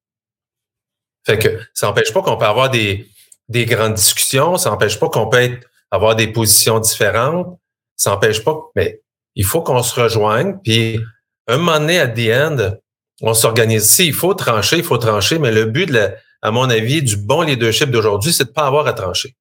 Fait 1.25 1.37
que 1.37 1.59
ça 1.73 1.87
n'empêche 1.87 2.13
pas 2.13 2.21
qu'on 2.21 2.37
peut 2.37 2.45
avoir 2.45 2.69
des, 2.69 3.09
des 3.49 3.65
grandes 3.65 3.93
discussions, 3.93 4.57
ça 4.57 4.69
n'empêche 4.69 4.99
pas 4.99 5.09
qu'on 5.09 5.29
peut 5.29 5.59
avoir 5.91 6.15
des 6.15 6.27
positions 6.27 6.79
différentes, 6.79 7.59
ça 7.95 8.11
n'empêche 8.11 8.43
pas, 8.43 8.57
mais 8.75 9.01
il 9.35 9.45
faut 9.45 9.61
qu'on 9.61 9.83
se 9.83 9.99
rejoigne, 9.99 10.57
puis 10.63 10.99
un 11.47 11.57
moment 11.57 11.79
donné, 11.79 11.99
à 11.99 12.07
the 12.07 12.29
end, 12.31 12.75
on 13.21 13.33
s'organise. 13.33 13.89
Si 13.89 14.07
il 14.07 14.13
faut 14.13 14.33
trancher, 14.33 14.77
il 14.77 14.83
faut 14.83 14.97
trancher, 14.97 15.37
mais 15.37 15.51
le 15.51 15.65
but, 15.65 15.91
de 15.91 16.11
à 16.41 16.51
mon 16.51 16.69
avis, 16.69 17.01
du 17.03 17.17
bon 17.17 17.41
leadership 17.41 17.91
d'aujourd'hui, 17.91 18.33
c'est 18.33 18.45
de 18.45 18.51
pas 18.51 18.65
avoir 18.65 18.87
à 18.87 18.93
trancher. 18.93 19.35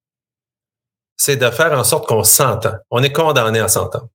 C'est 1.17 1.37
de 1.37 1.49
faire 1.49 1.71
en 1.73 1.83
sorte 1.83 2.07
qu'on 2.07 2.23
s'entend. 2.23 2.75
On 2.89 3.03
est 3.03 3.11
condamné 3.11 3.59
à 3.59 3.67
s'entendre. 3.67 4.09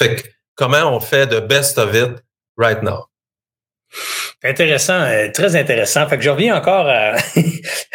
Fait 0.00 0.16
que, 0.16 0.28
comment 0.54 0.94
on 0.94 1.00
fait 1.00 1.26
the 1.26 1.46
best 1.46 1.78
of 1.78 1.94
it 1.94 2.22
right 2.56 2.82
now? 2.82 3.06
Intéressant, 4.42 5.02
euh, 5.02 5.28
très 5.30 5.54
intéressant. 5.54 6.08
Fait 6.08 6.16
que 6.16 6.22
je 6.22 6.30
reviens 6.30 6.56
encore 6.56 6.88
à... 6.88 7.16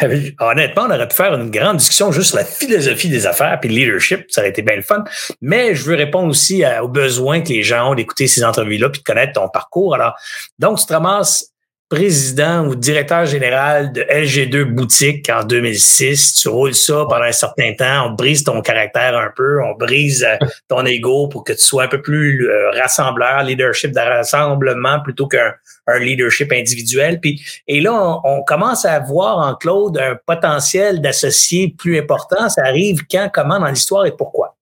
Honnêtement, 0.40 0.84
on 0.84 0.94
aurait 0.94 1.08
pu 1.08 1.16
faire 1.16 1.34
une 1.34 1.50
grande 1.50 1.78
discussion 1.78 2.12
juste 2.12 2.28
sur 2.28 2.36
la 2.36 2.44
philosophie 2.44 3.08
des 3.08 3.26
affaires 3.26 3.58
puis 3.60 3.68
le 3.68 3.74
leadership. 3.74 4.26
Ça 4.28 4.42
aurait 4.42 4.50
été 4.50 4.62
bien 4.62 4.76
le 4.76 4.82
fun. 4.82 5.02
Mais 5.40 5.74
je 5.74 5.82
veux 5.82 5.96
répondre 5.96 6.28
aussi 6.28 6.62
aux 6.80 6.88
besoins 6.88 7.40
que 7.40 7.48
les 7.48 7.64
gens 7.64 7.90
ont 7.90 7.94
d'écouter 7.96 8.28
ces 8.28 8.44
entrevues-là 8.44 8.90
puis 8.90 9.00
de 9.00 9.04
connaître 9.04 9.32
ton 9.32 9.48
parcours. 9.48 9.94
Alors, 9.94 10.14
donc, 10.60 10.78
tu 10.78 10.86
te 10.86 10.92
ramasses 10.92 11.55
président 11.88 12.66
ou 12.66 12.74
directeur 12.74 13.26
général 13.26 13.92
de 13.92 14.02
LG2 14.02 14.64
Boutique 14.64 15.30
en 15.30 15.44
2006. 15.44 16.34
Tu 16.34 16.48
roules 16.48 16.74
ça 16.74 17.06
pendant 17.08 17.24
un 17.24 17.32
certain 17.32 17.74
temps. 17.74 18.08
On 18.08 18.14
brise 18.14 18.42
ton 18.42 18.60
caractère 18.60 19.16
un 19.16 19.30
peu. 19.34 19.62
On 19.62 19.74
brise 19.74 20.24
euh, 20.24 20.46
ton 20.68 20.84
ego 20.84 21.28
pour 21.28 21.44
que 21.44 21.52
tu 21.52 21.64
sois 21.64 21.84
un 21.84 21.88
peu 21.88 22.02
plus 22.02 22.48
euh, 22.48 22.70
rassembleur, 22.72 23.44
leadership 23.44 23.92
de 23.92 24.00
rassemblement 24.00 25.00
plutôt 25.00 25.28
qu'un 25.28 25.52
un 25.86 25.98
leadership 25.98 26.52
individuel. 26.52 27.20
Puis, 27.20 27.42
et 27.66 27.80
là, 27.80 28.20
on, 28.24 28.42
commence 28.42 28.84
à 28.84 28.98
voir 29.00 29.38
en 29.38 29.54
Claude 29.54 29.98
un 29.98 30.16
potentiel 30.26 31.00
d'associé 31.00 31.74
plus 31.76 31.98
important. 31.98 32.48
Ça 32.48 32.62
arrive 32.64 33.06
quand, 33.10 33.30
comment 33.32 33.58
dans 33.58 33.68
l'histoire 33.68 34.06
et 34.06 34.12
pourquoi? 34.12 34.56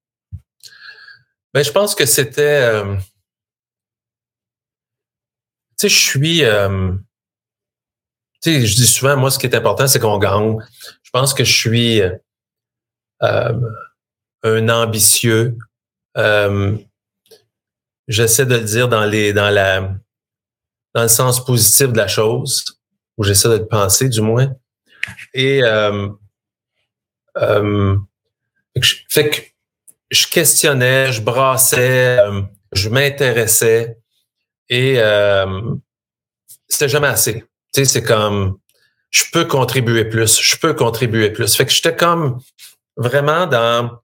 Ben, 1.53 1.63
je 1.63 1.71
pense 1.71 1.95
que 1.95 2.05
c'était... 2.05 2.43
Euh, 2.43 2.97
tu 5.79 5.89
sais, 5.89 5.89
je 5.89 5.99
suis... 5.99 6.45
Euh, 6.45 6.93
tu 8.45 8.61
sais, 8.61 8.67
je 8.67 8.77
dis 8.77 8.87
souvent, 8.87 9.17
moi, 9.17 9.31
ce 9.31 9.39
qui 9.39 9.47
est 9.47 9.55
important, 9.55 9.87
c'est 9.87 9.99
qu'on 9.99 10.19
gagne. 10.19 10.59
Je 11.03 11.11
pense 11.11 11.33
que 11.33 11.45
je 11.45 11.53
suis 11.53 12.03
euh, 13.23 13.53
un 14.43 14.69
ambitieux. 14.69 15.57
J'essaie 18.07 18.45
de 18.45 18.57
le 18.57 18.65
dire 18.65 18.89
dans 18.89 19.11
dans 19.11 19.99
dans 20.95 21.03
le 21.03 21.09
sens 21.09 21.45
positif 21.45 21.89
de 21.89 21.97
la 21.97 22.07
chose, 22.07 22.65
ou 23.17 23.25
j'essaie 23.25 23.49
de 23.49 23.57
le 23.57 23.67
penser 23.67 24.09
du 24.09 24.21
moins. 24.21 24.55
Et 25.33 25.63
euh, 25.65 26.09
euh, 27.39 27.97
fait 29.09 29.31
que 29.31 29.37
je 30.11 30.27
questionnais, 30.29 31.13
je 31.13 31.21
brassais, 31.21 32.19
euh, 32.19 32.43
je 32.73 32.89
m'intéressais 32.89 33.99
et 34.69 34.95
euh, 34.99 35.75
c'était 36.69 36.89
jamais 36.89 37.09
assez. 37.09 37.45
Tu 37.75 37.81
sais, 37.81 37.85
c'est 37.85 38.03
comme 38.03 38.59
je 39.11 39.25
peux 39.33 39.45
contribuer 39.45 40.05
plus, 40.05 40.41
je 40.41 40.57
peux 40.57 40.75
contribuer 40.75 41.31
plus. 41.31 41.55
Fait 41.55 41.67
que 41.67 41.73
j'étais 41.73 41.95
comme 41.95 42.41
vraiment 42.97 43.47
dans 43.47 43.99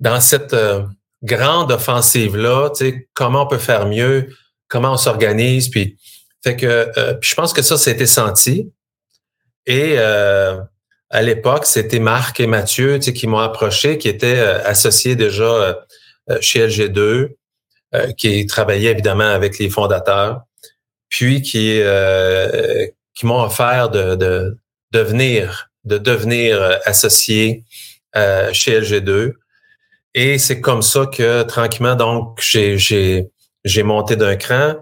dans 0.00 0.20
cette 0.20 0.54
euh, 0.54 0.82
grande 1.22 1.72
offensive 1.72 2.36
là. 2.36 2.70
Tu 2.70 2.84
sais, 2.84 3.08
comment 3.14 3.42
on 3.42 3.46
peut 3.46 3.58
faire 3.58 3.86
mieux 3.86 4.28
comment 4.74 4.92
on 4.92 4.96
s'organise. 4.96 5.68
Puis, 5.70 5.96
fait 6.42 6.56
que, 6.56 6.90
je 7.20 7.34
pense 7.34 7.52
que 7.52 7.62
ça, 7.62 7.78
c'était 7.78 8.06
senti. 8.06 8.72
Et 9.66 9.98
à 9.98 11.22
l'époque, 11.22 11.64
c'était 11.64 12.00
Marc 12.00 12.40
et 12.40 12.46
Mathieu 12.46 12.98
qui 12.98 13.26
m'ont 13.26 13.38
approché, 13.38 13.98
qui 13.98 14.08
étaient 14.08 14.40
associés 14.40 15.16
déjà 15.16 15.78
chez 16.40 16.66
LG2, 16.66 17.28
qui 18.16 18.46
travaillaient 18.46 18.90
évidemment 18.90 19.30
avec 19.30 19.58
les 19.58 19.70
fondateurs, 19.70 20.42
puis 21.14 21.42
qui, 21.42 21.80
qui 23.14 23.26
m'ont 23.26 23.42
offert 23.42 23.88
de, 23.88 24.16
de, 24.16 24.58
devenir 24.90 25.70
de 25.84 25.98
devenir 25.98 26.78
associé 26.86 27.62
chez 28.52 28.80
LG2. 28.80 29.34
Et 30.14 30.38
c'est 30.38 30.60
comme 30.60 30.82
ça 30.82 31.06
que 31.06 31.42
tranquillement, 31.42 31.96
donc, 31.96 32.40
j'ai, 32.40 32.78
j'ai, 32.78 33.82
monté 33.82 34.14
d'un 34.16 34.36
cran. 34.36 34.74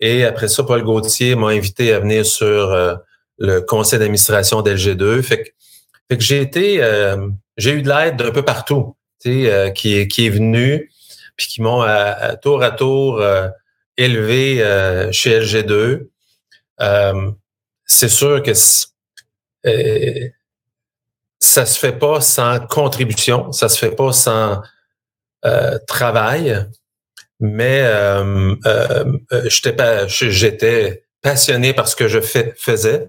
Et 0.00 0.24
après 0.24 0.48
ça, 0.48 0.62
Paul 0.62 0.82
Gauthier 0.82 1.34
m'a 1.34 1.48
invité 1.48 1.94
à 1.94 2.00
venir 2.00 2.26
sur 2.26 2.46
euh, 2.46 2.94
le 3.38 3.60
conseil 3.60 3.98
d'administration 3.98 4.60
d'LG2. 4.60 5.22
Fait 5.22 5.44
que, 5.44 5.48
fait 6.10 6.18
que 6.18 6.22
j'ai 6.22 6.42
été, 6.42 6.82
euh, 6.82 7.28
j'ai 7.56 7.72
eu 7.72 7.82
de 7.82 7.88
l'aide 7.88 8.16
d'un 8.16 8.30
peu 8.30 8.42
partout, 8.42 8.96
tu 9.22 9.30
sais, 9.44 9.50
euh, 9.50 9.70
qui, 9.70 10.06
qui 10.08 10.26
est 10.26 10.30
venu, 10.30 10.90
puis 11.36 11.46
qui 11.46 11.62
m'ont 11.62 11.80
à, 11.80 12.36
tour 12.36 12.62
à 12.62 12.70
tour 12.70 13.22
élevé 13.96 14.58
chez 15.12 15.40
LG2. 15.40 16.08
c'est 17.84 18.08
sûr 18.08 18.42
que 18.42 18.52
ça 21.38 21.66
se 21.66 21.78
fait 21.78 21.98
pas 21.98 22.20
sans 22.20 22.60
contribution, 22.60 23.52
ça 23.52 23.68
se 23.68 23.78
fait 23.78 23.94
pas 23.94 24.12
sans 24.12 24.62
euh, 25.44 25.78
travail, 25.86 26.66
mais 27.40 27.82
euh, 27.82 28.54
euh, 28.66 29.04
j'étais 29.48 31.04
passionné 31.22 31.72
par 31.74 31.88
ce 31.88 31.96
que 31.96 32.08
je 32.08 32.20
fais, 32.20 32.54
faisais. 32.56 33.06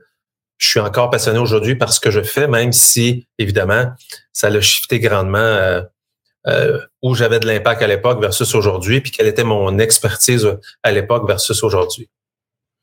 Je 0.58 0.68
suis 0.70 0.80
encore 0.80 1.10
passionné 1.10 1.40
aujourd'hui 1.40 1.76
par 1.76 1.94
ce 1.94 2.00
que 2.00 2.12
je 2.12 2.22
fais, 2.22 2.48
même 2.48 2.74
si 2.74 3.28
évidemment 3.38 3.92
ça 4.34 4.50
l'a 4.50 4.62
shifté 4.62 5.00
grandement 5.00 5.82
où 7.02 7.14
j'avais 7.14 7.40
de 7.40 7.48
l'impact 7.48 7.82
à 7.82 7.88
l'époque 7.88 8.22
versus 8.22 8.56
aujourd'hui, 8.56 9.02
puis 9.02 9.12
quelle 9.12 9.28
était 9.28 9.44
mon 9.44 9.80
expertise 9.80 10.48
à 10.84 10.92
l'époque 10.92 11.28
versus 11.28 11.62
aujourd'hui. 11.64 12.10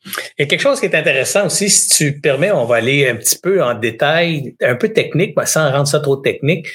Il 0.04 0.12
y 0.40 0.42
a 0.42 0.46
quelque 0.46 0.60
chose 0.60 0.80
qui 0.80 0.86
est 0.86 0.94
intéressant 0.94 1.46
aussi, 1.46 1.70
si 1.70 1.88
tu 1.88 2.20
permets, 2.20 2.52
on 2.52 2.66
va 2.66 2.76
aller 2.76 3.08
un 3.08 3.16
petit 3.16 3.38
peu 3.38 3.62
en 3.62 3.74
détail, 3.74 4.54
un 4.60 4.74
peu 4.74 4.90
technique, 4.90 5.34
mais 5.36 5.46
sans 5.46 5.70
rendre 5.70 5.88
ça 5.88 6.00
trop 6.00 6.16
technique. 6.16 6.66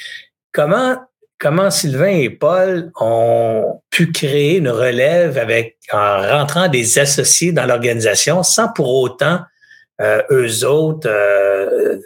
Comment, 0.52 0.98
comment 1.38 1.70
Sylvain 1.70 2.08
et 2.08 2.30
Paul 2.30 2.92
ont 3.00 3.82
pu 3.92 4.12
créer 4.12 4.58
une 4.58 4.70
relève 4.70 5.38
avec 5.38 5.78
en 5.92 6.22
rentrant 6.22 6.68
des 6.70 6.98
associés 6.98 7.52
dans 7.52 7.66
l'organisation 7.66 8.42
sans 8.42 8.72
pour 8.74 8.92
autant 8.96 9.42
euh, 10.02 10.24
eux 10.32 10.66
autres 10.66 11.10
euh, 11.10 11.98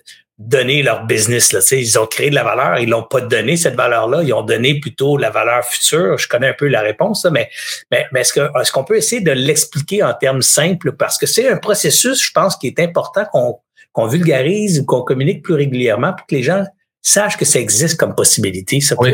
donner 0.48 0.84
leur 0.84 1.06
business. 1.06 1.54
Là. 1.54 1.60
ils 1.72 1.98
ont 1.98 2.06
créé 2.06 2.30
de 2.30 2.36
la 2.36 2.44
valeur, 2.44 2.78
ils 2.80 2.90
l'ont 2.90 3.04
pas 3.04 3.22
donné 3.22 3.58
cette 3.58 3.76
valeur-là, 3.76 4.24
ils 4.24 4.34
ont 4.34 4.44
donné 4.44 4.80
plutôt 4.80 5.18
la 5.18 5.30
valeur 5.30 5.64
future. 5.64 6.18
Je 6.18 6.28
connais 6.28 6.50
un 6.50 6.54
peu 6.54 6.68
la 6.68 6.82
réponse, 6.82 7.26
mais, 7.32 7.50
mais, 7.92 8.06
mais 8.12 8.22
est-ce, 8.22 8.34
que, 8.34 8.60
est-ce 8.60 8.72
qu'on 8.72 8.84
peut 8.84 8.98
essayer 8.98 9.22
de 9.22 9.32
l'expliquer 9.32 10.04
en 10.04 10.14
termes 10.14 10.42
simples? 10.42 10.94
Parce 10.94 11.18
que 11.18 11.26
c'est 11.26 11.50
un 11.50 11.58
processus, 11.58 12.26
je 12.26 12.32
pense, 12.32 12.56
qui 12.58 12.68
est 12.68 12.80
important 12.80 13.26
qu'on, 13.32 13.60
qu'on 13.94 14.08
vulgarise, 14.08 14.84
qu'on 14.86 15.02
communique 15.02 15.44
plus 15.44 15.54
régulièrement 15.54 16.14
pour 16.14 16.28
que 16.28 16.36
les 16.36 16.44
gens 16.44 16.64
sachent 17.02 17.38
que 17.38 17.46
ça 17.46 17.60
existe 17.60 18.00
comme 18.00 18.16
possibilité. 18.16 18.82
Ça 18.82 18.96
oui. 19.00 19.14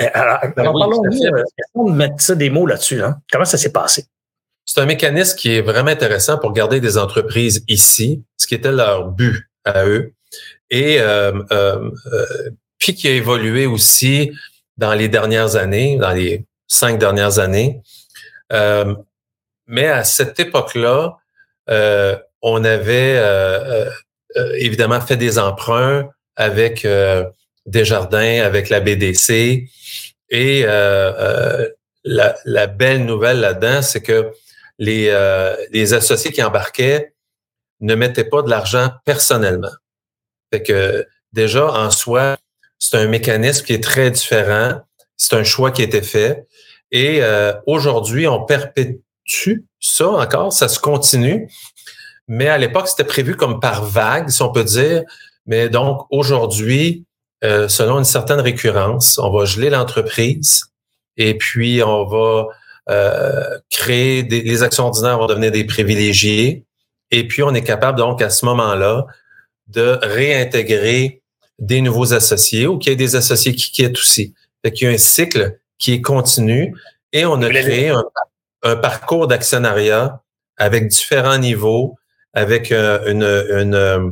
Euh, 0.00 0.08
alors, 0.14 0.38
ben 0.56 0.64
parlons 0.64 1.02
de 1.02 1.92
mettre 1.92 2.20
ça 2.20 2.34
des 2.34 2.48
mots 2.48 2.66
là-dessus. 2.66 3.02
Hein. 3.02 3.16
Comment 3.30 3.44
ça 3.44 3.58
s'est 3.58 3.72
passé? 3.72 4.04
C'est 4.64 4.80
un 4.80 4.86
mécanisme 4.86 5.36
qui 5.36 5.56
est 5.56 5.62
vraiment 5.62 5.90
intéressant 5.90 6.38
pour 6.38 6.52
garder 6.52 6.80
des 6.80 6.96
entreprises 6.96 7.64
ici, 7.66 8.22
ce 8.36 8.46
qui 8.46 8.54
était 8.54 8.70
leur 8.70 9.10
but 9.10 9.50
à 9.64 9.84
eux 9.84 10.14
et 10.70 11.00
euh, 11.00 11.32
euh, 11.52 11.90
euh, 12.06 12.50
puis 12.78 12.94
qui 12.94 13.08
a 13.08 13.12
évolué 13.12 13.66
aussi 13.66 14.32
dans 14.76 14.94
les 14.94 15.08
dernières 15.08 15.56
années, 15.56 15.96
dans 15.98 16.12
les 16.12 16.46
cinq 16.66 16.98
dernières 16.98 17.38
années. 17.38 17.82
mais 19.66 19.86
à 19.86 20.04
cette 20.04 20.40
époque-là, 20.40 21.18
on 22.42 22.64
avait 22.64 23.20
évidemment 24.54 25.00
fait 25.00 25.16
des 25.16 25.38
emprunts 25.38 26.08
avec 26.36 26.86
Desjardins, 27.66 28.42
avec 28.42 28.70
la 28.70 28.80
BDC. 28.80 29.68
Et 30.30 30.62
la, 30.62 32.34
la, 32.44 32.66
belle 32.66 33.04
nouvelle 33.04 33.40
là-dedans, 33.40 33.82
c'est 33.82 34.00
que 34.00 34.32
les, 34.78 35.12
les 35.70 35.92
associés 35.92 36.32
qui 36.32 36.42
embarquaient 36.42 37.12
ne 37.80 37.94
mettaient 37.94 38.24
pas 38.24 38.40
de 38.40 38.48
l'argent 38.48 38.90
personnellement. 39.04 39.72
Fait 40.52 40.62
que 40.62 41.06
déjà, 41.32 41.72
en 41.72 41.90
soi, 41.90 42.36
c'est 42.78 42.96
un 42.96 43.06
mécanisme 43.06 43.64
qui 43.64 43.72
est 43.74 43.82
très 43.82 44.10
différent. 44.10 44.80
C'est 45.16 45.34
un 45.34 45.44
choix 45.44 45.70
qui 45.70 45.82
a 45.82 45.84
été 45.84 46.02
fait. 46.02 46.46
Et 46.90 47.22
euh, 47.22 47.52
aujourd'hui, 47.66 48.26
on 48.26 48.44
perpétue 48.44 49.64
ça 49.78 50.08
encore, 50.08 50.52
ça 50.52 50.68
se 50.68 50.80
continue. 50.80 51.48
Mais 52.26 52.48
à 52.48 52.58
l'époque, 52.58 52.88
c'était 52.88 53.04
prévu 53.04 53.36
comme 53.36 53.60
par 53.60 53.84
vague, 53.84 54.28
si 54.28 54.42
on 54.42 54.50
peut 54.50 54.64
dire. 54.64 55.02
Mais 55.46 55.68
donc, 55.68 56.06
aujourd'hui, 56.10 57.04
euh, 57.44 57.68
selon 57.68 57.98
une 57.98 58.04
certaine 58.04 58.40
récurrence, 58.40 59.18
on 59.18 59.30
va 59.30 59.44
geler 59.44 59.70
l'entreprise 59.70 60.66
et 61.16 61.36
puis 61.36 61.82
on 61.82 62.04
va 62.04 62.46
euh, 62.88 63.58
créer 63.70 64.22
des, 64.22 64.42
les 64.42 64.62
actions 64.62 64.86
ordinaires 64.86 65.18
vont 65.18 65.26
devenir 65.26 65.50
des 65.50 65.64
privilégiés. 65.64 66.64
Et 67.10 67.26
puis, 67.26 67.42
on 67.42 67.54
est 67.54 67.64
capable, 67.64 67.98
donc, 67.98 68.22
à 68.22 68.30
ce 68.30 68.44
moment-là, 68.46 69.06
de 69.70 69.98
réintégrer 70.02 71.22
des 71.58 71.80
nouveaux 71.80 72.12
associés 72.14 72.66
ou 72.66 72.78
qu'il 72.78 72.90
y 72.90 72.92
ait 72.92 72.96
des 72.96 73.16
associés 73.16 73.54
qui 73.54 73.70
quittent 73.70 73.98
aussi. 73.98 74.34
Fait 74.64 74.72
qu'il 74.72 74.88
y 74.88 74.90
a 74.90 74.94
un 74.94 74.98
cycle 74.98 75.58
qui 75.78 75.92
est 75.92 76.00
continu 76.00 76.74
et 77.12 77.24
on 77.24 77.40
a 77.42 77.48
créé 77.48 77.92
un, 78.62 78.76
parcours 78.76 79.26
d'actionnariat 79.26 80.22
avec 80.56 80.88
différents 80.88 81.38
niveaux, 81.38 81.96
avec 82.34 82.72
euh, 82.72 83.10
une, 83.10 83.22
une, 83.22 83.74
euh, 83.74 84.10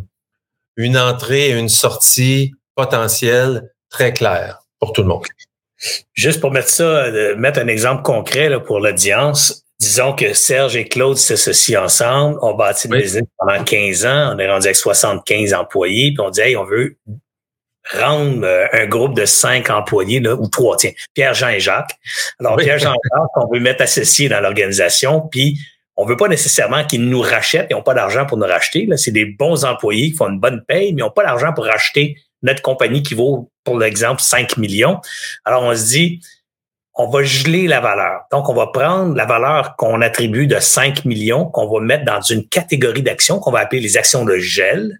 une 0.77 0.97
entrée 0.97 1.51
et 1.51 1.53
une 1.53 1.69
sortie 1.69 2.55
potentielle 2.75 3.71
très 3.91 4.13
claire 4.13 4.61
pour 4.79 4.93
tout 4.93 5.03
le 5.03 5.09
monde. 5.09 5.25
Juste 6.15 6.41
pour 6.41 6.51
mettre 6.51 6.69
ça, 6.69 7.05
euh, 7.05 7.37
mettre 7.37 7.61
un 7.61 7.69
exemple 7.69 8.03
concret 8.03 8.49
là, 8.49 8.61
pour 8.61 8.81
l'audience, 8.81 9.65
disons 9.81 10.13
que 10.13 10.35
Serge 10.35 10.77
et 10.77 10.89
Claude 10.89 11.17
s'associent 11.17 11.85
ensemble, 11.85 12.39
on 12.43 12.55
bâtit 12.55 12.89
une 12.89 12.97
business 12.97 13.25
pendant 13.39 13.63
15 13.63 14.07
ans, 14.07 14.35
on 14.35 14.39
est 14.39 14.51
rendu 14.51 14.67
avec 14.67 14.77
75 14.77 15.55
employés, 15.55 16.13
puis 16.13 16.21
on 16.21 16.31
dit, 16.31 16.41
hey, 16.41 16.57
on 16.57 16.65
veut 16.65 16.97
rendre 17.95 18.45
euh, 18.45 18.67
un 18.73 18.87
groupe 18.87 19.15
de 19.15 19.25
cinq 19.25 19.71
employés, 19.71 20.21
là, 20.21 20.35
ou 20.35 20.49
trois, 20.49 20.77
tiens, 20.77 20.91
Pierre, 21.15 21.35
Jean 21.35 21.49
et 21.49 21.61
Jacques. 21.61 21.95
Alors, 22.39 22.57
Pierre, 22.57 22.79
Jean 22.79 22.93
et 22.93 23.09
Jacques, 23.15 23.37
on 23.37 23.53
veut 23.53 23.61
mettre 23.61 23.83
associés 23.83 24.29
dans 24.29 24.41
l'organisation, 24.41 25.21
puis 25.21 25.59
on 25.97 26.05
veut 26.05 26.17
pas 26.17 26.29
nécessairement 26.29 26.85
qu'ils 26.85 27.09
nous 27.09 27.21
rachètent, 27.21 27.69
ils 27.71 27.75
n'ont 27.75 27.83
pas 27.83 27.95
d'argent 27.95 28.27
pour 28.27 28.37
nous 28.37 28.47
racheter. 28.47 28.87
Là, 28.87 28.97
c'est 28.97 29.11
des 29.11 29.25
bons 29.25 29.65
employés 29.65 30.11
qui 30.11 30.17
font 30.17 30.29
une 30.29 30.39
bonne 30.39 30.63
paye, 30.67 30.93
mais 30.93 31.01
ils 31.01 31.05
n'ont 31.05 31.11
pas 31.11 31.25
d'argent 31.25 31.53
pour 31.53 31.65
racheter 31.65 32.17
notre 32.43 32.63
compagnie 32.63 33.03
qui 33.03 33.15
vaut, 33.15 33.51
pour 33.65 33.79
l'exemple, 33.79 34.23
5 34.23 34.59
millions. 34.59 35.01
Alors, 35.45 35.65
on 35.65 35.75
se 35.75 35.87
dit, 35.87 36.21
on 36.99 37.09
va 37.09 37.23
geler 37.23 37.69
la 37.69 37.81
valeur. 37.81 38.23
Donc, 38.33 38.49
on 38.49 38.55
va 38.55 38.67
prendre 38.67 39.15
la 39.15 39.25
valeur 39.25 39.77
qu'on 39.77 40.03
attribue 40.03 40.49
de 40.49 40.59
5 40.59 41.05
millions, 41.05 41.47
qu'on 41.47 41.69
va 41.69 41.81
mettre 41.81 42.05
dans 42.05 42.21
une 42.21 42.47
catégorie 42.47 43.03
d'actions 43.03 43.39
qu'on 43.39 43.53
va 43.53 43.61
appeler 43.61 43.81
les 43.81 43.97
actions 43.97 44.25
de 44.25 44.37
gel, 44.37 44.99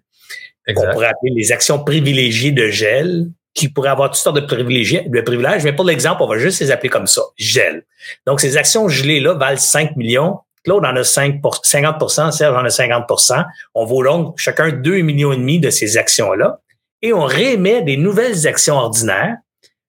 qu'on 0.73 0.89
pourrait 0.93 1.07
appeler 1.07 1.33
les 1.35 1.51
actions 1.51 1.83
privilégiées 1.83 2.53
de 2.53 2.69
gel, 2.69 3.27
qui 3.53 3.67
pourraient 3.67 3.89
avoir 3.89 4.11
toutes 4.11 4.21
sortes 4.21 4.37
de 4.37 4.45
privilèges, 4.45 5.03
de 5.05 5.21
privilèges, 5.21 5.65
mais 5.65 5.73
pour 5.73 5.83
l'exemple, 5.83 6.23
on 6.23 6.27
va 6.27 6.37
juste 6.37 6.61
les 6.61 6.71
appeler 6.71 6.89
comme 6.89 7.07
ça, 7.07 7.21
gel. 7.37 7.83
Donc, 8.25 8.39
ces 8.39 8.55
actions 8.55 8.87
gelées-là 8.87 9.33
valent 9.33 9.57
5 9.57 9.97
millions. 9.97 10.39
Claude 10.63 10.85
en 10.85 10.95
a 10.95 11.03
5 11.03 11.41
50% 11.41 12.31
Serge 12.31 12.55
en 12.55 12.63
a 12.63 12.67
50% 12.67 13.45
On 13.75 13.85
vaut 13.85 14.03
donc 14.03 14.37
chacun 14.37 14.71
2 14.71 15.01
millions 15.01 15.33
et 15.33 15.37
demi 15.37 15.59
de 15.59 15.69
ces 15.69 15.97
actions-là. 15.97 16.59
Et 17.01 17.11
on 17.11 17.25
réémet 17.25 17.81
des 17.81 17.97
nouvelles 17.97 18.47
actions 18.47 18.75
ordinaires. 18.75 19.37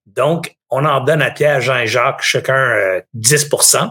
Donc, 0.06 0.56
on 0.70 0.84
en 0.84 1.00
donne 1.00 1.22
à 1.22 1.30
Pierre, 1.30 1.60
Jean 1.60 1.78
et 1.78 1.86
Jacques 1.86 2.22
chacun 2.22 3.00
10 3.14 3.48
euh, 3.52 3.86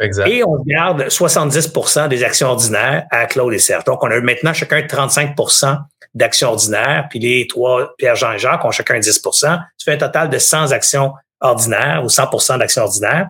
Exact. 0.00 0.28
Et 0.28 0.44
on 0.44 0.62
garde 0.64 1.02
70% 1.08 2.08
des 2.08 2.22
actions 2.22 2.48
ordinaires 2.48 3.06
à 3.10 3.26
Claude 3.26 3.52
et 3.52 3.58
Serge. 3.58 3.84
Donc, 3.84 4.02
on 4.04 4.10
a 4.10 4.20
maintenant 4.20 4.52
chacun 4.52 4.80
35% 4.80 5.78
d'actions 6.14 6.50
ordinaires, 6.50 7.06
puis 7.10 7.18
les 7.18 7.46
trois, 7.48 7.94
Pierre, 7.98 8.14
Jean 8.14 8.32
et 8.32 8.38
Jacques, 8.38 8.64
ont 8.64 8.70
chacun 8.70 8.98
10% 8.98 9.20
Ça 9.40 9.60
fait 9.84 9.94
un 9.94 9.96
total 9.96 10.30
de 10.30 10.38
100 10.38 10.70
actions 10.70 11.14
ordinaires 11.40 12.02
ou 12.04 12.08
100% 12.08 12.58
d'actions 12.58 12.82
ordinaires. 12.82 13.28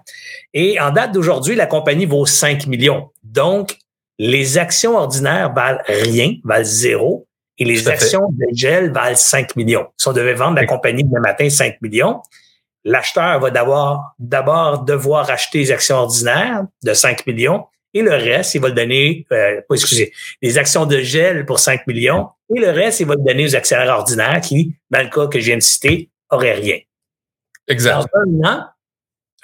Et 0.52 0.78
en 0.78 0.90
date 0.90 1.12
d'aujourd'hui, 1.12 1.54
la 1.54 1.66
compagnie 1.66 2.06
vaut 2.06 2.26
5 2.26 2.66
millions. 2.66 3.10
Donc, 3.22 3.76
les 4.18 4.58
actions 4.58 4.96
ordinaires 4.96 5.52
valent 5.52 5.80
rien, 5.86 6.34
valent 6.44 6.64
zéro, 6.64 7.26
et 7.58 7.64
les 7.64 7.88
actions 7.88 8.28
de 8.30 8.46
gel 8.52 8.92
valent 8.92 9.16
5 9.16 9.56
millions. 9.56 9.86
Si 9.96 10.06
on 10.06 10.12
devait 10.12 10.34
vendre 10.34 10.56
la 10.56 10.66
compagnie 10.66 11.02
demain 11.02 11.20
matin 11.20 11.50
5 11.50 11.80
millions, 11.82 12.20
l'acheteur 12.88 13.38
va 13.38 13.50
d'abord, 13.50 14.14
d'abord 14.18 14.82
devoir 14.82 15.30
acheter 15.30 15.58
les 15.58 15.72
actions 15.72 15.96
ordinaires 15.96 16.64
de 16.82 16.94
5 16.94 17.26
millions 17.26 17.66
et 17.94 18.02
le 18.02 18.10
reste, 18.10 18.54
il 18.54 18.60
va 18.60 18.68
le 18.68 18.74
donner, 18.74 19.26
euh, 19.32 19.60
excusez, 19.72 20.12
les 20.42 20.58
actions 20.58 20.86
de 20.86 20.98
gel 20.98 21.46
pour 21.46 21.58
5 21.58 21.86
millions 21.86 22.28
et 22.54 22.60
le 22.60 22.70
reste, 22.70 23.00
il 23.00 23.06
va 23.06 23.14
le 23.14 23.22
donner 23.22 23.46
aux 23.46 23.56
actionnaires 23.56 23.94
ordinaires 23.98 24.40
qui, 24.40 24.74
dans 24.90 25.02
le 25.02 25.08
cas 25.08 25.26
que 25.26 25.38
je 25.38 25.46
viens 25.46 25.56
de 25.56 25.62
citer, 25.62 26.10
auraient 26.30 26.54
rien. 26.54 26.78
Exact. 27.66 28.08
un 28.14 28.48
an, 28.48 28.64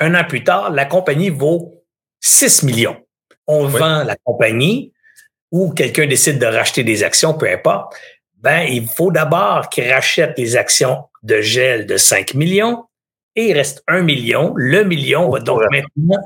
un 0.01 0.15
an 0.15 0.25
plus 0.25 0.43
tard, 0.43 0.71
la 0.71 0.87
compagnie 0.87 1.31
vaut 1.31 1.85
6 2.21 2.63
millions. 2.63 2.97
On 3.47 3.67
vend 3.67 4.05
la 4.05 4.17
compagnie 4.25 4.93
ou 5.51 5.73
quelqu'un 5.73 6.07
décide 6.07 6.39
de 6.39 6.47
racheter 6.47 6.83
des 6.83 7.03
actions, 7.03 7.35
peu 7.35 7.51
importe. 7.51 7.95
Ben, 8.37 8.63
il 8.63 8.87
faut 8.87 9.11
d'abord 9.11 9.69
qu'il 9.69 9.91
rachète 9.91 10.39
les 10.39 10.57
actions 10.57 11.05
de 11.23 11.41
gel 11.41 11.87
de 11.87 11.97
5 11.97 12.35
millions 12.35 12.85
et 13.37 13.49
il 13.49 13.53
reste 13.53 13.83
1 13.89 14.03
million. 14.03 14.53
Le 14.57 14.85
million 14.85 15.31
va 15.31 15.41
donc 15.41 15.63
maintenant 15.71 16.23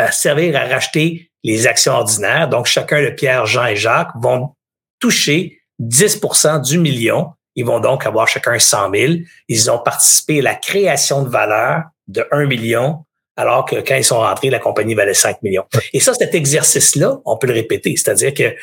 euh, 0.00 0.06
servir 0.10 0.56
à 0.56 0.66
racheter 0.66 1.30
les 1.44 1.66
actions 1.66 1.92
ordinaires. 1.92 2.48
Donc, 2.48 2.66
chacun 2.66 3.02
de 3.02 3.10
Pierre, 3.10 3.46
Jean 3.46 3.66
et 3.66 3.76
Jacques 3.76 4.12
vont 4.20 4.54
toucher 5.00 5.60
10% 5.80 6.62
du 6.62 6.78
million. 6.78 7.32
Ils 7.56 7.64
vont 7.64 7.80
donc 7.80 8.06
avoir 8.06 8.28
chacun 8.28 8.58
100 8.58 8.90
000. 8.94 9.12
Ils 9.48 9.70
ont 9.70 9.78
participé 9.78 10.38
à 10.40 10.42
la 10.42 10.54
création 10.54 11.22
de 11.22 11.28
valeur 11.28 11.84
de 12.08 12.26
1 12.30 12.46
million, 12.46 13.04
alors 13.36 13.64
que 13.64 13.76
quand 13.76 13.96
ils 13.96 14.04
sont 14.04 14.20
rentrés, 14.20 14.50
la 14.50 14.58
compagnie 14.58 14.94
valait 14.94 15.14
5 15.14 15.42
millions. 15.42 15.64
Et 15.92 16.00
ça, 16.00 16.14
cet 16.14 16.34
exercice-là, 16.34 17.18
on 17.24 17.36
peut 17.36 17.46
le 17.46 17.54
répéter. 17.54 17.96
C'est-à-dire 17.96 18.34
que 18.34 18.54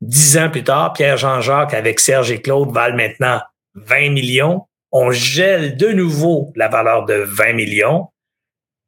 dix 0.00 0.36
ans 0.38 0.50
plus 0.50 0.64
tard, 0.64 0.92
Pierre-Jean-Jacques 0.92 1.74
avec 1.74 2.00
Serge 2.00 2.30
et 2.30 2.40
Claude 2.40 2.70
valent 2.72 2.96
maintenant 2.96 3.40
20 3.74 4.10
millions. 4.10 4.62
On 4.98 5.10
gèle 5.10 5.76
de 5.76 5.88
nouveau 5.88 6.54
la 6.56 6.68
valeur 6.68 7.04
de 7.04 7.16
20 7.16 7.52
millions. 7.52 8.08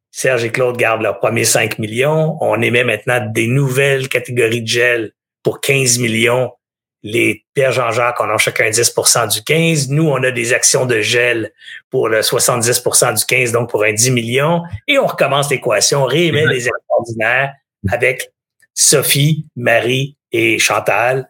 Serge 0.09 0.43
et 0.43 0.49
Claude 0.49 0.75
gardent 0.75 1.03
leurs 1.03 1.19
premiers 1.19 1.45
5 1.45 1.77
millions. 1.77 2.35
On 2.41 2.59
émet 2.63 2.83
maintenant 2.83 3.23
des 3.31 3.45
nouvelles 3.45 4.09
catégories 4.09 4.63
de 4.63 4.67
gel 4.67 5.11
pour 5.43 5.61
15 5.61 5.99
millions. 5.99 6.51
Les 7.03 7.45
Pierre 7.53 7.73
Jean-Jacques, 7.73 8.19
on 8.21 8.27
a 8.27 8.39
chacun 8.39 8.71
10% 8.71 9.31
du 9.31 9.43
15. 9.43 9.89
Nous, 9.91 10.09
on 10.09 10.23
a 10.23 10.31
des 10.31 10.51
actions 10.51 10.87
de 10.87 10.99
gel 10.99 11.51
pour 11.91 12.09
le 12.09 12.21
70% 12.21 13.19
du 13.19 13.25
15, 13.25 13.51
donc 13.51 13.69
pour 13.69 13.83
un 13.83 13.93
10 13.93 14.09
millions. 14.09 14.63
Et 14.87 14.97
on 14.97 15.05
recommence 15.05 15.51
l'équation, 15.51 16.01
on 16.01 16.05
réémet 16.05 16.47
les 16.47 16.67
extraordinaires 16.69 17.53
avec 17.91 18.31
Sophie, 18.73 19.45
Marie 19.55 20.17
et 20.31 20.57
Chantal, 20.57 21.29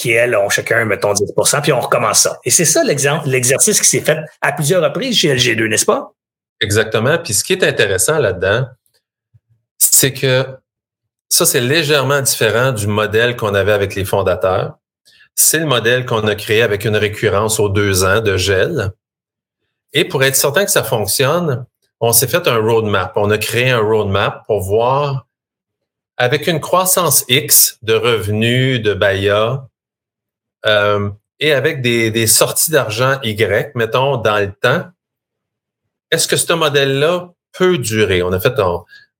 qui, 0.00 0.12
elles, 0.12 0.34
ont 0.34 0.48
chacun, 0.48 0.84
mettons, 0.86 1.12
10% 1.12 1.60
puis 1.60 1.72
on 1.72 1.80
recommence 1.80 2.20
ça. 2.20 2.40
Et 2.44 2.50
c'est 2.50 2.64
ça 2.64 2.82
l'exercice 2.82 3.80
qui 3.80 3.86
s'est 3.86 4.00
fait 4.00 4.18
à 4.40 4.52
plusieurs 4.52 4.82
reprises 4.82 5.16
chez 5.16 5.34
LG2, 5.34 5.68
n'est-ce 5.68 5.84
pas? 5.84 6.12
Exactement. 6.60 7.18
Puis 7.18 7.34
ce 7.34 7.44
qui 7.44 7.52
est 7.52 7.64
intéressant 7.64 8.18
là-dedans, 8.18 8.66
c'est 9.78 10.12
que 10.12 10.46
ça, 11.28 11.44
c'est 11.44 11.60
légèrement 11.60 12.20
différent 12.22 12.72
du 12.72 12.86
modèle 12.86 13.36
qu'on 13.36 13.54
avait 13.54 13.72
avec 13.72 13.94
les 13.94 14.04
fondateurs. 14.04 14.78
C'est 15.34 15.58
le 15.58 15.66
modèle 15.66 16.04
qu'on 16.06 16.26
a 16.26 16.34
créé 16.34 16.62
avec 16.62 16.84
une 16.84 16.96
récurrence 16.96 17.60
aux 17.60 17.68
deux 17.68 18.04
ans 18.04 18.20
de 18.20 18.36
gel. 18.36 18.92
Et 19.92 20.04
pour 20.04 20.24
être 20.24 20.36
certain 20.36 20.64
que 20.64 20.70
ça 20.70 20.82
fonctionne, 20.82 21.66
on 22.00 22.12
s'est 22.12 22.26
fait 22.26 22.48
un 22.48 22.56
roadmap. 22.56 23.12
On 23.16 23.30
a 23.30 23.38
créé 23.38 23.70
un 23.70 23.80
roadmap 23.80 24.44
pour 24.46 24.62
voir, 24.62 25.26
avec 26.16 26.46
une 26.46 26.60
croissance 26.60 27.24
X 27.28 27.78
de 27.82 27.94
revenus 27.94 28.82
de 28.82 28.94
Baya 28.94 29.66
euh, 30.66 31.10
et 31.38 31.52
avec 31.52 31.80
des, 31.80 32.26
sorties 32.26 32.70
d'argent 32.70 33.18
Y, 33.22 33.74
mettons, 33.74 34.18
dans 34.18 34.38
le 34.38 34.52
temps, 34.52 34.84
est-ce 36.10 36.28
que 36.28 36.36
ce 36.36 36.52
modèle-là 36.52 37.32
peut 37.52 37.78
durer? 37.78 38.22
On 38.22 38.32
a 38.32 38.40
fait, 38.40 38.54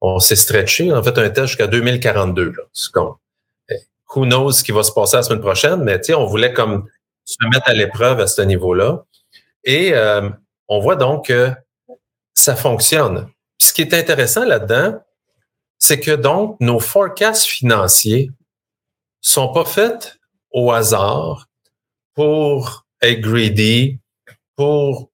on, 0.01 0.19
s'est 0.19 0.37
stretché, 0.37 0.93
on 0.93 0.97
a 0.97 1.03
fait 1.03 1.17
un 1.19 1.31
test 1.31 1.47
jusqu'à 1.49 1.67
2042. 1.67 2.53
Là. 2.53 3.17
Eh, 3.71 3.75
who 4.15 4.27
knows 4.27 4.53
ce 4.53 4.65
qui 4.65 4.73
va 4.73 4.83
se 4.83 4.93
passer 4.93 5.17
la 5.17 5.23
semaine 5.23 5.41
prochaine, 5.41 5.83
mais 5.83 5.99
on 6.15 6.27
voulait 6.27 6.53
comme 6.53 6.87
se 7.25 7.37
mettre 7.53 7.69
à 7.69 7.73
l'épreuve 7.73 8.21
à 8.21 8.27
ce 8.27 8.43
niveau-là. 8.43 9.05
Et 9.65 9.95
euh, 9.95 10.29
on 10.69 10.81
voit 10.81 10.97
donc 10.97 11.27
que 11.27 11.51
ça 12.35 12.55
fonctionne. 12.55 13.29
ce 13.59 13.73
qui 13.73 13.83
est 13.83 13.95
intéressant 13.95 14.45
là-dedans, 14.45 15.01
c'est 15.79 16.01
que 16.01 16.11
donc 16.11 16.59
nos 16.61 16.81
forecasts 16.81 17.47
financiers 17.47 18.31
sont 19.23 19.53
pas 19.53 19.65
faits 19.65 20.20
au 20.51 20.73
hasard 20.73 21.49
pour 22.15 22.87
être 23.03 23.21
greedy, 23.21 23.99
pour 24.57 25.11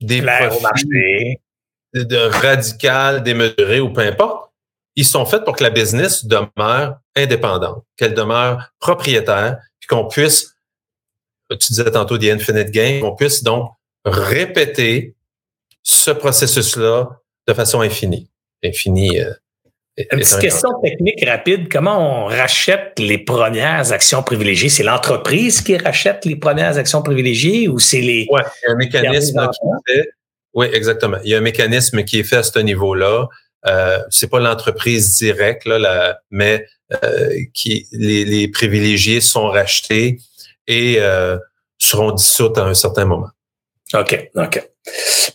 des 0.00 0.22
profits 0.22 1.38
de 1.94 2.16
radical, 2.16 3.22
démesuré 3.22 3.80
ou 3.80 3.92
peu 3.92 4.02
importe, 4.02 4.52
ils 4.96 5.06
sont 5.06 5.26
faits 5.26 5.44
pour 5.44 5.56
que 5.56 5.62
la 5.62 5.70
business 5.70 6.24
demeure 6.24 6.98
indépendante, 7.14 7.84
qu'elle 7.96 8.14
demeure 8.14 8.70
propriétaire, 8.78 9.58
puis 9.78 9.86
qu'on 9.86 10.06
puisse, 10.06 10.56
tu 11.50 11.68
disais 11.68 11.90
tantôt 11.90 12.18
The 12.18 12.24
Infinite 12.24 12.70
Game, 12.70 13.00
qu'on 13.00 13.14
puisse 13.14 13.42
donc 13.42 13.70
répéter 14.04 15.14
ce 15.82 16.10
processus-là 16.10 17.20
de 17.46 17.54
façon 17.54 17.80
infinie. 17.80 18.28
Infinie. 18.64 19.20
Euh, 19.20 19.32
Une 19.98 20.18
petite 20.18 20.40
question 20.40 20.68
technique 20.82 21.24
rapide. 21.26 21.68
Comment 21.72 22.24
on 22.24 22.26
rachète 22.26 22.98
les 22.98 23.18
premières 23.18 23.92
actions 23.92 24.22
privilégiées? 24.22 24.68
C'est 24.68 24.82
l'entreprise 24.82 25.62
qui 25.62 25.76
rachète 25.76 26.24
les 26.26 26.36
premières 26.36 26.76
actions 26.76 27.02
privilégiées 27.02 27.68
ou 27.68 27.78
c'est 27.78 28.02
les... 28.02 28.26
Oui, 28.30 28.40
un 28.68 28.74
mécanisme 28.76 29.48
qui 29.48 29.94
fait 29.94 30.10
oui, 30.56 30.68
exactement. 30.72 31.18
Il 31.22 31.30
y 31.30 31.34
a 31.34 31.38
un 31.38 31.42
mécanisme 31.42 32.02
qui 32.02 32.18
est 32.18 32.24
fait 32.24 32.36
à 32.36 32.42
ce 32.42 32.58
niveau-là. 32.58 33.28
Euh, 33.66 33.98
c'est 34.08 34.30
pas 34.30 34.40
l'entreprise 34.40 35.14
directe, 35.18 35.66
là, 35.66 36.18
mais 36.30 36.66
euh, 37.04 37.28
qui 37.52 37.86
les, 37.92 38.48
privilégiés 38.48 39.20
sont 39.20 39.48
rachetés 39.48 40.18
et 40.66 40.96
euh, 40.98 41.36
seront 41.76 42.12
dissous 42.12 42.54
à 42.56 42.62
un 42.62 42.72
certain 42.72 43.04
moment. 43.04 43.28
OK, 43.94 44.30
OK. 44.34 44.68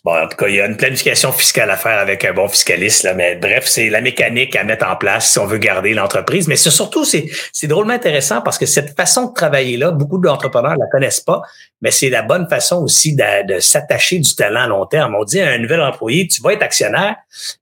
Bon, 0.04 0.18
en 0.18 0.28
tout 0.28 0.36
cas, 0.36 0.48
il 0.48 0.56
y 0.56 0.62
a 0.62 0.66
une 0.66 0.78
planification 0.78 1.32
fiscale 1.32 1.70
à 1.70 1.78
faire 1.78 2.00
avec 2.00 2.26
un 2.26 2.34
bon 2.34 2.48
fiscaliste, 2.48 3.04
là, 3.04 3.14
mais 3.14 3.36
bref, 3.36 3.66
c'est 3.68 3.90
la 3.90 4.02
mécanique 4.02 4.56
à 4.56 4.64
mettre 4.64 4.88
en 4.88 4.96
place 4.96 5.32
si 5.32 5.40
on 5.40 5.46
veut 5.46 5.60
garder 5.60 5.94
l'entreprise. 5.94 6.48
Mais 6.48 6.56
c'est 6.56 6.72
surtout, 6.72 7.06
c'est, 7.06 7.30
c'est 7.54 7.68
drôlement 7.68 7.94
intéressant 7.94 8.42
parce 8.42 8.58
que 8.58 8.66
cette 8.66 8.96
façon 8.96 9.28
de 9.28 9.34
travailler-là, 9.34 9.92
beaucoup 9.92 10.18
d'entrepreneurs 10.18 10.76
la 10.76 10.88
connaissent 10.92 11.22
pas, 11.22 11.44
mais 11.82 11.92
c'est 11.92 12.10
la 12.10 12.24
bonne 12.24 12.50
façon 12.50 12.78
aussi 12.78 13.16
de, 13.16 13.60
s'attacher 13.60 14.20
du 14.20 14.36
talent 14.36 14.62
à 14.62 14.68
long 14.68 14.86
terme. 14.86 15.16
On 15.16 15.24
dit 15.24 15.40
à 15.40 15.52
un 15.52 15.60
nouvel 15.60 15.82
employé, 15.82 16.28
tu 16.28 16.42
vas 16.42 16.54
être 16.54 16.64
actionnaire, 16.64 17.16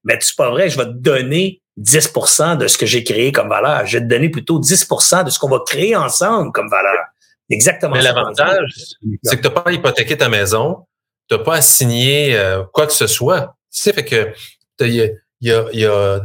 mais 0.05 0.17
tu 0.17 0.33
pas 0.33 0.49
vrai, 0.49 0.69
je 0.69 0.77
vais 0.77 0.85
te 0.85 0.97
donner 0.97 1.61
10% 1.79 2.57
de 2.57 2.67
ce 2.67 2.77
que 2.77 2.85
j'ai 2.85 3.03
créé 3.03 3.31
comme 3.31 3.49
valeur. 3.49 3.85
Je 3.85 3.97
vais 3.97 4.03
te 4.03 4.09
donner 4.09 4.29
plutôt 4.29 4.59
10% 4.59 5.25
de 5.25 5.29
ce 5.29 5.39
qu'on 5.39 5.49
va 5.49 5.59
créer 5.65 5.95
ensemble 5.95 6.51
comme 6.51 6.69
valeur. 6.69 7.05
Exactement. 7.49 7.95
Mais 7.95 8.01
l'avantage, 8.01 8.95
c'est 9.23 9.37
que 9.37 9.41
tu 9.41 9.53
n'as 9.53 9.61
pas 9.61 9.71
hypothéqué 9.71 10.17
ta 10.17 10.29
maison, 10.29 10.85
tu 11.29 11.35
n'as 11.35 11.43
pas 11.43 11.55
à 11.55 11.61
signer 11.61 12.37
euh, 12.37 12.63
quoi 12.73 12.85
que 12.87 12.93
ce 12.93 13.07
soit. 13.07 13.55
Tu 13.71 13.81
sais, 13.81 13.93
fait 13.93 14.05
que 14.05 14.33
il 14.81 14.93
y 14.93 15.01
a, 15.01 15.07
y, 15.41 15.51
a, 15.51 15.65
y, 15.73 15.85
a, 15.85 16.19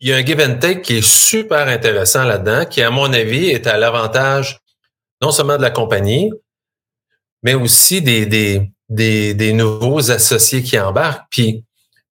y 0.00 0.12
a 0.12 0.16
un 0.16 0.24
give 0.24 0.40
and 0.40 0.58
take 0.58 0.82
qui 0.82 0.98
est 0.98 1.06
super 1.06 1.68
intéressant 1.68 2.24
là-dedans, 2.24 2.64
qui, 2.64 2.82
à 2.82 2.90
mon 2.90 3.12
avis, 3.12 3.48
est 3.48 3.66
à 3.66 3.76
l'avantage 3.76 4.60
non 5.20 5.30
seulement 5.30 5.56
de 5.56 5.62
la 5.62 5.70
compagnie, 5.70 6.32
mais 7.42 7.54
aussi 7.54 8.02
des, 8.02 8.26
des, 8.26 8.72
des, 8.88 9.34
des 9.34 9.52
nouveaux 9.52 10.10
associés 10.10 10.62
qui 10.62 10.78
embarquent. 10.78 11.26
Puis, 11.30 11.64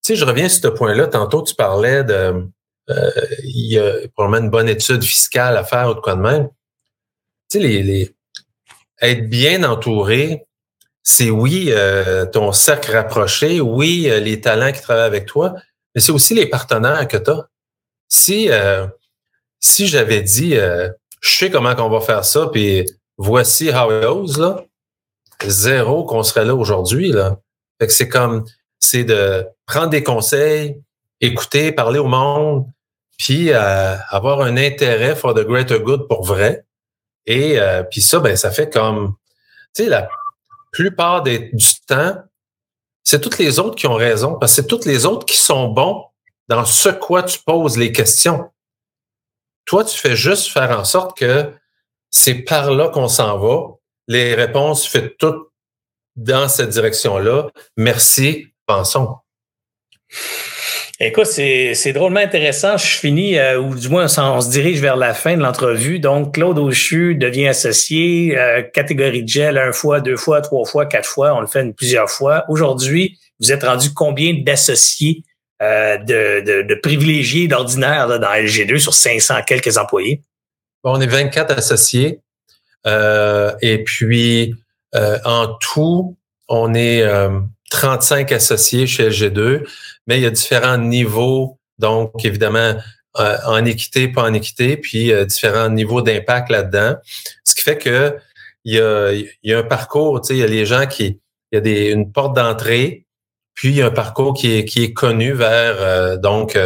tu 0.03 0.13
sais, 0.13 0.15
je 0.15 0.25
reviens 0.25 0.49
sur 0.49 0.61
ce 0.63 0.67
point-là. 0.69 1.07
Tantôt, 1.07 1.41
tu 1.41 1.55
parlais 1.55 2.03
de 2.03 2.47
euh, 2.89 3.11
il 3.43 3.71
y 3.71 3.79
a 3.79 4.07
probablement 4.15 4.45
une 4.45 4.49
bonne 4.49 4.69
étude 4.69 5.03
fiscale 5.03 5.57
à 5.57 5.63
faire 5.63 5.89
ou 5.89 5.93
de 5.93 5.99
quoi 5.99 6.15
de 6.15 6.21
même. 6.21 6.49
Sais, 7.51 7.59
les, 7.59 7.83
les 7.83 8.15
être 9.01 9.29
bien 9.29 9.63
entouré, 9.63 10.45
c'est 11.03 11.29
oui, 11.29 11.65
euh, 11.67 12.25
ton 12.25 12.53
cercle 12.53 12.93
rapproché, 12.93 13.59
oui, 13.59 14.09
euh, 14.09 14.21
les 14.21 14.39
talents 14.39 14.71
qui 14.71 14.79
travaillent 14.79 15.03
avec 15.03 15.25
toi, 15.25 15.55
mais 15.93 15.99
c'est 15.99 16.13
aussi 16.13 16.33
les 16.33 16.45
partenaires 16.45 17.05
que 17.09 17.17
tu 17.17 17.29
as. 17.29 17.49
Si, 18.07 18.49
euh, 18.49 18.87
si 19.59 19.87
j'avais 19.87 20.21
dit, 20.21 20.51
je 20.53 20.91
sais 21.29 21.51
comment 21.51 21.75
qu'on 21.75 21.89
va 21.89 21.99
faire 21.99 22.23
ça, 22.23 22.47
puis 22.47 22.85
voici 23.17 23.69
how 23.69 23.91
it 23.91 24.01
goes, 24.01 24.39
là, 24.39 24.63
zéro 25.45 26.05
qu'on 26.05 26.23
serait 26.23 26.45
là 26.45 26.55
aujourd'hui. 26.55 27.11
Là. 27.11 27.37
Fait 27.81 27.87
que 27.87 27.93
c'est 27.93 28.07
comme, 28.07 28.45
c'est 28.79 29.03
de 29.03 29.45
prendre 29.65 29.89
des 29.89 30.03
conseils, 30.03 30.81
écouter, 31.19 31.73
parler 31.73 31.99
au 31.99 32.07
monde, 32.07 32.65
puis 33.17 33.51
avoir 33.51 34.39
un 34.39 34.55
intérêt 34.55 35.17
for 35.17 35.33
the 35.33 35.41
greater 35.45 35.81
good 35.81 36.07
pour 36.07 36.23
vrai. 36.23 36.63
Et 37.25 37.59
puis 37.89 38.01
ça, 38.01 38.19
ben, 38.19 38.35
ça 38.35 38.51
fait 38.51 38.71
comme, 38.71 39.15
tu 39.75 39.83
sais, 39.83 39.89
la 39.89 40.09
plupart 40.71 41.23
du 41.23 41.49
temps, 41.87 42.15
c'est 43.03 43.21
toutes 43.21 43.37
les 43.37 43.59
autres 43.59 43.75
qui 43.75 43.87
ont 43.87 43.95
raison, 43.95 44.35
parce 44.35 44.53
que 44.53 44.61
c'est 44.61 44.67
toutes 44.67 44.85
les 44.85 45.05
autres 45.05 45.25
qui 45.25 45.37
sont 45.37 45.67
bons 45.67 46.05
dans 46.47 46.65
ce 46.65 46.89
quoi 46.89 47.23
tu 47.23 47.39
poses 47.39 47.77
les 47.77 47.91
questions. 47.91 48.51
Toi, 49.65 49.83
tu 49.85 49.97
fais 49.97 50.15
juste 50.15 50.51
faire 50.51 50.77
en 50.77 50.83
sorte 50.83 51.17
que 51.17 51.51
c'est 52.09 52.35
par 52.35 52.71
là 52.71 52.89
qu'on 52.89 53.07
s'en 53.07 53.37
va. 53.37 53.75
Les 54.07 54.35
réponses, 54.35 54.85
faites 54.87 55.17
toutes 55.17 55.49
dans 56.15 56.49
cette 56.49 56.69
direction-là. 56.69 57.49
Merci. 57.77 58.47
pensons. 58.65 59.17
Écoute, 61.03 61.25
c'est, 61.25 61.93
drôlement 61.93 62.19
intéressant. 62.19 62.77
Je 62.77 62.85
finis, 62.85 63.35
euh, 63.35 63.59
ou 63.59 63.73
du 63.73 63.89
moins, 63.89 64.05
on, 64.05 64.39
se 64.39 64.51
dirige 64.51 64.79
vers 64.81 64.95
la 64.95 65.15
fin 65.15 65.35
de 65.35 65.41
l'entrevue. 65.41 65.97
Donc, 65.97 66.35
Claude 66.35 66.59
Auchu 66.59 67.15
devient 67.15 67.47
associé, 67.47 68.37
euh, 68.37 68.61
catégorie 68.61 69.23
de 69.23 69.27
gel, 69.27 69.57
un 69.57 69.71
fois, 69.71 69.99
deux 69.99 70.15
fois, 70.15 70.41
trois 70.41 70.63
fois, 70.63 70.85
quatre 70.85 71.09
fois. 71.09 71.33
On 71.33 71.41
le 71.41 71.47
fait 71.47 71.65
plusieurs 71.75 72.07
fois. 72.07 72.45
Aujourd'hui, 72.49 73.17
vous 73.39 73.51
êtes 73.51 73.63
rendu 73.63 73.95
combien 73.95 74.35
d'associés, 74.45 75.23
euh, 75.63 75.97
de, 75.97 76.61
de, 76.61 76.75
privilégiés, 76.75 77.47
d'ordinaires 77.47 78.07
dans 78.19 78.29
LG2 78.29 78.77
sur 78.77 78.93
500 78.93 79.41
quelques 79.47 79.79
employés? 79.79 80.21
on 80.83 81.01
est 81.01 81.07
24 81.07 81.57
associés. 81.57 82.19
et 82.85 83.83
puis, 83.83 84.53
en 84.93 85.47
tout, 85.59 86.15
on 86.47 86.75
est 86.75 87.03
35 87.71 88.31
associés 88.31 88.85
chez 88.85 89.09
LG2 89.09 89.63
mais 90.07 90.17
il 90.17 90.23
y 90.23 90.25
a 90.25 90.31
différents 90.31 90.77
niveaux, 90.77 91.59
donc 91.79 92.25
évidemment 92.25 92.75
euh, 93.19 93.37
en 93.45 93.65
équité, 93.65 94.07
pas 94.07 94.23
en 94.23 94.33
équité, 94.33 94.77
puis 94.77 95.11
euh, 95.11 95.25
différents 95.25 95.69
niveaux 95.69 96.01
d'impact 96.01 96.49
là-dedans. 96.49 96.95
Ce 97.43 97.55
qui 97.55 97.61
fait 97.61 97.77
que 97.77 98.17
il 98.63 98.75
y 98.75 98.79
a, 98.79 99.11
y 99.43 99.53
a 99.53 99.59
un 99.59 99.63
parcours, 99.63 100.21
tu 100.21 100.27
sais, 100.27 100.33
il 100.35 100.39
y 100.39 100.43
a 100.43 100.47
les 100.47 100.65
gens 100.65 100.85
qui, 100.85 101.19
il 101.51 101.55
y 101.55 101.57
a 101.57 101.61
des, 101.61 101.89
une 101.89 102.11
porte 102.11 102.35
d'entrée, 102.35 103.05
puis 103.55 103.69
il 103.69 103.75
y 103.75 103.81
a 103.81 103.87
un 103.87 103.91
parcours 103.91 104.33
qui 104.33 104.51
est, 104.51 104.65
qui 104.65 104.83
est 104.83 104.93
connu 104.93 105.33
vers, 105.33 105.81
euh, 105.81 106.17
donc, 106.17 106.57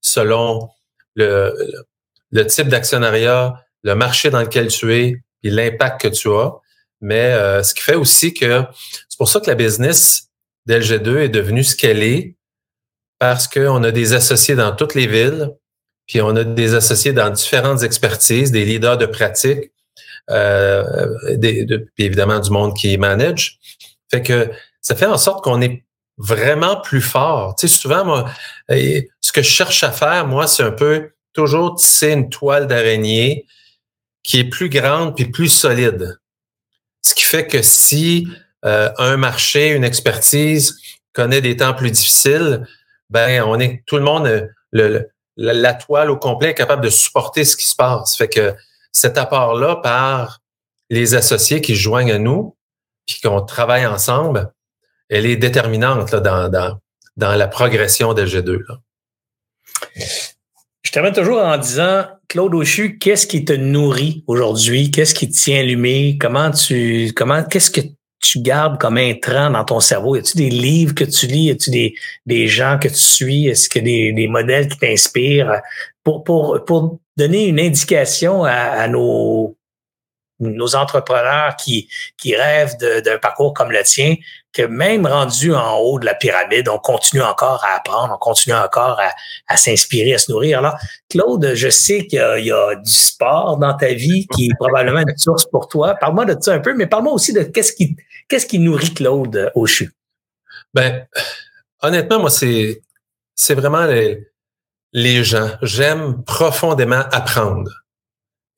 selon 0.00 0.68
le, 1.14 1.54
le 2.32 2.46
type 2.46 2.68
d'actionnariat, 2.68 3.54
le 3.82 3.94
marché 3.94 4.30
dans 4.30 4.40
lequel 4.40 4.68
tu 4.68 4.94
es, 4.94 5.22
puis 5.42 5.50
l'impact 5.50 6.00
que 6.00 6.08
tu 6.08 6.28
as. 6.28 6.54
Mais 7.00 7.34
ce 7.62 7.74
qui 7.74 7.82
fait 7.82 7.94
aussi 7.94 8.32
que 8.32 8.64
c'est 9.08 9.18
pour 9.18 9.28
ça 9.28 9.38
que 9.38 9.46
la 9.46 9.54
business 9.54 10.30
d'LG2 10.68 11.18
est 11.18 11.28
devenue 11.28 11.64
ce 11.64 11.76
qu'elle 11.76 12.02
est, 12.02 12.36
parce 13.18 13.48
qu'on 13.48 13.82
a 13.84 13.90
des 13.90 14.12
associés 14.12 14.54
dans 14.54 14.74
toutes 14.74 14.94
les 14.94 15.06
villes, 15.06 15.50
puis 16.06 16.20
on 16.20 16.36
a 16.36 16.44
des 16.44 16.74
associés 16.74 17.12
dans 17.12 17.30
différentes 17.30 17.82
expertises, 17.82 18.50
des 18.50 18.64
leaders 18.64 18.98
de 18.98 19.06
pratique, 19.06 19.72
euh, 20.30 20.84
puis 21.38 22.04
évidemment 22.04 22.40
du 22.40 22.50
monde 22.50 22.74
qui 22.74 22.96
manage. 22.98 23.58
Fait 24.10 24.22
que 24.22 24.50
ça 24.80 24.94
fait 24.94 25.06
en 25.06 25.18
sorte 25.18 25.42
qu'on 25.42 25.62
est 25.62 25.84
vraiment 26.18 26.80
plus 26.80 27.00
fort. 27.00 27.56
Tu 27.56 27.68
sais, 27.68 27.74
souvent, 27.74 28.04
moi, 28.04 28.30
ce 28.68 29.32
que 29.32 29.42
je 29.42 29.48
cherche 29.48 29.82
à 29.82 29.90
faire, 29.90 30.26
moi, 30.26 30.46
c'est 30.46 30.62
un 30.62 30.70
peu 30.70 31.10
toujours 31.32 31.74
tisser 31.74 32.12
une 32.12 32.28
toile 32.28 32.66
d'araignée 32.66 33.46
qui 34.22 34.38
est 34.38 34.44
plus 34.44 34.68
grande 34.68 35.14
puis 35.14 35.26
plus 35.26 35.48
solide. 35.48 36.18
Ce 37.02 37.14
qui 37.14 37.24
fait 37.24 37.46
que 37.46 37.60
si 37.62 38.28
euh, 38.64 38.90
un 38.98 39.16
marché, 39.16 39.70
une 39.70 39.84
expertise 39.84 40.76
connaît 41.12 41.40
des 41.40 41.56
temps 41.56 41.74
plus 41.74 41.90
difficiles, 41.90 42.66
ben 43.10 43.42
on 43.42 43.60
est 43.60 43.82
tout 43.86 43.96
le 43.96 44.02
monde 44.02 44.26
euh, 44.26 44.46
le, 44.72 45.08
la, 45.36 45.74
toile 45.74 46.10
au 46.10 46.16
complet 46.16 46.50
est 46.50 46.54
capable 46.54 46.84
de 46.84 46.90
supporter 46.90 47.44
ce 47.44 47.56
qui 47.56 47.66
se 47.66 47.76
passe. 47.76 48.16
Fait 48.16 48.28
que 48.28 48.54
cet 48.92 49.18
apport-là 49.18 49.76
par 49.76 50.40
les 50.90 51.14
associés 51.14 51.60
qui 51.60 51.74
joignent 51.74 52.12
à 52.12 52.18
nous, 52.18 52.56
puis 53.06 53.20
qu'on 53.22 53.42
travaille 53.42 53.86
ensemble, 53.86 54.52
elle 55.08 55.26
est 55.26 55.36
déterminante 55.36 56.10
là, 56.12 56.20
dans, 56.20 56.48
dans, 56.48 56.78
dans 57.16 57.34
la 57.34 57.48
progression 57.48 58.14
de 58.14 58.24
G2. 58.24 58.60
Là. 58.68 58.78
Je 60.82 60.92
termine 60.92 61.12
toujours 61.12 61.40
en 61.40 61.58
disant, 61.58 62.06
Claude 62.28 62.54
Auchu, 62.54 62.98
qu'est-ce 62.98 63.26
qui 63.26 63.44
te 63.44 63.52
nourrit 63.52 64.24
aujourd'hui? 64.26 64.90
Qu'est-ce 64.90 65.14
qui 65.14 65.28
te 65.28 65.36
tient 65.36 65.60
allumé? 65.60 66.18
Comment 66.20 66.50
tu, 66.50 67.12
comment, 67.14 67.42
qu'est-ce 67.42 67.70
que 67.70 67.80
tu 68.24 68.40
gardes 68.40 68.78
comme 68.78 68.96
intrant 68.96 69.50
dans 69.50 69.64
ton 69.64 69.80
cerveau? 69.80 70.16
Y 70.16 70.20
a-tu 70.20 70.36
des 70.36 70.50
livres 70.50 70.94
que 70.94 71.04
tu 71.04 71.26
lis? 71.26 71.44
Y 71.44 71.50
a-tu 71.50 71.70
des, 71.70 71.94
des 72.26 72.48
gens 72.48 72.78
que 72.80 72.88
tu 72.88 72.94
suis? 72.94 73.48
Est-ce 73.48 73.68
que 73.68 73.78
des, 73.78 74.12
des 74.12 74.28
modèles 74.28 74.68
qui 74.68 74.78
t'inspirent? 74.78 75.60
Pour, 76.02 76.24
pour, 76.24 76.64
pour 76.64 76.98
donner 77.16 77.46
une 77.46 77.60
indication 77.60 78.44
à, 78.44 78.86
nos, 78.88 79.56
nos 80.40 80.74
entrepreneurs 80.74 81.56
qui, 81.56 81.88
qui 82.18 82.34
rêvent 82.36 82.76
d'un 82.78 83.18
parcours 83.18 83.54
comme 83.54 83.70
le 83.70 83.82
tien, 83.82 84.16
que 84.52 84.62
même 84.62 85.06
rendu 85.06 85.54
en 85.54 85.78
haut 85.78 85.98
de 85.98 86.04
la 86.04 86.14
pyramide, 86.14 86.68
on 86.68 86.78
continue 86.78 87.22
encore 87.22 87.64
à 87.64 87.76
apprendre, 87.76 88.14
on 88.14 88.18
continue 88.18 88.54
encore 88.54 89.00
à, 89.00 89.10
à 89.48 89.56
s'inspirer, 89.56 90.14
à 90.14 90.18
se 90.18 90.30
nourrir. 90.30 90.58
Alors, 90.58 90.76
Claude, 91.08 91.52
je 91.54 91.68
sais 91.68 92.06
qu'il 92.06 92.20
y, 92.38 92.46
y, 92.46 92.52
a 92.52 92.74
du 92.76 92.92
sport 92.92 93.56
dans 93.56 93.74
ta 93.74 93.88
vie 93.88 94.26
qui 94.34 94.46
est 94.46 94.54
probablement 94.58 95.00
une 95.00 95.16
source 95.16 95.46
pour 95.46 95.68
toi. 95.68 95.94
Parle-moi 95.94 96.24
de 96.26 96.36
ça 96.40 96.52
un 96.52 96.60
peu, 96.60 96.74
mais 96.74 96.86
parle-moi 96.86 97.12
aussi 97.12 97.32
de 97.32 97.42
qu'est-ce 97.42 97.72
qui, 97.72 97.96
Qu'est-ce 98.34 98.46
qui 98.46 98.58
nourrit 98.58 98.92
Claude 98.92 99.52
Auchu? 99.54 99.92
Ben, 100.74 101.06
honnêtement, 101.82 102.18
moi, 102.18 102.30
c'est, 102.30 102.82
c'est 103.36 103.54
vraiment 103.54 103.86
les, 103.86 104.26
les 104.92 105.22
gens. 105.22 105.56
J'aime 105.62 106.24
profondément 106.24 107.04
apprendre. 107.12 107.70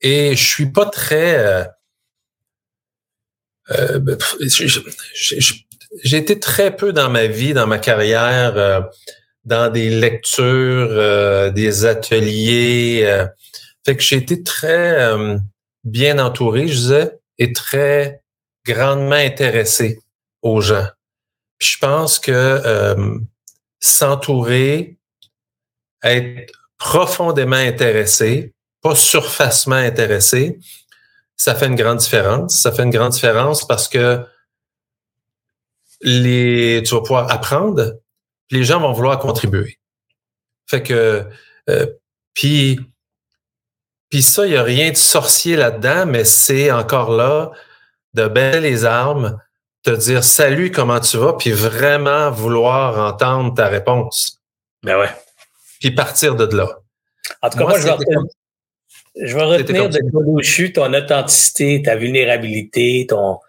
Et 0.01 0.35
je 0.35 0.43
suis 0.43 0.71
pas 0.71 0.87
très... 0.87 1.37
Euh, 1.37 1.63
euh, 3.69 3.99
ben, 3.99 4.17
j'ai 6.03 6.17
été 6.17 6.39
très 6.39 6.75
peu 6.75 6.91
dans 6.91 7.11
ma 7.11 7.27
vie, 7.27 7.53
dans 7.53 7.67
ma 7.67 7.77
carrière, 7.77 8.57
euh, 8.57 8.81
dans 9.45 9.71
des 9.71 9.91
lectures, 9.91 11.53
des 11.53 11.85
ateliers. 11.85 13.27
fait 13.85 13.95
que 13.95 14.01
j'ai 14.01 14.15
été 14.15 14.41
très 14.41 15.15
bien 15.83 16.17
entouré, 16.17 16.67
je 16.67 16.73
disais, 16.73 17.19
et 17.37 17.53
très 17.53 18.23
grandement 18.67 19.15
intéressé 19.15 19.99
aux 20.41 20.61
gens. 20.61 20.87
Puis 21.57 21.69
je 21.69 21.77
pense 21.79 22.19
que 22.19 22.31
euh, 22.31 23.17
s'entourer, 23.79 24.97
être 26.03 26.51
profondément 26.77 27.55
intéressé, 27.55 28.53
pas 28.81 28.95
surfacement 28.95 29.75
intéressé, 29.75 30.59
ça 31.35 31.55
fait 31.55 31.67
une 31.67 31.75
grande 31.75 31.97
différence. 31.97 32.59
Ça 32.59 32.71
fait 32.71 32.83
une 32.83 32.89
grande 32.89 33.13
différence 33.13 33.65
parce 33.65 33.87
que 33.87 34.25
les, 36.01 36.83
tu 36.85 36.93
vas 36.93 37.01
pouvoir 37.01 37.31
apprendre, 37.31 37.93
les 38.51 38.63
gens 38.63 38.79
vont 38.79 38.91
vouloir 38.91 39.17
contribuer. 39.19 39.79
Fait 40.67 40.83
que, 40.83 41.25
euh, 41.69 41.87
puis, 42.33 42.79
puis 44.09 44.21
ça, 44.21 44.45
il 44.45 44.51
n'y 44.51 44.57
a 44.57 44.63
rien 44.63 44.91
de 44.91 44.97
sorcier 44.97 45.55
là-dedans, 45.55 46.05
mais 46.05 46.23
c'est 46.23 46.71
encore 46.71 47.11
là 47.11 47.51
de 48.17 48.27
baisser 48.27 48.59
les 48.59 48.83
armes, 48.83 49.39
te 49.83 49.91
dire 49.91 50.23
salut, 50.23 50.71
comment 50.71 50.99
tu 50.99 51.17
vas, 51.17 51.33
puis 51.33 51.51
vraiment 51.51 52.31
vouloir 52.31 52.99
entendre 52.99 53.53
ta 53.53 53.67
réponse. 53.67 54.41
Ben 54.83 54.97
ouais. 54.99 55.09
Puis 55.79 55.91
partir 55.91 56.35
de 56.35 56.55
là. 56.55 56.67
En 57.41 57.49
tout 57.49 57.57
cas, 57.57 57.63
moi, 57.65 57.79
je, 57.79 57.85
vais 57.85 57.91
retenir, 57.91 58.19
je 59.21 59.35
vais 59.35 59.43
retenir 59.43 59.89
de 59.89 59.99
ton 60.73 60.87
ton 60.87 60.93
authenticité, 60.93 61.81
ta 61.83 61.95
vulnérabilité, 61.95 63.05
ton, 63.07 63.39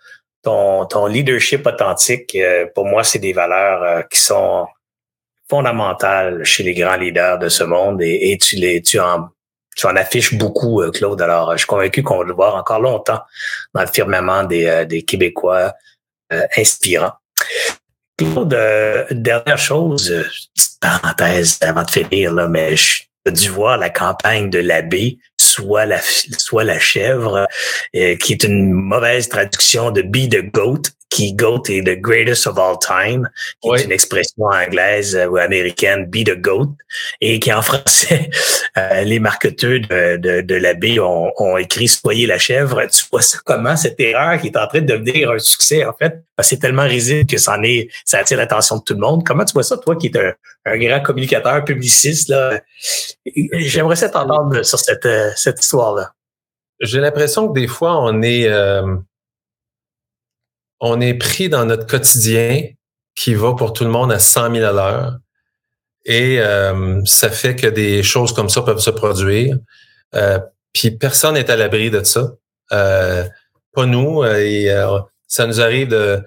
ton, 0.43 0.87
ton 0.87 1.07
leadership 1.07 1.67
authentique. 1.67 2.35
Euh, 2.35 2.67
pour 2.75 2.85
moi, 2.85 3.05
c'est 3.05 3.19
des 3.19 3.33
valeurs 3.33 3.83
euh, 3.83 4.03
qui 4.03 4.21
sont 4.21 4.67
fondamentales 5.49 6.45
chez 6.45 6.63
les 6.63 6.75
grands 6.75 6.97
leaders 6.97 7.39
de 7.39 7.49
ce 7.49 7.65
monde 7.65 8.03
et, 8.03 8.33
et 8.33 8.39
tu 8.39 8.57
les 8.57 8.83
tu 8.83 9.01
en 9.01 9.31
tu 9.79 9.87
en 9.87 9.95
affiches 9.95 10.35
beaucoup, 10.35 10.83
euh, 10.83 10.91
Claude. 10.91 11.23
Alors, 11.23 11.53
je 11.53 11.59
suis 11.59 11.67
convaincu 11.67 12.03
qu'on 12.03 12.19
va 12.19 12.25
le 12.25 12.35
voir 12.35 12.57
encore 12.57 12.81
longtemps 12.81 13.21
dans 13.73 13.81
le 13.81 13.87
firmament 13.87 14.43
des, 14.43 14.67
euh, 14.67 14.85
des 14.85 15.03
Québécois 15.03 15.73
euh, 16.33 16.43
inspirants. 16.57 17.13
Claude, 18.17 18.59
dernière 19.13 19.59
chose, 19.59 20.13
petite 20.53 20.81
parenthèse 20.81 21.59
avant 21.61 21.85
de 21.85 21.91
finir, 21.91 22.35
là, 22.35 22.49
mais 22.49 22.75
je 22.77 23.05
dû 23.31 23.51
voir 23.51 23.79
la 23.79 23.91
campagne 23.91 24.51
de 24.51 24.59
l'abbé, 24.59 25.19
soit 25.41 25.87
la, 25.87 26.01
soit 26.01 26.65
la 26.65 26.79
chèvre, 26.79 27.47
qui 27.93 28.33
est 28.33 28.45
une 28.45 28.73
mauvaise 28.73 29.29
traduction 29.29 29.91
de 29.91 30.03
Be 30.03 30.29
the 30.29 30.43
Goat, 30.53 30.83
qui 31.11 31.33
GOAT 31.35 31.63
est 31.69 31.83
the 31.83 32.01
greatest 32.01 32.47
of 32.47 32.59
all 32.59 32.79
time, 32.79 33.29
qui 33.63 33.71
est 33.71 33.85
une 33.85 33.93
expression 33.93 34.45
anglaise 34.45 35.19
ou 35.31 35.37
américaine, 35.37 36.07
be 36.07 36.25
the 36.25 36.39
GOAT, 36.39 36.75
et 37.21 37.41
qui 37.41 37.53
en 37.53 37.63
français, 37.69 38.31
euh, 38.77 39.03
les 39.03 39.19
marketeurs 39.19 39.81
de, 39.81 40.17
de, 40.17 40.41
de 40.43 40.55
la 40.55 40.75
baie 40.75 40.99
ont, 41.01 41.33
ont, 41.37 41.57
écrit 41.57 41.89
Soyez 41.89 42.27
la 42.27 42.39
chèvre. 42.39 42.83
Tu 42.87 43.05
vois 43.11 43.23
ça 43.23 43.39
comment, 43.45 43.77
cette 43.77 43.99
erreur 44.01 44.41
qui 44.41 44.49
est 44.49 44.57
en 44.57 44.67
train 44.67 44.81
de 44.81 44.93
devenir 44.93 45.31
un 45.31 45.39
succès, 45.39 45.85
en 45.85 45.95
fait, 45.95 46.23
c'est 46.41 46.61
tellement 46.61 46.85
risible 46.85 47.27
que 47.27 47.39
ça, 47.39 47.57
en 47.57 47.63
est, 47.63 47.89
ça 48.05 48.19
attire 48.19 48.37
l'attention 48.37 48.77
de 48.77 48.83
tout 48.83 48.95
le 48.95 49.01
monde. 49.01 49.25
Comment 49.27 49.45
tu 49.45 49.55
vois 49.55 49.63
ça, 49.63 49.79
toi 49.79 49.97
qui 49.97 50.09
es 50.09 50.19
un, 50.19 50.35
un 50.67 50.79
grand 50.79 51.01
communicateur, 51.01 51.65
publiciste, 51.65 52.29
là? 52.29 52.61
J'aimerais 53.55 53.97
t'entendre 53.97 54.63
sur 54.63 54.79
cette, 54.79 55.07
cette 55.37 55.61
histoire-là? 55.61 56.13
J'ai 56.81 57.01
l'impression 57.01 57.49
que 57.49 57.59
des 57.59 57.67
fois, 57.69 58.01
on 58.03 58.23
est... 58.23 58.49
Euh 58.49 58.97
on 60.81 61.01
est 61.01 61.15
pris 61.15 61.49
dans 61.49 61.65
notre 61.65 61.87
quotidien 61.87 62.63
qui 63.15 63.35
va 63.35 63.55
pour 63.55 63.73
tout 63.73 63.85
le 63.85 63.91
monde 63.91 64.13
à 64.13 64.19
100 64.19 64.55
000 64.55 64.67
à 64.67 64.73
l'heure. 64.73 65.19
Et 66.05 66.41
euh, 66.41 67.01
ça 67.05 67.31
fait 67.31 67.57
que 67.57 67.67
des 67.67 68.03
choses 68.03 68.33
comme 68.33 68.49
ça 68.49 68.63
peuvent 68.63 68.79
se 68.79 68.91
produire. 68.91 69.59
Euh, 70.15 70.39
puis 70.73 70.93
personne 70.93 71.35
n'est 71.35 71.51
à 71.51 71.57
l'abri 71.57 71.91
de 71.91 72.03
ça. 72.05 72.33
Euh, 72.73 73.25
pas 73.75 73.87
nous. 73.87 74.25
Et 74.25 74.73
ça 75.27 75.47
nous 75.47 75.61
arrive 75.61 75.89
de 75.89 76.23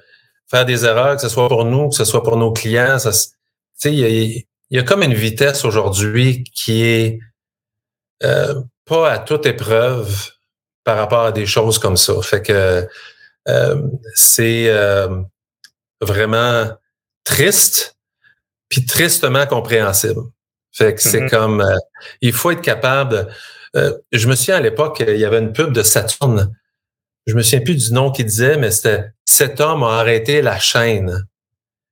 faire 0.50 0.66
des 0.66 0.86
erreurs, 0.86 1.16
que 1.16 1.22
ce 1.22 1.30
soit 1.30 1.48
pour 1.48 1.66
nous, 1.66 1.90
que 1.90 1.96
ce 1.96 2.06
soit 2.06 2.24
pour 2.24 2.38
nos 2.38 2.52
clients. 2.52 2.98
Il 3.86 4.44
y 4.70 4.78
a 4.78 4.84
comme 4.84 5.04
une 5.04 5.14
vitesse 5.14 5.64
aujourd'hui 5.64 6.44
qui 6.54 6.84
est 6.84 7.20
euh, 8.24 8.62
pas 8.86 9.12
à 9.12 9.20
toute 9.20 9.46
épreuve 9.46 10.32
par 10.84 10.98
rapport 10.98 11.26
à 11.26 11.32
des 11.32 11.46
choses 11.46 11.80
comme 11.80 11.98
ça. 11.98 12.14
Fait 12.22 12.42
que 12.42 12.88
euh, 13.48 13.82
c'est 14.14 14.70
euh, 14.70 15.22
vraiment 16.00 16.70
triste, 17.24 17.98
puis 18.70 18.86
tristement 18.86 19.46
compréhensible. 19.46 20.22
Fait 20.72 20.96
que 20.96 21.02
c'est 21.02 21.22
mm-hmm. 21.22 21.30
comme 21.30 21.62
euh, 21.62 21.78
il 22.22 22.34
faut 22.34 22.52
être 22.52 22.62
capable. 22.62 23.28
je 23.74 24.28
me 24.28 24.36
souviens 24.36 24.58
à 24.58 24.62
l'époque, 24.62 25.04
il 25.06 25.18
y 25.18 25.26
avait 25.26 25.40
une 25.40 25.54
pub 25.54 25.74
de 25.74 25.84
Saturne. 25.84 26.54
Je 27.28 27.36
me 27.36 27.42
souviens 27.42 27.62
plus 27.62 27.76
du 27.76 27.94
nom 27.94 28.12
qu'il 28.12 28.26
disait, 28.26 28.58
mais 28.58 28.72
c'était 28.72 29.06
cet 29.26 29.62
homme 29.62 29.84
a 29.84 30.00
arrêté 30.00 30.42
la 30.42 30.60
chaîne. 30.60 31.26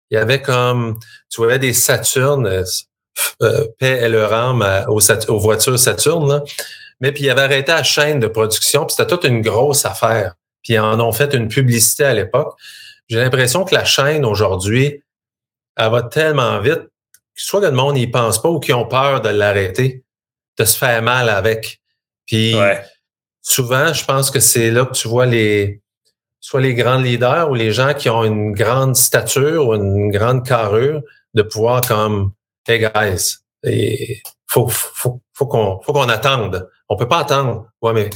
Il 0.09 0.15
y 0.15 0.17
avait 0.17 0.41
comme 0.41 0.97
tu 1.29 1.41
voyais 1.41 1.59
des 1.59 1.73
Saturnes, 1.73 2.63
paix 3.79 3.99
et 4.01 4.09
leur 4.09 4.33
âme 4.33 4.85
aux, 4.87 4.99
aux, 5.11 5.39
voitures 5.39 5.79
Saturne, 5.79 6.43
mais 6.99 7.11
puis 7.11 7.23
il 7.23 7.29
avait 7.29 7.41
arrêté 7.41 7.71
la 7.71 7.83
chaîne 7.83 8.19
de 8.19 8.27
production, 8.27 8.85
puis 8.85 8.95
c'était 8.95 9.07
toute 9.07 9.23
une 9.23 9.41
grosse 9.41 9.85
affaire. 9.85 10.35
Puis 10.63 10.73
ils 10.73 10.79
en 10.79 10.99
ont 10.99 11.11
fait 11.11 11.33
une 11.33 11.47
publicité 11.47 12.03
à 12.03 12.13
l'époque. 12.13 12.57
J'ai 13.07 13.17
l'impression 13.17 13.63
que 13.63 13.73
la 13.73 13.85
chaîne 13.85 14.25
aujourd'hui, 14.25 15.03
elle 15.77 15.91
va 15.91 16.03
tellement 16.03 16.59
vite 16.59 16.81
soit 17.39 17.61
que 17.61 17.65
le 17.65 17.71
monde 17.71 17.95
n'y 17.95 18.07
pense 18.07 18.41
pas 18.41 18.49
ou 18.49 18.59
qu'ils 18.59 18.75
ont 18.75 18.85
peur 18.85 19.21
de 19.21 19.29
l'arrêter, 19.29 20.03
de 20.57 20.65
se 20.65 20.77
faire 20.77 21.01
mal 21.01 21.29
avec. 21.29 21.79
Puis 22.25 22.55
souvent, 23.41 23.93
je 23.93 24.05
pense 24.05 24.29
que 24.29 24.39
c'est 24.39 24.71
là 24.71 24.85
que 24.85 24.93
tu 24.93 25.07
vois 25.07 25.25
les 25.25 25.81
soit 26.41 26.61
les 26.61 26.73
grands 26.73 26.99
leaders 26.99 27.49
ou 27.49 27.53
les 27.53 27.71
gens 27.71 27.93
qui 27.93 28.09
ont 28.09 28.23
une 28.23 28.53
grande 28.53 28.95
stature 28.95 29.67
ou 29.67 29.75
une 29.75 30.09
grande 30.09 30.45
carrure 30.45 31.01
de 31.33 31.41
pouvoir 31.41 31.81
comme 31.81 32.31
Hey 32.67 32.79
guys, 32.79 33.37
et 33.63 34.21
faut, 34.47 34.67
faut, 34.67 35.21
faut 35.33 35.45
qu'on 35.47 35.81
faut 35.81 35.93
qu'on 35.93 36.09
attende. 36.09 36.69
On 36.87 36.97
peut 36.97 37.07
pas 37.07 37.19
attendre. 37.19 37.67
Ouais, 37.81 37.93
mais 37.93 38.09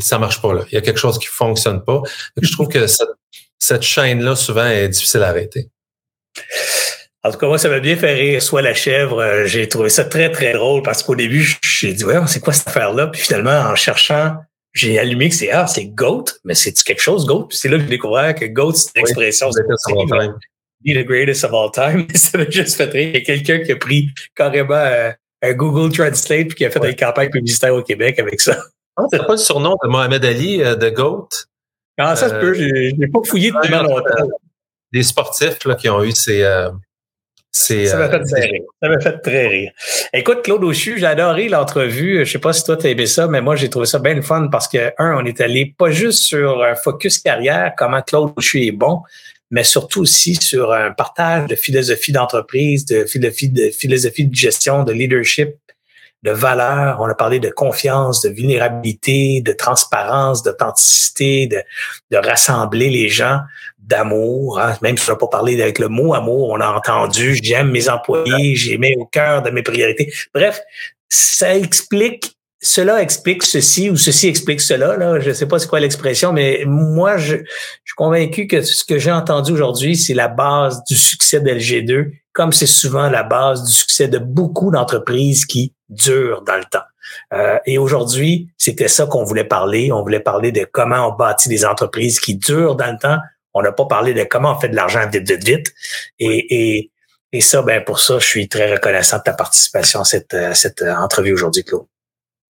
ça 0.00 0.18
marche 0.18 0.40
pas 0.42 0.52
là. 0.52 0.62
Il 0.70 0.74
y 0.74 0.78
a 0.78 0.80
quelque 0.80 0.98
chose 0.98 1.18
qui 1.18 1.26
fonctionne 1.26 1.82
pas. 1.82 2.02
Je 2.40 2.52
trouve 2.52 2.68
que 2.68 2.86
cette, 2.86 3.08
cette 3.58 3.82
chaîne-là, 3.82 4.36
souvent, 4.36 4.66
est 4.66 4.88
difficile 4.88 5.22
à 5.22 5.28
arrêter. 5.28 5.70
En 7.22 7.32
tout 7.32 7.38
cas, 7.38 7.48
moi, 7.48 7.58
ça 7.58 7.68
m'a 7.68 7.80
bien 7.80 7.96
fait 7.96 8.14
rire. 8.14 8.42
Soit 8.42 8.62
la 8.62 8.74
chèvre, 8.74 9.20
euh, 9.20 9.46
j'ai 9.46 9.68
trouvé 9.68 9.88
ça 9.88 10.04
très, 10.04 10.30
très 10.30 10.52
drôle 10.52 10.82
parce 10.82 11.02
qu'au 11.02 11.16
début, 11.16 11.58
j'ai 11.64 11.92
dit, 11.92 12.04
ouais, 12.04 12.18
c'est 12.28 12.40
quoi 12.40 12.52
cette 12.52 12.68
affaire-là? 12.68 13.08
Puis 13.08 13.22
finalement, 13.22 13.50
en 13.50 13.74
cherchant, 13.74 14.36
j'ai 14.72 14.98
allumé 14.98 15.30
que 15.30 15.34
c'est, 15.34 15.50
ah, 15.50 15.66
c'est 15.66 15.86
GOAT, 15.86 16.26
mais 16.44 16.54
c'est 16.54 16.72
quelque 16.72 17.02
chose, 17.02 17.26
GOAT? 17.26 17.48
Puis 17.48 17.58
c'est 17.58 17.68
là 17.68 17.78
que 17.78 17.82
j'ai 17.84 17.88
découvert 17.88 18.34
que 18.34 18.44
GOAT, 18.44 18.74
c'est 18.74 18.90
une 18.94 19.00
expression. 19.00 19.50
Oui, 19.50 20.28
the 20.94 21.04
greatest 21.04 21.44
of 21.44 21.52
all 21.52 21.70
time. 21.70 22.06
ça 22.14 22.38
m'a 22.38 22.48
juste 22.48 22.76
fait 22.76 22.90
rire. 22.90 23.10
Il 23.14 23.18
y 23.18 23.22
a 23.22 23.24
quelqu'un 23.24 23.58
qui 23.60 23.72
a 23.72 23.76
pris 23.76 24.10
carrément 24.34 24.74
euh, 24.74 25.10
un 25.42 25.52
Google 25.52 25.92
Translate 25.92 26.48
puis 26.48 26.56
qui 26.56 26.64
a 26.64 26.70
fait 26.70 26.88
une 26.88 26.96
campagne 26.96 27.30
publicitaire 27.30 27.74
au 27.74 27.82
Québec 27.82 28.18
avec 28.18 28.40
ça. 28.40 28.56
Ah, 28.96 29.04
c'est 29.10 29.26
pas 29.26 29.32
le 29.32 29.38
surnom 29.38 29.76
de 29.82 29.88
Mohamed 29.88 30.24
Ali, 30.24 30.62
euh, 30.62 30.74
de 30.74 30.88
GOAT? 30.88 31.28
Ah, 31.98 32.16
ça 32.16 32.28
se 32.28 32.34
peut. 32.34 32.54
Je 32.54 32.94
n'ai 32.96 33.08
pas 33.08 33.20
fouillé 33.24 33.50
depuis 33.50 33.72
longtemps. 33.72 34.28
Des 34.92 35.02
sportifs 35.02 35.64
là, 35.64 35.74
qui 35.74 35.88
ont 35.88 36.02
eu 36.02 36.12
ces... 36.12 36.42
Euh, 36.42 36.70
ça 37.56 37.96
m'a 37.96 38.10
fait 38.10 38.24
très 38.24 38.40
rire. 38.46 38.62
Ça 38.82 38.88
m'a 38.88 39.00
fait 39.00 39.18
très 39.18 39.46
rire. 39.46 39.72
Écoute, 40.12 40.42
Claude 40.42 40.62
Auchu, 40.62 40.98
j'ai 40.98 41.06
adoré 41.06 41.48
l'entrevue. 41.48 42.24
Je 42.24 42.30
sais 42.30 42.38
pas 42.38 42.52
si 42.52 42.64
toi, 42.64 42.76
tu 42.76 42.86
as 42.86 42.90
aimé 42.90 43.06
ça, 43.06 43.28
mais 43.28 43.40
moi, 43.40 43.56
j'ai 43.56 43.70
trouvé 43.70 43.86
ça 43.86 43.98
bien 43.98 44.20
fun 44.20 44.48
parce 44.48 44.68
que, 44.68 44.92
un, 44.98 45.16
on 45.16 45.24
est 45.24 45.40
allé 45.40 45.74
pas 45.76 45.90
juste 45.90 46.24
sur 46.24 46.62
un 46.62 46.74
focus 46.74 47.18
carrière, 47.18 47.72
comment 47.76 48.02
Claude 48.02 48.32
Auchu 48.36 48.66
est 48.66 48.72
bon, 48.72 49.00
mais 49.50 49.64
surtout 49.64 50.02
aussi 50.02 50.34
sur 50.34 50.72
un 50.72 50.92
partage 50.92 51.46
de 51.46 51.54
philosophie 51.54 52.12
d'entreprise, 52.12 52.84
de 52.84 53.04
philosophie 53.04 53.48
de, 53.48 53.70
philosophie 53.70 54.26
de 54.26 54.34
gestion, 54.34 54.82
de 54.82 54.92
leadership, 54.92 55.50
de 56.22 56.30
valeur. 56.32 56.98
On 57.00 57.06
a 57.06 57.14
parlé 57.14 57.38
de 57.38 57.50
confiance, 57.50 58.22
de 58.22 58.30
vulnérabilité, 58.30 59.42
de 59.42 59.52
transparence, 59.52 60.42
d'authenticité, 60.42 61.46
de, 61.46 61.62
de 62.10 62.16
rassembler 62.16 62.90
les 62.90 63.08
gens, 63.08 63.40
d'amour. 63.78 64.60
Hein. 64.60 64.76
Même 64.82 64.98
si 64.98 65.08
on 65.08 65.12
n'a 65.12 65.18
pas 65.18 65.28
parlé 65.28 65.60
avec 65.62 65.78
le 65.78 65.88
mot 65.88 66.14
amour, 66.14 66.50
on 66.50 66.60
a 66.60 66.68
entendu 66.68 67.38
j'aime 67.42 67.70
mes 67.70 67.88
employés, 67.88 68.56
j'ai 68.56 68.78
mis 68.78 68.94
au 68.96 69.06
cœur 69.06 69.42
de 69.42 69.50
mes 69.50 69.62
priorités. 69.62 70.12
Bref, 70.34 70.60
ça 71.08 71.56
explique 71.56 72.35
cela 72.66 73.00
explique 73.00 73.44
ceci 73.44 73.90
ou 73.90 73.96
ceci 73.96 74.26
explique 74.26 74.60
cela. 74.60 74.96
Là. 74.96 75.20
Je 75.20 75.28
ne 75.28 75.34
sais 75.34 75.46
pas 75.46 75.60
c'est 75.60 75.68
quoi 75.68 75.78
l'expression, 75.78 76.32
mais 76.32 76.64
moi, 76.66 77.16
je, 77.16 77.36
je, 77.36 77.42
suis 77.84 77.94
convaincu 77.96 78.48
que 78.48 78.60
ce 78.60 78.84
que 78.84 78.98
j'ai 78.98 79.12
entendu 79.12 79.52
aujourd'hui, 79.52 79.96
c'est 79.96 80.14
la 80.14 80.26
base 80.26 80.82
du 80.84 80.96
succès 80.96 81.40
de 81.40 81.48
LG2, 81.48 82.10
comme 82.32 82.52
c'est 82.52 82.66
souvent 82.66 83.08
la 83.08 83.22
base 83.22 83.62
du 83.62 83.72
succès 83.72 84.08
de 84.08 84.18
beaucoup 84.18 84.72
d'entreprises 84.72 85.46
qui 85.46 85.74
durent 85.88 86.42
dans 86.42 86.56
le 86.56 86.64
temps. 86.64 86.82
Euh, 87.32 87.56
et 87.66 87.78
aujourd'hui, 87.78 88.48
c'était 88.58 88.88
ça 88.88 89.06
qu'on 89.06 89.22
voulait 89.22 89.44
parler. 89.44 89.92
On 89.92 90.02
voulait 90.02 90.18
parler 90.18 90.50
de 90.50 90.66
comment 90.70 91.08
on 91.08 91.16
bâtit 91.16 91.48
des 91.48 91.64
entreprises 91.64 92.18
qui 92.18 92.34
durent 92.34 92.74
dans 92.74 92.90
le 92.90 92.98
temps. 92.98 93.18
On 93.54 93.62
n'a 93.62 93.70
pas 93.70 93.86
parlé 93.86 94.12
de 94.12 94.24
comment 94.24 94.56
on 94.56 94.58
fait 94.58 94.70
de 94.70 94.76
l'argent 94.76 95.08
vite, 95.08 95.30
vite, 95.30 95.44
vite. 95.44 95.72
Et, 96.18 96.46
et, 96.50 96.90
et 97.30 97.40
ça, 97.40 97.62
ben 97.62 97.84
pour 97.84 98.00
ça, 98.00 98.18
je 98.18 98.26
suis 98.26 98.48
très 98.48 98.72
reconnaissant 98.72 99.18
de 99.18 99.22
ta 99.22 99.34
participation 99.34 100.00
à 100.00 100.04
cette, 100.04 100.36
cette 100.54 100.82
entrevue 100.82 101.32
aujourd'hui, 101.32 101.62
Claude. 101.62 101.86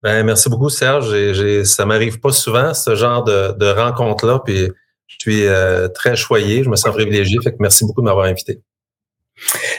Ben, 0.06 0.24
merci 0.24 0.48
beaucoup, 0.48 0.68
Serge. 0.68 1.12
Et, 1.14 1.64
ça 1.64 1.84
m'arrive 1.84 2.20
pas 2.20 2.30
souvent, 2.30 2.72
ce 2.74 2.94
genre 2.94 3.24
de, 3.24 3.56
de 3.58 3.66
rencontre-là. 3.66 4.40
Puis 4.44 4.68
je 5.08 5.16
suis 5.18 5.46
euh, 5.48 5.88
très 5.88 6.14
choyé. 6.14 6.62
Je 6.62 6.68
me 6.68 6.76
sens 6.76 6.94
privilégié. 6.94 7.38
Fait 7.42 7.50
que 7.50 7.56
merci 7.58 7.84
beaucoup 7.84 8.02
de 8.02 8.06
m'avoir 8.06 8.26
invité. 8.26 8.60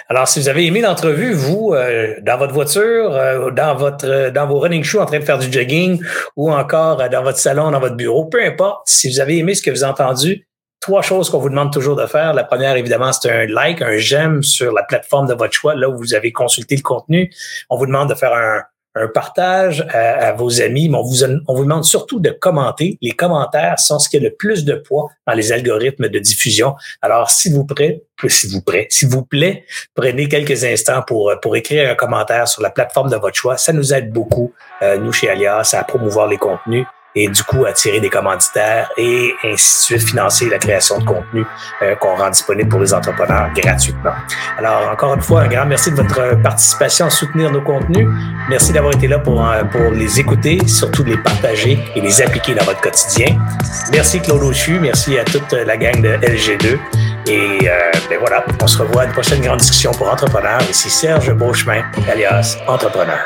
Alors, 0.09 0.27
si 0.27 0.41
vous 0.41 0.49
avez 0.49 0.65
aimé 0.65 0.81
l'entrevue, 0.81 1.31
vous, 1.31 1.71
euh, 1.73 2.15
dans 2.23 2.37
votre 2.37 2.51
voiture, 2.51 3.15
euh, 3.15 3.51
dans 3.51 3.73
votre, 3.75 4.29
dans 4.31 4.45
vos 4.45 4.59
running 4.59 4.83
shoes 4.83 4.99
en 4.99 5.05
train 5.05 5.19
de 5.19 5.23
faire 5.23 5.39
du 5.39 5.49
jogging, 5.49 6.03
ou 6.35 6.51
encore 6.51 6.97
dans 7.09 7.23
votre 7.23 7.37
salon, 7.37 7.71
dans 7.71 7.79
votre 7.79 7.95
bureau, 7.95 8.25
peu 8.25 8.43
importe, 8.43 8.81
si 8.85 9.09
vous 9.09 9.21
avez 9.21 9.37
aimé 9.37 9.55
ce 9.55 9.61
que 9.61 9.71
vous 9.71 9.85
avez 9.85 9.93
entendu, 9.93 10.45
trois 10.81 11.03
choses 11.03 11.29
qu'on 11.29 11.39
vous 11.39 11.47
demande 11.49 11.71
toujours 11.71 11.95
de 11.95 12.05
faire. 12.05 12.33
La 12.33 12.43
première, 12.43 12.75
évidemment, 12.75 13.13
c'est 13.13 13.31
un 13.31 13.45
like, 13.45 13.81
un 13.81 13.95
j'aime 13.95 14.43
sur 14.43 14.73
la 14.73 14.83
plateforme 14.83 15.29
de 15.29 15.35
votre 15.35 15.53
choix, 15.53 15.73
là 15.73 15.87
où 15.87 15.97
vous 15.97 16.13
avez 16.13 16.33
consulté 16.33 16.75
le 16.75 16.81
contenu. 16.81 17.31
On 17.69 17.77
vous 17.77 17.85
demande 17.85 18.09
de 18.09 18.15
faire 18.15 18.33
un, 18.33 18.63
un 18.97 19.07
partage 19.07 19.85
à, 19.93 20.33
vos 20.33 20.61
amis, 20.61 20.89
mais 20.89 20.97
on 20.97 21.03
vous, 21.03 21.23
on 21.23 21.55
vous 21.55 21.63
demande 21.63 21.85
surtout 21.85 22.19
de 22.19 22.29
commenter. 22.29 22.97
Les 23.01 23.11
commentaires 23.11 23.79
sont 23.79 23.99
ce 23.99 24.09
qui 24.09 24.17
a 24.17 24.19
le 24.19 24.33
plus 24.33 24.65
de 24.65 24.73
poids 24.75 25.09
dans 25.25 25.33
les 25.33 25.51
algorithmes 25.51 26.09
de 26.09 26.19
diffusion. 26.19 26.75
Alors, 27.01 27.29
s'il 27.29 27.53
vous 27.53 27.65
plaît, 27.65 28.03
s'il 28.27 28.51
vous 28.51 28.61
plaît, 28.61 28.87
s'il 28.89 29.09
vous 29.09 29.23
plaît, 29.23 29.65
prenez 29.95 30.27
quelques 30.27 30.63
instants 30.63 31.03
pour, 31.05 31.33
pour 31.41 31.55
écrire 31.55 31.89
un 31.89 31.95
commentaire 31.95 32.47
sur 32.47 32.61
la 32.61 32.69
plateforme 32.69 33.09
de 33.09 33.17
votre 33.17 33.35
choix. 33.35 33.57
Ça 33.57 33.73
nous 33.73 33.93
aide 33.93 34.11
beaucoup, 34.11 34.53
euh, 34.81 34.97
nous, 34.97 35.11
chez 35.11 35.29
Alias, 35.29 35.75
à 35.77 35.83
promouvoir 35.83 36.27
les 36.27 36.37
contenus 36.37 36.85
et 37.17 37.27
du 37.29 37.43
coup 37.43 37.65
attirer 37.65 37.99
des 37.99 38.09
commanditaires 38.09 38.89
et 38.95 39.33
ainsi 39.43 39.93
de 39.93 39.99
suite 39.99 40.09
financer 40.09 40.49
la 40.49 40.59
création 40.59 40.99
de 40.99 41.03
contenu 41.03 41.45
euh, 41.81 41.95
qu'on 41.95 42.15
rend 42.15 42.29
disponible 42.29 42.69
pour 42.69 42.79
les 42.79 42.93
entrepreneurs 42.93 43.49
gratuitement. 43.55 44.11
Alors 44.57 44.89
encore 44.91 45.15
une 45.15 45.21
fois, 45.21 45.41
un 45.41 45.47
grand 45.47 45.65
merci 45.65 45.91
de 45.91 45.95
votre 45.95 46.39
participation 46.41 47.07
à 47.07 47.09
soutenir 47.09 47.51
nos 47.51 47.61
contenus. 47.61 48.07
Merci 48.49 48.71
d'avoir 48.71 48.93
été 48.93 49.07
là 49.07 49.17
pour, 49.17 49.43
euh, 49.43 49.63
pour 49.63 49.91
les 49.91 50.19
écouter, 50.19 50.59
surtout 50.67 51.03
de 51.03 51.09
les 51.09 51.17
partager 51.17 51.79
et 51.95 52.01
les 52.01 52.21
appliquer 52.21 52.53
dans 52.53 52.65
votre 52.65 52.81
quotidien. 52.81 53.35
Merci 53.91 54.21
Claude 54.21 54.43
Auchu, 54.43 54.79
merci 54.79 55.17
à 55.17 55.23
toute 55.23 55.51
la 55.53 55.75
gang 55.75 55.99
de 56.01 56.09
LG2. 56.09 56.77
Et 57.27 57.67
euh, 57.67 57.91
ben 58.09 58.19
voilà, 58.19 58.45
on 58.61 58.67
se 58.67 58.77
revoit 58.77 59.01
à 59.01 59.05
une 59.05 59.11
prochaine 59.11 59.41
grande 59.41 59.59
discussion 59.59 59.91
pour 59.91 60.09
entrepreneurs. 60.11 60.61
Ici 60.69 60.89
Serge 60.89 61.33
Beauchemin, 61.33 61.83
alias 62.09 62.57
Entrepreneur. 62.67 63.25